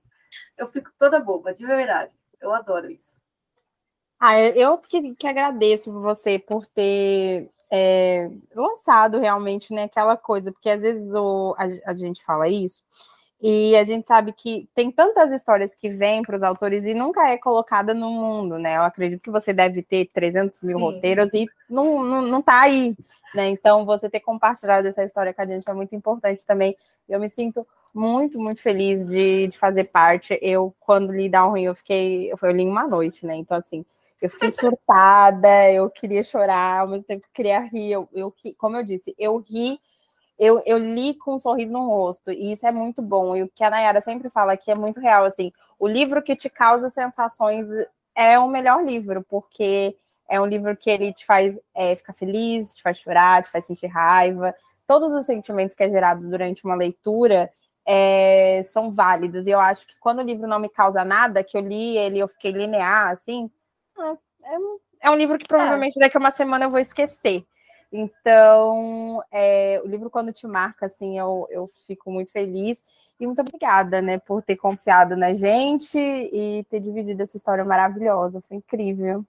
[0.56, 2.12] Eu fico toda boba, de verdade.
[2.40, 3.16] Eu adoro isso.
[4.20, 10.68] Ah, eu que, que agradeço você por ter é, lançado realmente né, aquela coisa, porque
[10.68, 12.82] às vezes o, a, a gente fala isso,
[13.40, 17.30] e a gente sabe que tem tantas histórias que vêm para os autores e nunca
[17.30, 18.76] é colocada no mundo, né?
[18.76, 20.82] Eu acredito que você deve ter 300 mil Sim.
[20.82, 22.96] roteiros e não, não, não tá aí,
[23.32, 23.48] né?
[23.48, 26.76] Então, você ter compartilhado essa história com a gente é muito importante também.
[27.08, 30.36] Eu me sinto muito, muito feliz de, de fazer parte.
[30.42, 32.32] Eu, quando li Downhill, eu fiquei...
[32.32, 33.36] Eu li uma noite, né?
[33.36, 33.86] Então, assim,
[34.20, 37.92] eu fiquei surtada, eu queria chorar, ao mesmo tempo que eu queria rir.
[37.92, 39.78] Eu, eu, como eu disse, eu ri
[40.38, 43.36] eu, eu li com um sorriso no rosto, e isso é muito bom.
[43.36, 46.36] E o que a Nayara sempre fala aqui é muito real, assim, o livro que
[46.36, 47.66] te causa sensações
[48.14, 49.96] é o melhor livro, porque
[50.28, 53.64] é um livro que ele te faz é, ficar feliz, te faz chorar, te faz
[53.64, 54.54] sentir raiva.
[54.86, 57.50] Todos os sentimentos que é gerados durante uma leitura
[57.86, 59.46] é, são válidos.
[59.46, 62.18] E eu acho que quando o livro não me causa nada, que eu li ele,
[62.18, 63.50] eu fiquei linear, assim,
[64.42, 67.44] é, é um livro que provavelmente daqui a uma semana eu vou esquecer.
[67.90, 72.82] Então, é, o livro, quando te marca, assim, eu, eu fico muito feliz.
[73.18, 78.40] E muito obrigada, né, por ter confiado na gente e ter dividido essa história maravilhosa.
[78.42, 79.24] Foi incrível.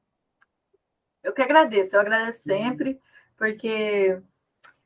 [1.23, 2.99] Eu que agradeço, eu agradeço sempre,
[3.35, 4.21] porque,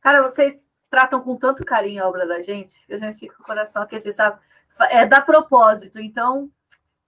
[0.01, 3.45] cara, vocês tratam com tanto carinho a obra da gente, a gente fica com o
[3.45, 4.39] coração aquecido, sabe?
[4.89, 5.99] É da propósito.
[5.99, 6.49] Então,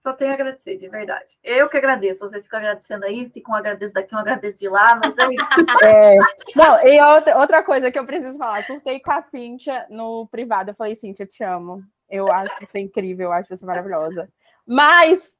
[0.05, 1.35] só tenho a agradecer, de verdade.
[1.43, 2.19] Eu que agradeço.
[2.19, 5.55] Vocês ficam agradecendo aí, ficam um agradeço daqui, um agradeço de lá, mas é isso.
[5.83, 6.17] É.
[6.55, 10.69] Não, e outra, outra coisa que eu preciso falar, surtei com a Cíntia no privado.
[10.69, 11.83] Eu falei, Cíntia, eu te amo.
[12.07, 14.29] Eu acho você incrível, eu acho você maravilhosa.
[14.63, 15.33] Mas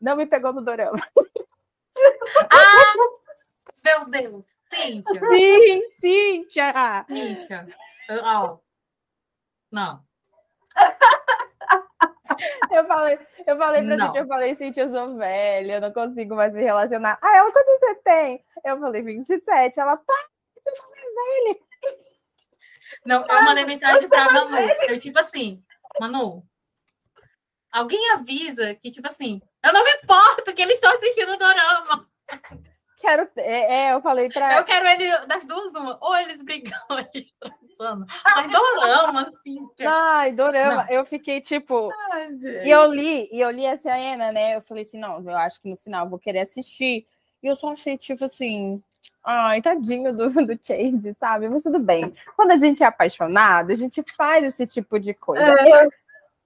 [0.00, 1.04] não me pegou no dorama.
[2.52, 2.94] Ah,
[3.84, 5.20] meu Deus, Cíntia.
[5.28, 7.04] Sim, Cíntia.
[7.08, 7.66] Cíntia.
[8.22, 8.58] Ó.
[9.72, 10.04] Não.
[12.70, 16.34] Eu falei, eu falei pra Cintia, eu falei, Cintia, eu sou velha, eu não consigo
[16.34, 17.18] mais me relacionar.
[17.22, 18.44] Ah, ela, quanto você tem?
[18.64, 19.78] Eu falei, 27.
[19.78, 20.14] Ela, pá,
[20.54, 21.60] você não é velha.
[23.04, 24.56] Não, eu mandei mensagem pra Manu.
[24.88, 25.62] Eu, tipo assim,
[26.00, 26.44] Manu,
[27.70, 32.08] alguém avisa que, tipo assim, eu não me importo que eles estão assistindo o Dorama.
[32.98, 34.56] Quero, é, é, eu falei pra.
[34.56, 35.98] Eu quero ele das duas, uma.
[36.00, 36.72] Ou eles brigam,
[37.12, 37.30] eles
[37.76, 38.06] transando.
[38.24, 39.68] Mas dorama, assim.
[39.84, 40.84] Ai, dorama.
[40.84, 40.88] Não.
[40.88, 41.90] Eu fiquei tipo.
[42.10, 42.30] Ai,
[42.64, 44.56] e eu li, e eu li essa cena, né?
[44.56, 47.06] Eu falei assim, não, eu acho que no final vou querer assistir.
[47.42, 48.82] E eu só achei, tipo assim.
[49.22, 51.48] Ai, tadinho do, do Chase, sabe?
[51.48, 52.14] Mas tudo bem.
[52.36, 55.44] Quando a gente é apaixonado, a gente faz esse tipo de coisa.
[55.44, 55.84] É.
[55.84, 55.90] Eu,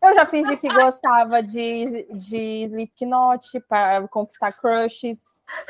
[0.02, 5.18] eu já fingi que gostava de, de Slipknot para conquistar crushes.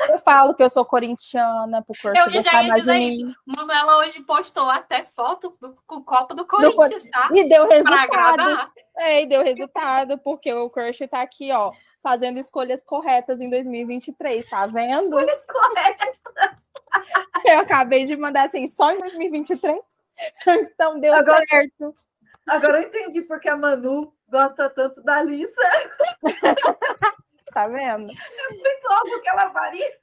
[0.09, 3.35] Eu falo que eu sou corintiana, por causa Eu já ia dizer isso.
[3.45, 7.29] Manuela hoje postou até foto do, com o copo do Corinthians, tá?
[7.33, 8.71] E deu resultado.
[8.97, 11.71] É, e deu resultado, porque o crush tá aqui, ó,
[12.03, 15.17] fazendo escolhas corretas em 2023, tá vendo?
[15.17, 16.17] Escolhas corretas.
[17.45, 19.79] Eu acabei de mandar assim, só em 2023.
[20.45, 21.95] Então deu agora, certo.
[22.45, 25.49] Agora eu entendi porque a Manu gosta tanto da Lisa.
[27.53, 28.11] tá vendo?
[28.11, 29.97] É muito óbvio que ela faria.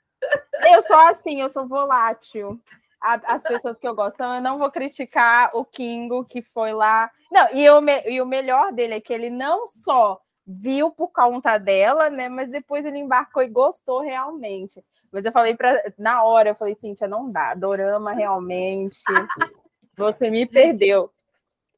[0.73, 2.60] Eu sou assim, eu sou volátil.
[3.01, 4.14] as pessoas que eu gosto.
[4.14, 7.10] Então, eu não vou criticar o Kingo que foi lá.
[7.31, 11.59] Não, e, o, e o melhor dele é que ele não só viu por conta
[11.59, 12.28] dela, né?
[12.28, 14.82] Mas depois ele embarcou e gostou realmente.
[15.10, 19.02] Mas eu falei para na hora, eu falei, Cíntia, não dá, dorama realmente.
[19.97, 21.10] Você me perdeu.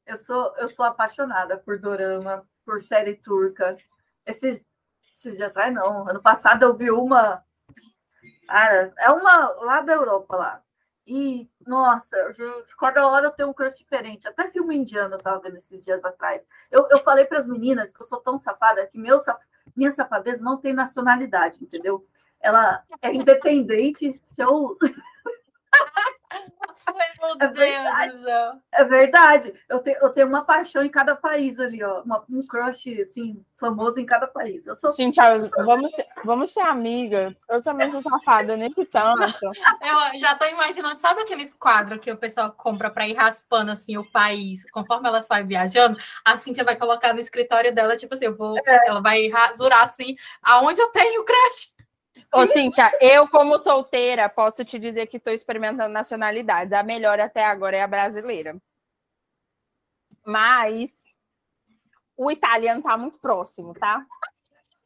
[0.05, 3.77] Eu sou eu sou apaixonada por dorama, por série turca.
[4.25, 4.65] Esses
[5.19, 7.43] esses dias atrás não, ano passado eu vi uma
[8.49, 10.63] ah, é uma lá da Europa lá.
[11.05, 14.27] E, nossa, eu, cada hora eu tenho um crush diferente.
[14.27, 16.47] Até filme indiano eu tava vendo esses dias atrás.
[16.69, 19.19] Eu, eu falei para as meninas que eu sou tão safada que meu,
[19.75, 22.05] minha safadeza não tem nacionalidade, entendeu?
[22.39, 24.19] Ela é independente.
[24.27, 24.77] Se eu.
[27.39, 28.61] é verdade.
[28.71, 29.53] É verdade.
[29.67, 32.01] Eu, te, eu tenho uma paixão em cada país ali, ó.
[32.01, 34.65] Uma, um crush, assim, famoso em cada país.
[34.65, 34.91] Eu sou.
[34.91, 35.19] Gente,
[35.57, 37.35] vamos, ser, vamos ser amiga.
[37.49, 39.21] Eu também sou safada nesse tanto.
[39.45, 43.97] Eu já tô imaginando, sabe aqueles quadros que o pessoal compra para ir raspando assim
[43.97, 48.25] o país, conforme elas vai viajando, a Cintia vai colocar no escritório dela, tipo assim,
[48.25, 48.57] eu vou.
[48.57, 48.87] É.
[48.87, 51.78] Ela vai rasurar assim, aonde eu tenho crush.
[52.31, 56.71] Ô, Cíntia, eu, como solteira, posso te dizer que estou experimentando nacionalidades.
[56.73, 58.55] A melhor até agora é a brasileira.
[60.23, 60.91] Mas
[62.15, 64.05] o italiano tá muito próximo, tá?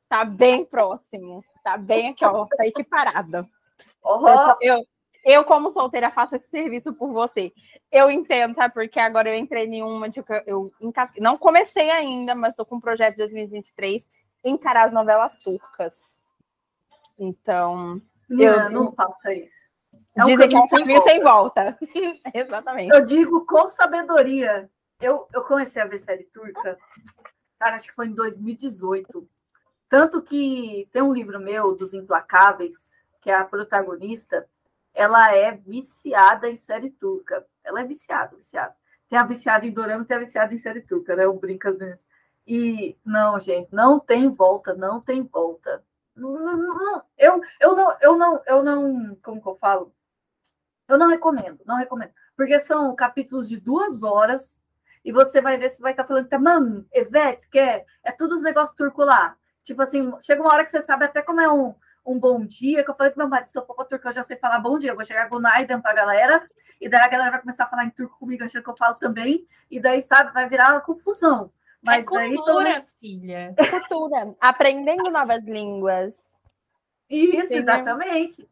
[0.07, 1.43] Tá bem próximo.
[1.63, 2.45] Tá bem aqui, ó.
[2.45, 3.49] Tá equiparada.
[4.05, 4.27] Uhum.
[4.29, 4.85] Eu, eu,
[5.25, 7.51] eu, como solteira, faço esse serviço por você.
[7.91, 8.73] Eu entendo, sabe?
[8.73, 11.21] Porque agora eu entrei em uma de que eu encasquei.
[11.21, 14.09] Não comecei ainda, mas estou com um projeto de 2023
[14.45, 16.12] encarar as novelas turcas.
[17.17, 18.01] Então.
[18.29, 19.63] Não, eu, não faça isso.
[20.15, 21.77] É dizem que é um caminho sem volta.
[22.33, 22.93] Exatamente.
[22.93, 24.69] Eu digo com sabedoria.
[25.01, 26.77] Eu, eu comecei a ver série turca,
[27.59, 29.27] cara, acho que foi em 2018.
[29.89, 32.75] Tanto que tem um livro meu, dos Implacáveis,
[33.21, 34.47] que é a protagonista,
[34.93, 37.45] ela é viciada em série turca.
[37.63, 38.75] Ela é viciada, viciada.
[39.09, 41.25] Tem a viciada em dorama, tem a viciada em série turca, né?
[41.25, 42.05] Eu brinco às vezes.
[42.45, 45.83] E não, gente, não tem volta, não tem volta
[47.17, 49.93] eu, eu não, eu não, eu não, como que eu falo?
[50.87, 52.11] Eu não recomendo, não recomendo.
[52.35, 54.63] Porque são capítulos de duas horas
[55.03, 57.85] e você vai ver se vai estar tá falando tá, mano, Evete, que é,
[58.17, 59.35] tudo os negócios turco lá.
[59.63, 61.73] Tipo assim, chega uma hora que você sabe até como é um,
[62.05, 64.13] um bom dia, que eu falei pro meu marido, se eu for pra turco, eu
[64.13, 66.47] já sei falar bom dia, eu vou chegar Naiden pra galera,
[66.79, 68.95] e daí a galera vai começar a falar em turco comigo, achando que eu falo
[68.95, 71.51] também, e daí, sabe, vai virar confusão.
[71.83, 73.53] Mas é cultura, daí, filha.
[73.57, 74.35] É cultura.
[74.39, 76.39] Aprendendo novas línguas.
[77.09, 78.49] Isso, Sim, exatamente.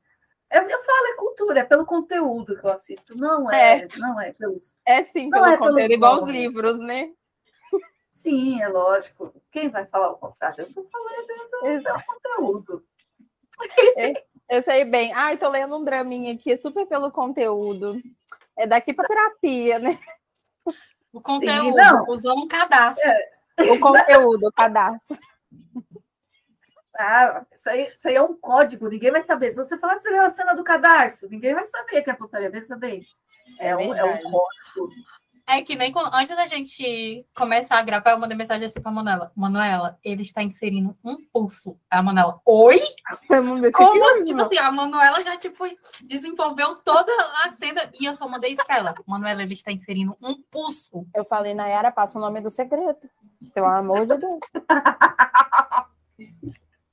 [0.52, 3.16] Eu, eu, falo é cultura, é pelo conteúdo que eu assisto.
[3.16, 3.88] Não é, é.
[3.98, 4.74] não é pelos.
[4.86, 7.14] É sim, pelo é conteúdo, igual os livros, né?
[8.12, 9.34] Sim, é lógico.
[9.50, 10.64] Quem vai falar o contrário?
[10.64, 12.86] Eu estou falando do, do conteúdo.
[13.96, 15.14] É, eu sei bem.
[15.14, 18.02] Ah, estou lendo um draminha aqui, é super pelo conteúdo.
[18.58, 19.98] É daqui para terapia, né?
[21.14, 23.10] O conteúdo, Sim, usou um cadastro.
[23.10, 23.72] É.
[23.72, 25.18] O conteúdo, o cadastro.
[27.04, 29.50] Ah, isso aí, isso aí é um código, ninguém vai saber.
[29.50, 32.14] Se você falar que você viu a cena do cadastro, ninguém vai saber que é
[32.14, 33.02] putaria, vai saber.
[33.58, 34.94] É, é, um, é um código.
[35.52, 38.90] É que nem quando, antes da gente começar a gravar, eu mandei mensagem assim pra
[38.90, 39.34] Manuela.
[39.36, 41.78] Manuela, ele está inserindo um pulso.
[41.90, 42.80] A Manuela, oi?
[43.76, 44.24] Como assim?
[44.24, 45.66] Tipo assim, a Manuela já, tipo,
[46.04, 47.12] desenvolveu toda
[47.44, 48.96] a cena e eu só mandei isso pra ela.
[49.06, 51.06] Manuela, ele está inserindo um pulso.
[51.14, 52.96] Eu falei, Nayara, passa o nome do segredo.
[53.54, 54.40] Pelo amor de Deus.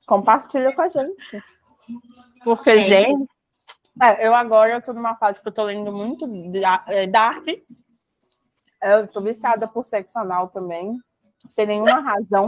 [0.05, 1.43] Compartilha com a gente.
[2.43, 2.79] Porque, é.
[2.81, 3.25] gente,
[4.01, 6.29] é, eu agora eu tô numa fase que eu tô lendo muito
[6.87, 7.45] é, Dark
[8.81, 10.97] eu tô viciada por sexo anal também,
[11.49, 12.47] sem nenhuma razão.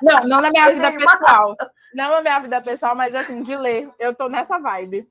[0.00, 1.56] Não, não na minha vida pessoal.
[1.94, 3.90] Não na minha vida pessoal, mas assim, de ler.
[3.98, 5.08] Eu tô nessa vibe.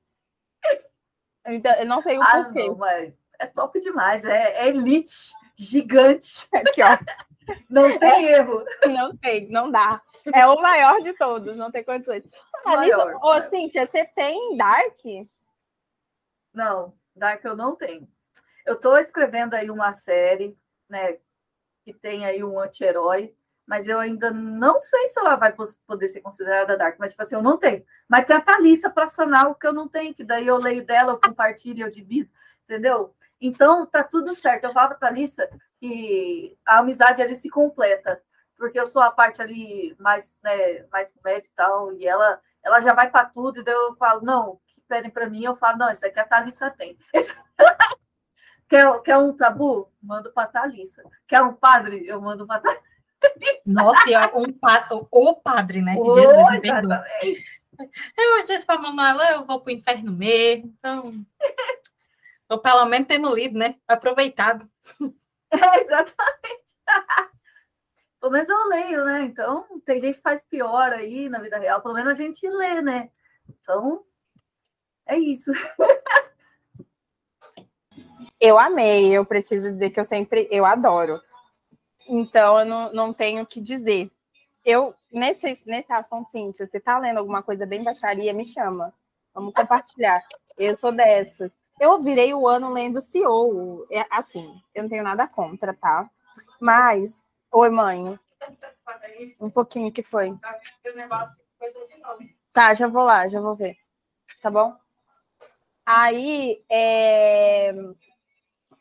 [1.46, 2.68] Então, eu não sei o ah, porquê.
[2.68, 4.24] Não, mas é top demais.
[4.26, 6.48] É, é elite, gigante.
[6.54, 6.98] Aqui, ó.
[7.70, 8.64] Não tem é, erro.
[8.88, 10.02] Não tem, não dá.
[10.34, 12.24] É o maior de todos, não tem condições.
[12.64, 15.00] Ah, nisso, ô, Cíntia, você tem Dark?
[16.54, 18.08] Não, Dark eu não tenho.
[18.66, 20.58] Eu estou escrevendo aí uma série,
[20.90, 21.18] né,
[21.84, 23.36] que tem aí um anti-herói,
[23.66, 25.54] mas eu ainda não sei se ela vai
[25.88, 27.86] poder ser considerada Dark, mas tipo assim, eu não tenho.
[28.08, 30.86] Mas tem a Thalissa para sanar o que eu não tenho, que daí eu leio
[30.86, 32.30] dela, eu compartilho, eu divido,
[32.66, 33.16] entendeu?
[33.40, 34.66] Então tá tudo certo.
[34.66, 38.22] Eu falo para Thalissa que a amizade ali se completa,
[38.58, 42.82] porque eu sou a parte ali mais, né, mais comédia e tal, e ela, ela
[42.82, 45.78] já vai para tudo, e daí eu falo, não, que pedem para mim, eu falo,
[45.78, 46.98] não, isso aqui a Thalissa tem.
[47.14, 47.36] Esse...
[48.72, 49.92] Quer, quer um tabu?
[50.02, 51.04] Mando para Thalissa.
[51.28, 52.08] Quer um padre?
[52.08, 52.80] Eu mando para Thalissa.
[53.66, 54.88] Nossa, e um pa...
[55.12, 55.94] o padre, né?
[56.00, 57.04] Oh, Jesus me perdoa.
[58.18, 61.26] Eu disse para a eu vou para o inferno mesmo, então.
[62.50, 63.76] Ou pelo menos tendo lido, né?
[63.86, 64.66] Aproveitado.
[65.54, 66.64] É, exatamente.
[68.22, 69.24] Pelo menos eu leio, né?
[69.24, 71.82] Então, tem gente que faz pior aí na vida real.
[71.82, 73.10] Pelo menos a gente lê, né?
[73.50, 74.06] Então,
[75.06, 75.52] é isso.
[78.40, 81.22] Eu amei, eu preciso dizer que eu sempre, eu adoro.
[82.08, 84.12] Então, eu não, não tenho o que dizer.
[84.66, 88.94] Eu, nesse, nesse assunto, sim, se você tá lendo alguma coisa bem baixaria, me chama.
[89.34, 90.24] Vamos compartilhar.
[90.58, 91.58] Eu sou dessas.
[91.80, 93.88] Eu virei o ano lendo CEO.
[93.90, 96.10] É, assim, eu não tenho nada contra, tá?
[96.60, 98.20] Mas, oi, mãe.
[99.40, 100.38] Um pouquinho que foi.
[102.52, 103.78] Tá, já vou lá, já vou ver.
[104.42, 104.76] Tá bom?
[105.86, 107.74] Aí, é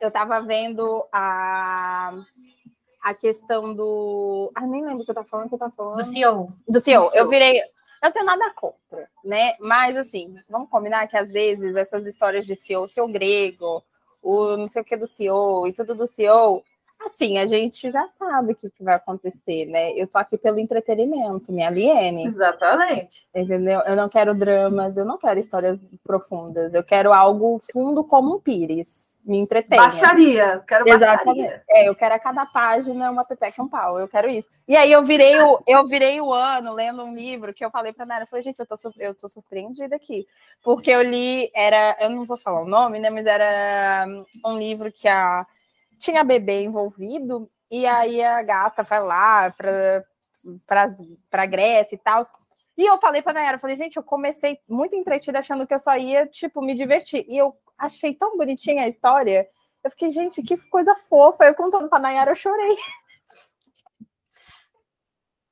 [0.00, 2.14] eu tava vendo a,
[3.02, 4.50] a questão do.
[4.54, 5.96] Ah, nem lembro o que eu tava falando, que eu tava falando.
[5.96, 6.52] Do CEO.
[6.68, 7.02] Do CEO.
[7.02, 7.10] Do CEO.
[7.14, 7.60] Eu virei.
[8.02, 9.56] Eu tenho nada contra, né?
[9.60, 13.84] Mas assim, vamos combinar que às vezes essas histórias de CEO, CEO grego,
[14.22, 16.64] o não sei o que do CEO e tudo do CEO,
[17.04, 19.92] assim, a gente já sabe o que, que vai acontecer, né?
[19.92, 22.26] Eu tô aqui pelo entretenimento, me aliene.
[22.26, 23.26] Exatamente.
[23.34, 23.80] Entendeu?
[23.80, 28.40] Eu não quero dramas, eu não quero histórias profundas, eu quero algo fundo como um
[28.40, 29.82] pires me entretenha.
[29.82, 31.42] Baixaria, quero Exatamente.
[31.42, 31.62] baixaria.
[31.68, 34.48] É, eu quero a cada página uma pepeca e um pau, eu quero isso.
[34.66, 37.92] E aí eu virei o, eu virei o ano lendo um livro que eu falei
[37.92, 40.26] para Nara, eu falei, gente, eu tô, eu tô surpreendida aqui,
[40.62, 44.06] porque eu li, era, eu não vou falar o nome, né, mas era
[44.44, 45.46] um livro que a,
[46.00, 50.04] tinha bebê envolvido, e aí a gata vai lá para
[51.30, 52.22] para Grécia e tal.
[52.76, 55.96] E eu falei para Nayara, falei, gente, eu comecei muito entretida achando que eu só
[55.98, 57.26] ia, tipo, me divertir.
[57.28, 59.46] E eu achei tão bonitinha a história.
[59.84, 61.44] Eu fiquei, gente, que coisa fofa.
[61.44, 62.74] Eu contando para Nayara, eu chorei.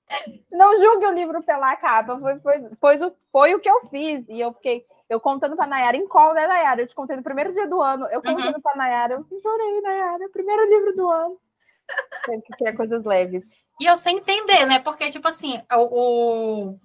[0.50, 4.24] Não julgue o livro pela capa, foi, foi, foi, o, foi o que eu fiz.
[4.26, 6.82] E eu fiquei, eu contando para Nayara em qual, né, Nayara?
[6.82, 8.06] Eu te contei no primeiro dia do ano.
[8.06, 8.60] Eu contando uhum.
[8.60, 11.38] para Nayara, eu chorei, Nayara, primeiro livro do ano.
[12.26, 13.46] Tem que ter coisas leves.
[13.80, 14.78] E eu sem entender, né?
[14.80, 16.78] Porque, tipo assim, o, o,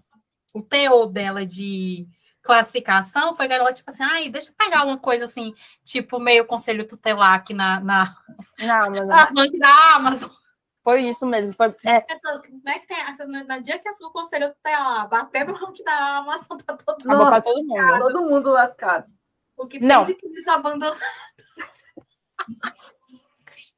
[0.54, 2.08] o teor dela de
[2.42, 6.46] classificação foi que ela, tipo assim, ai, deixa eu pegar uma coisa assim, tipo, meio
[6.46, 8.16] conselho tutelar aqui na, na,
[8.60, 9.08] na Amazon.
[9.58, 10.30] na Amazon.
[10.84, 11.54] Foi isso mesmo.
[11.54, 12.02] Foi, é.
[12.02, 16.18] como é que tem essa, no dia que o conselho tutelar bater no ranking da
[16.18, 17.26] Amazon, tá todo mundo.
[17.26, 18.00] Pra todo mundo.
[18.00, 19.12] Todo mundo lascado.
[19.56, 20.04] O que Não.
[20.06, 21.00] tem de que abandonado.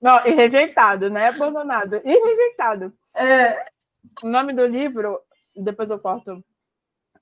[0.01, 1.27] Não, e rejeitado, né?
[1.27, 2.01] Abandonado.
[2.03, 2.93] E rejeitado.
[3.15, 3.65] É.
[4.23, 5.21] O nome do livro,
[5.55, 6.43] depois eu corto,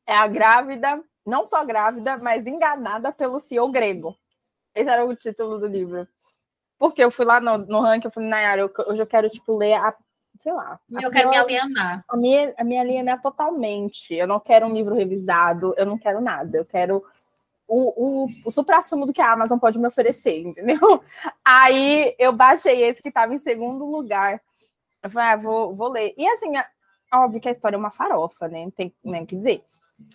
[0.06, 4.18] é A Grávida não só grávida, mas enganada pelo CEO grego.
[4.76, 6.08] Esse era o título do livro.
[6.84, 9.56] Porque eu fui lá no, no ranking, eu falei, Nayara, eu, hoje eu quero, tipo,
[9.56, 9.96] ler a,
[10.42, 10.78] sei lá.
[11.02, 12.04] Eu quero me alienar.
[12.10, 14.14] A minha, a minha alienar totalmente.
[14.14, 16.58] Eu não quero um livro revisado, eu não quero nada.
[16.58, 17.02] Eu quero
[17.66, 21.02] o, o, o supra-sumo do que a Amazon pode me oferecer, entendeu?
[21.46, 24.42] Aí eu baixei esse que estava em segundo lugar.
[25.02, 26.14] Eu falei, ah, vou, vou ler.
[26.18, 26.66] E assim, é,
[27.14, 28.66] óbvio que a história é uma farofa, né?
[28.66, 29.64] Não tem nem o que dizer.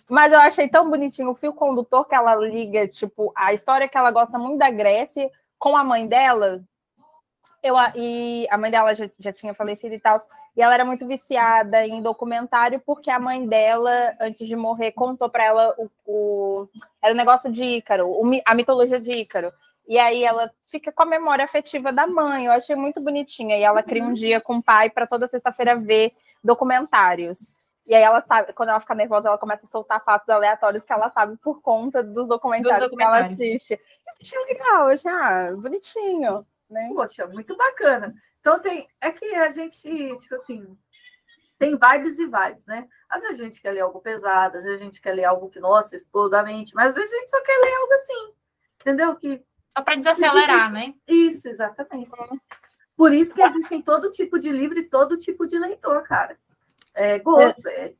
[0.07, 3.97] Mas eu achei tão bonitinho o fio condutor que ela liga, tipo, a história que
[3.97, 6.63] ela gosta muito da Grécia com a mãe dela.
[7.61, 10.19] Eu, e a mãe dela já, já tinha falecido e tal.
[10.55, 15.29] E ela era muito viciada em documentário, porque a mãe dela, antes de morrer, contou
[15.29, 16.69] para ela o, o,
[17.01, 18.13] Era o negócio de Ícaro,
[18.45, 19.53] a mitologia de Ícaro.
[19.87, 22.45] E aí ela fica com a memória afetiva da mãe.
[22.45, 23.57] Eu achei muito bonitinha.
[23.57, 24.13] E ela cria um uhum.
[24.13, 26.13] dia com o pai para toda sexta-feira ver
[26.43, 27.39] documentários.
[27.89, 30.93] E aí ela sabe, quando ela fica nervosa, ela começa a soltar fatos aleatórios que
[30.93, 33.35] ela sabe por conta dos documentários, dos documentários.
[33.35, 33.81] que ela assiste.
[34.21, 36.89] Achei legal, achei ah, bonitinho, né?
[36.93, 38.13] Poxa, muito bacana.
[38.39, 38.87] Então tem.
[38.99, 40.77] É que a gente, tipo assim,
[41.57, 42.87] tem vibes e vibes, né?
[43.09, 45.49] Às vezes a gente quer ler algo pesado, às vezes a gente quer ler algo
[45.49, 48.33] que, nossa, exploda a mente, mas às vezes a gente só quer ler algo assim,
[48.81, 49.15] entendeu?
[49.15, 49.43] Que,
[49.75, 50.93] só para desacelerar, né?
[51.07, 52.09] Isso, exatamente.
[52.95, 56.37] Por isso que existem todo tipo de livro e todo tipo de leitor, cara
[56.99, 57.65] é, gosto.
[57.67, 57.93] É.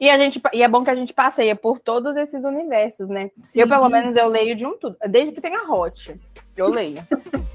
[0.00, 3.30] E, a gente, e é bom que a gente passeia por todos esses universos, né?
[3.42, 3.60] Sim.
[3.60, 4.96] Eu, pelo menos, eu leio de um tudo.
[5.08, 6.20] Desde que tenha hot,
[6.56, 6.96] eu leio.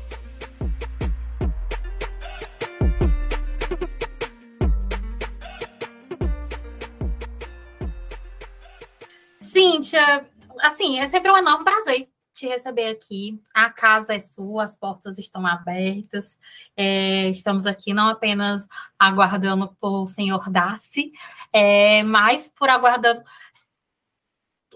[9.41, 10.25] Cíntia,
[10.61, 12.07] assim, é sempre um enorme prazer
[12.39, 13.39] te receber aqui.
[13.53, 16.37] A casa é sua, as portas estão abertas.
[16.75, 18.67] É, estamos aqui não apenas
[18.97, 21.11] aguardando por senhor Darcy,
[21.51, 23.23] é, mas por aguardando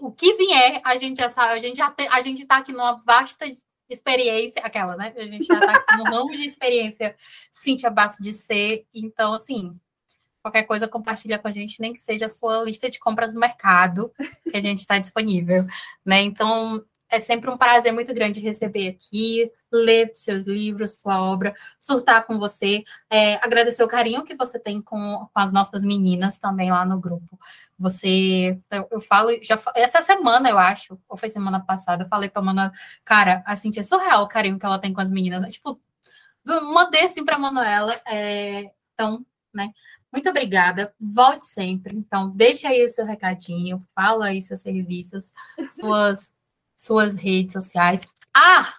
[0.00, 2.72] o que vier, a gente já sabe, a gente já tem, a gente está aqui
[2.72, 3.46] numa vasta
[3.88, 5.14] experiência, aquela, né?
[5.16, 7.16] A gente já está aqui no ramo de experiência
[7.52, 8.86] Cintia Basso de ser.
[8.92, 9.78] Então, assim,
[10.44, 13.40] Qualquer coisa, compartilha com a gente, nem que seja a sua lista de compras no
[13.40, 14.12] mercado,
[14.50, 15.64] que a gente está disponível,
[16.04, 16.20] né?
[16.20, 16.84] Então,
[17.14, 22.38] é sempre um prazer muito grande receber aqui, ler seus livros, sua obra, surtar com
[22.38, 26.84] você, é, agradecer o carinho que você tem com, com, as nossas meninas também lá
[26.84, 27.38] no grupo.
[27.78, 32.28] Você, eu, eu falo, já essa semana, eu acho, ou foi semana passada, eu falei
[32.28, 32.72] pra Manoela,
[33.04, 35.40] cara, a Cintia é surreal o carinho que ela tem com as meninas.
[35.40, 35.48] Né?
[35.50, 35.80] Tipo,
[36.44, 38.00] mandei assim pra Manuela.
[38.06, 39.70] É, então, né?
[40.12, 40.94] Muito obrigada.
[41.00, 41.96] Volte sempre.
[41.96, 45.32] Então, deixa aí o seu recadinho, fala aí seus serviços,
[45.70, 46.32] suas
[46.84, 48.02] suas redes sociais.
[48.34, 48.74] Ah!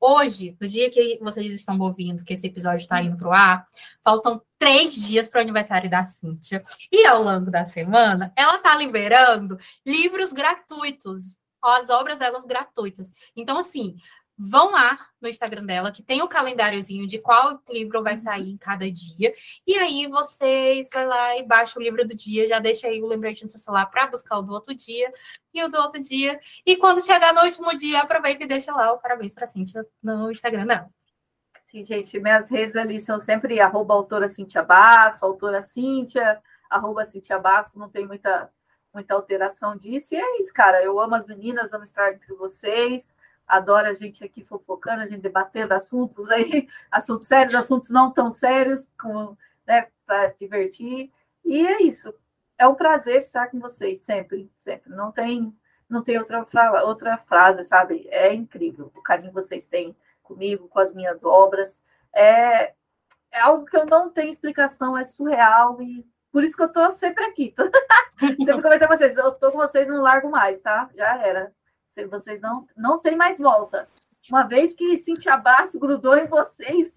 [0.00, 3.66] Hoje, no dia que vocês estão ouvindo, que esse episódio está indo para o ar,
[4.04, 6.62] faltam três dias para o aniversário da Cíntia.
[6.92, 13.10] E ao longo da semana, ela está liberando livros gratuitos, as obras delas gratuitas.
[13.34, 13.96] Então, assim,
[14.36, 18.56] vão lá no Instagram dela, que tem o calendáriozinho de qual livro vai sair em
[18.56, 19.32] cada dia.
[19.66, 23.06] E aí vocês vai lá e baixa o livro do dia, já deixa aí o
[23.06, 25.12] lembrete no seu celular para buscar o do outro dia
[25.52, 26.38] e o do outro dia.
[26.66, 30.30] E quando chegar no último dia, aproveita e deixa lá o parabéns para Cíntia no
[30.30, 30.90] Instagram dela.
[31.70, 36.40] Sim, gente, minhas redes ali são sempre arroba autora Cíntia Basso, autora Cíntia,
[36.70, 38.50] arroba Cíntia Basso, não tem muita,
[38.92, 40.14] muita alteração disso.
[40.14, 40.82] E é isso, cara.
[40.82, 43.14] Eu amo as meninas, amo estar entre vocês
[43.46, 48.30] adora a gente aqui fofocando, a gente debatendo assuntos aí, assuntos sérios, assuntos não tão
[48.30, 48.88] sérios,
[49.66, 51.12] né, para divertir.
[51.44, 52.14] E é isso.
[52.56, 54.90] É um prazer estar com vocês sempre, sempre.
[54.90, 55.54] Não tem,
[55.88, 56.46] não tem outra,
[56.84, 58.06] outra frase, sabe?
[58.10, 61.82] É incrível o carinho que vocês têm comigo, com as minhas obras.
[62.14, 62.72] É,
[63.30, 66.90] é algo que eu não tenho explicação, é surreal e por isso que eu estou
[66.90, 67.54] sempre aqui.
[68.44, 69.16] sempre com vocês.
[69.16, 70.90] Eu estou com vocês não largo mais, tá?
[70.94, 71.52] Já era.
[72.10, 73.88] Vocês não, não tem mais volta.
[74.30, 76.92] Uma vez que Cintia Bassi grudou em vocês,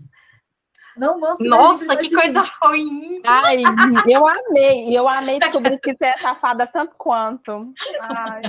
[0.95, 2.49] não vão se Nossa, que coisa mim.
[2.61, 3.21] ruim!
[3.25, 3.61] Ai,
[4.07, 4.97] eu amei.
[4.97, 7.73] Eu amei descobrir que você é safada tanto quanto.
[8.01, 8.41] Ai,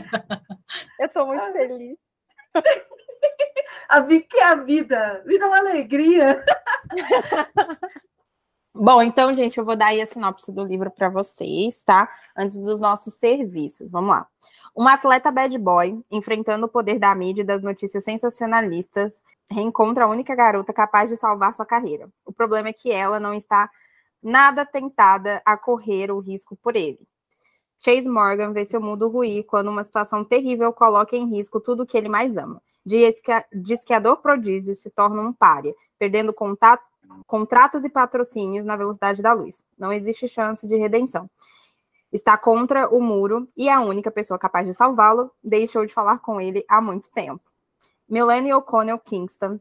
[0.98, 1.52] eu estou muito Ai.
[1.52, 1.96] feliz.
[3.88, 5.22] A vida que é a vida.
[5.26, 6.44] Vida é uma alegria.
[8.80, 12.08] Bom, então, gente, eu vou dar aí a sinopse do livro para vocês, tá?
[12.36, 13.90] Antes dos nossos serviços.
[13.90, 14.28] Vamos lá.
[14.72, 20.08] Uma atleta bad boy, enfrentando o poder da mídia e das notícias sensacionalistas, reencontra a
[20.08, 22.08] única garota capaz de salvar sua carreira.
[22.24, 23.68] O problema é que ela não está
[24.22, 27.00] nada tentada a correr o risco por ele.
[27.84, 31.86] Chase Morgan vê seu mundo ruir quando uma situação terrível coloca em risco tudo o
[31.86, 32.62] que ele mais ama.
[32.86, 36.87] Diz que, diz que a dor prodígio se torna um pária, perdendo contato,
[37.26, 39.64] contratos e patrocínios na velocidade da luz.
[39.78, 41.28] Não existe chance de redenção
[42.12, 46.40] está contra o muro e a única pessoa capaz de salvá-lo deixou de falar com
[46.40, 47.42] ele há muito tempo.
[48.08, 49.60] Melanie O'Connell Kingston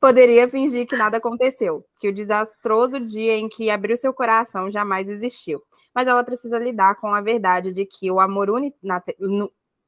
[0.00, 5.08] poderia fingir que nada aconteceu, que o desastroso dia em que abriu seu coração jamais
[5.08, 5.62] existiu,
[5.94, 8.50] mas ela precisa lidar com a verdade de que o amor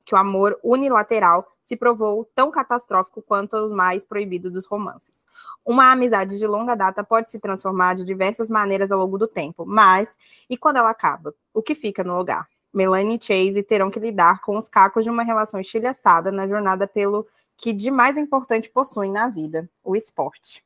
[0.08, 5.26] que o amor unilateral se provou tão catastrófico quanto os mais proibidos dos romances.
[5.62, 9.66] Uma amizade de longa data pode se transformar de diversas maneiras ao longo do tempo,
[9.66, 10.16] mas
[10.48, 11.34] e quando ela acaba?
[11.52, 12.48] O que fica no lugar?
[12.72, 16.86] Melanie e Chase terão que lidar com os cacos de uma relação estilhaçada na jornada
[16.86, 17.26] pelo
[17.58, 20.64] que de mais importante possuem na vida, o esporte.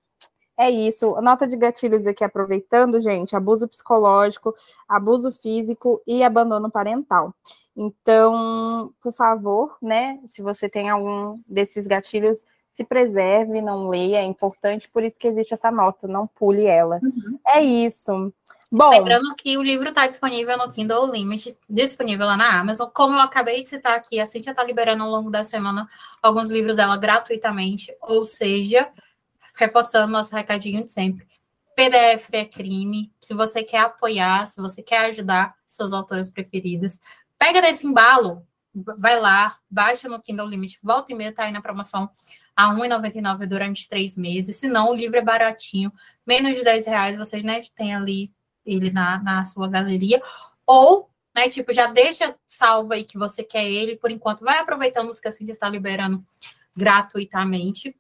[0.57, 1.15] É isso.
[1.21, 4.55] Nota de gatilhos aqui aproveitando, gente: abuso psicológico,
[4.89, 7.35] abuso físico e abandono parental.
[7.77, 14.25] Então, por favor, né, se você tem algum desses gatilhos, se preserve, não leia, é
[14.25, 17.01] importante, por isso que existe essa nota, não pule ela.
[17.03, 17.39] Uhum.
[17.47, 18.33] É isso.
[18.71, 22.89] Bom, Lembrando que o livro está disponível no Kindle Limit, disponível lá na Amazon.
[22.89, 25.87] Como eu acabei de citar aqui, a Cintia está liberando ao longo da semana
[26.23, 28.89] alguns livros dela gratuitamente, ou seja,
[29.65, 31.27] reforçando nosso recadinho de sempre.
[31.75, 33.11] PDF é crime.
[33.21, 37.01] Se você quer apoiar, se você quer ajudar suas autoras preferidas,
[37.43, 41.61] Pega desse embalo, vai lá, baixa no Kindle Limit, volta e meia, tá aí na
[41.61, 42.09] promoção
[42.55, 44.59] a R$ 1,99 durante três meses.
[44.59, 45.93] Se não, o livro é baratinho,
[46.25, 48.31] menos de 10 reais, vocês né, tem ali
[48.65, 50.23] ele na, na sua galeria.
[50.65, 55.11] Ou, né, tipo, já deixa salvo aí que você quer ele, por enquanto, vai aproveitando
[55.11, 56.25] os que a Cindy está liberando
[56.77, 57.93] gratuitamente.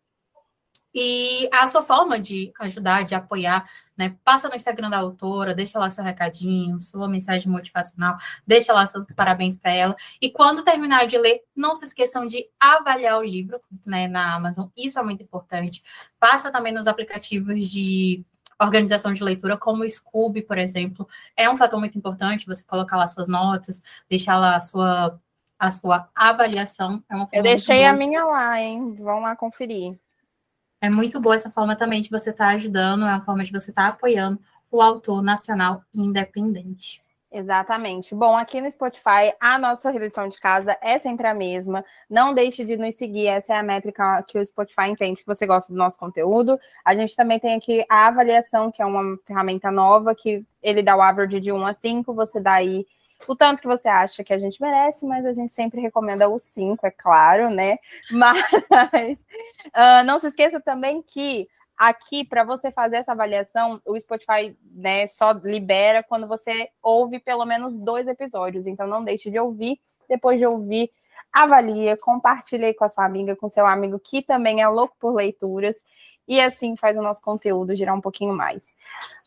[0.94, 3.66] E a sua forma de ajudar, de apoiar,
[3.96, 4.16] né?
[4.24, 8.16] Passa no Instagram da autora, deixa lá seu recadinho, sua mensagem motivacional,
[8.46, 9.96] deixa lá seus parabéns para ela.
[10.20, 14.68] E quando terminar de ler, não se esqueçam de avaliar o livro né, na Amazon,
[14.76, 15.82] isso é muito importante.
[16.20, 18.24] Passa também nos aplicativos de
[18.60, 22.46] organização de leitura, como o Scooby, por exemplo, é um fator muito importante.
[22.46, 25.20] Você colocar lá suas notas, deixar lá a sua,
[25.58, 27.02] a sua avaliação.
[27.10, 28.94] É Eu deixei a minha lá, hein?
[28.94, 29.98] Vão lá conferir.
[30.82, 33.52] É muito boa essa forma também de você estar tá ajudando, é uma forma de
[33.52, 37.00] você estar tá apoiando o autor nacional independente.
[37.30, 38.16] Exatamente.
[38.16, 41.84] Bom, aqui no Spotify, a nossa redução de casa é sempre a mesma.
[42.10, 45.46] Não deixe de nos seguir, essa é a métrica que o Spotify entende que você
[45.46, 46.58] gosta do nosso conteúdo.
[46.84, 50.96] A gente também tem aqui a avaliação, que é uma ferramenta nova, que ele dá
[50.96, 52.84] o average de 1 a 5, você dá aí
[53.28, 56.38] o tanto que você acha que a gente merece, mas a gente sempre recomenda o
[56.38, 57.76] 5, é claro, né?
[58.10, 59.22] Mas
[59.66, 65.04] uh, não se esqueça também que Aqui, para você fazer essa avaliação, o Spotify né,
[65.08, 68.68] só libera quando você ouve pelo menos dois episódios.
[68.68, 69.80] Então, não deixe de ouvir.
[70.08, 70.92] Depois de ouvir,
[71.32, 75.74] avalia, compartilhe com a sua amiga, com seu amigo que também é louco por leituras.
[76.28, 78.76] E assim faz o nosso conteúdo girar um pouquinho mais.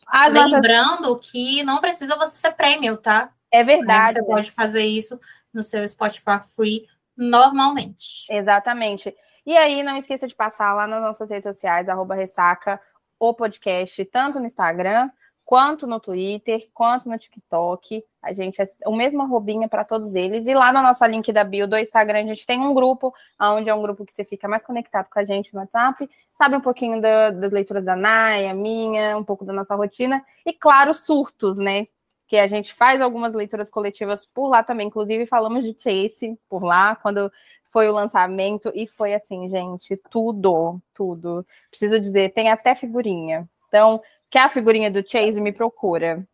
[0.06, 1.30] As Lembrando nossas...
[1.30, 3.30] que não precisa você ser prêmio, tá?
[3.56, 4.14] É verdade.
[4.14, 5.18] Você pode fazer isso
[5.52, 8.26] no seu Spotify Free normalmente.
[8.30, 9.14] Exatamente.
[9.46, 12.80] E aí, não esqueça de passar lá nas nossas redes sociais, arroba ressaca,
[13.18, 15.08] o podcast, tanto no Instagram,
[15.42, 18.04] quanto no Twitter, quanto no TikTok.
[18.20, 20.46] A gente é o mesmo arrobinha para todos eles.
[20.46, 23.70] E lá no nosso link da bio do Instagram, a gente tem um grupo, onde
[23.70, 26.60] é um grupo que você fica mais conectado com a gente no WhatsApp, sabe um
[26.60, 30.22] pouquinho da, das leituras da Naya, minha, um pouco da nossa rotina.
[30.44, 31.86] E, claro, surtos, né?
[32.26, 34.88] Que a gente faz algumas leituras coletivas por lá também.
[34.88, 37.30] Inclusive, falamos de Chase por lá, quando
[37.70, 41.46] foi o lançamento e foi assim, gente, tudo, tudo.
[41.68, 43.48] Preciso dizer, tem até figurinha.
[43.68, 44.00] Então,
[44.30, 46.26] quer a figurinha do Chase, me procura.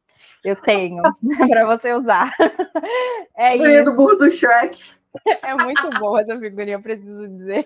[0.45, 1.03] Eu tenho
[1.49, 2.33] para você usar.
[3.35, 3.91] É isso.
[3.91, 4.81] do burro do Shrek.
[5.43, 7.65] É muito boa essa figurinha, preciso dizer.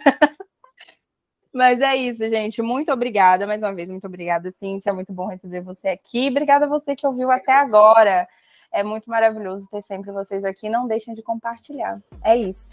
[1.56, 2.60] Mas é isso, gente.
[2.60, 3.88] Muito obrigada mais uma vez.
[3.88, 4.90] Muito obrigada, Cíntia.
[4.90, 6.28] É muito bom receber você aqui.
[6.28, 8.28] Obrigada a você que ouviu até agora.
[8.70, 10.68] É muito maravilhoso ter sempre vocês aqui.
[10.68, 11.98] Não deixem de compartilhar.
[12.22, 12.72] É isso.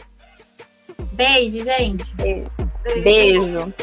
[1.14, 2.14] Beijo, gente.
[2.16, 2.52] Beijo.
[3.02, 3.74] Beijo.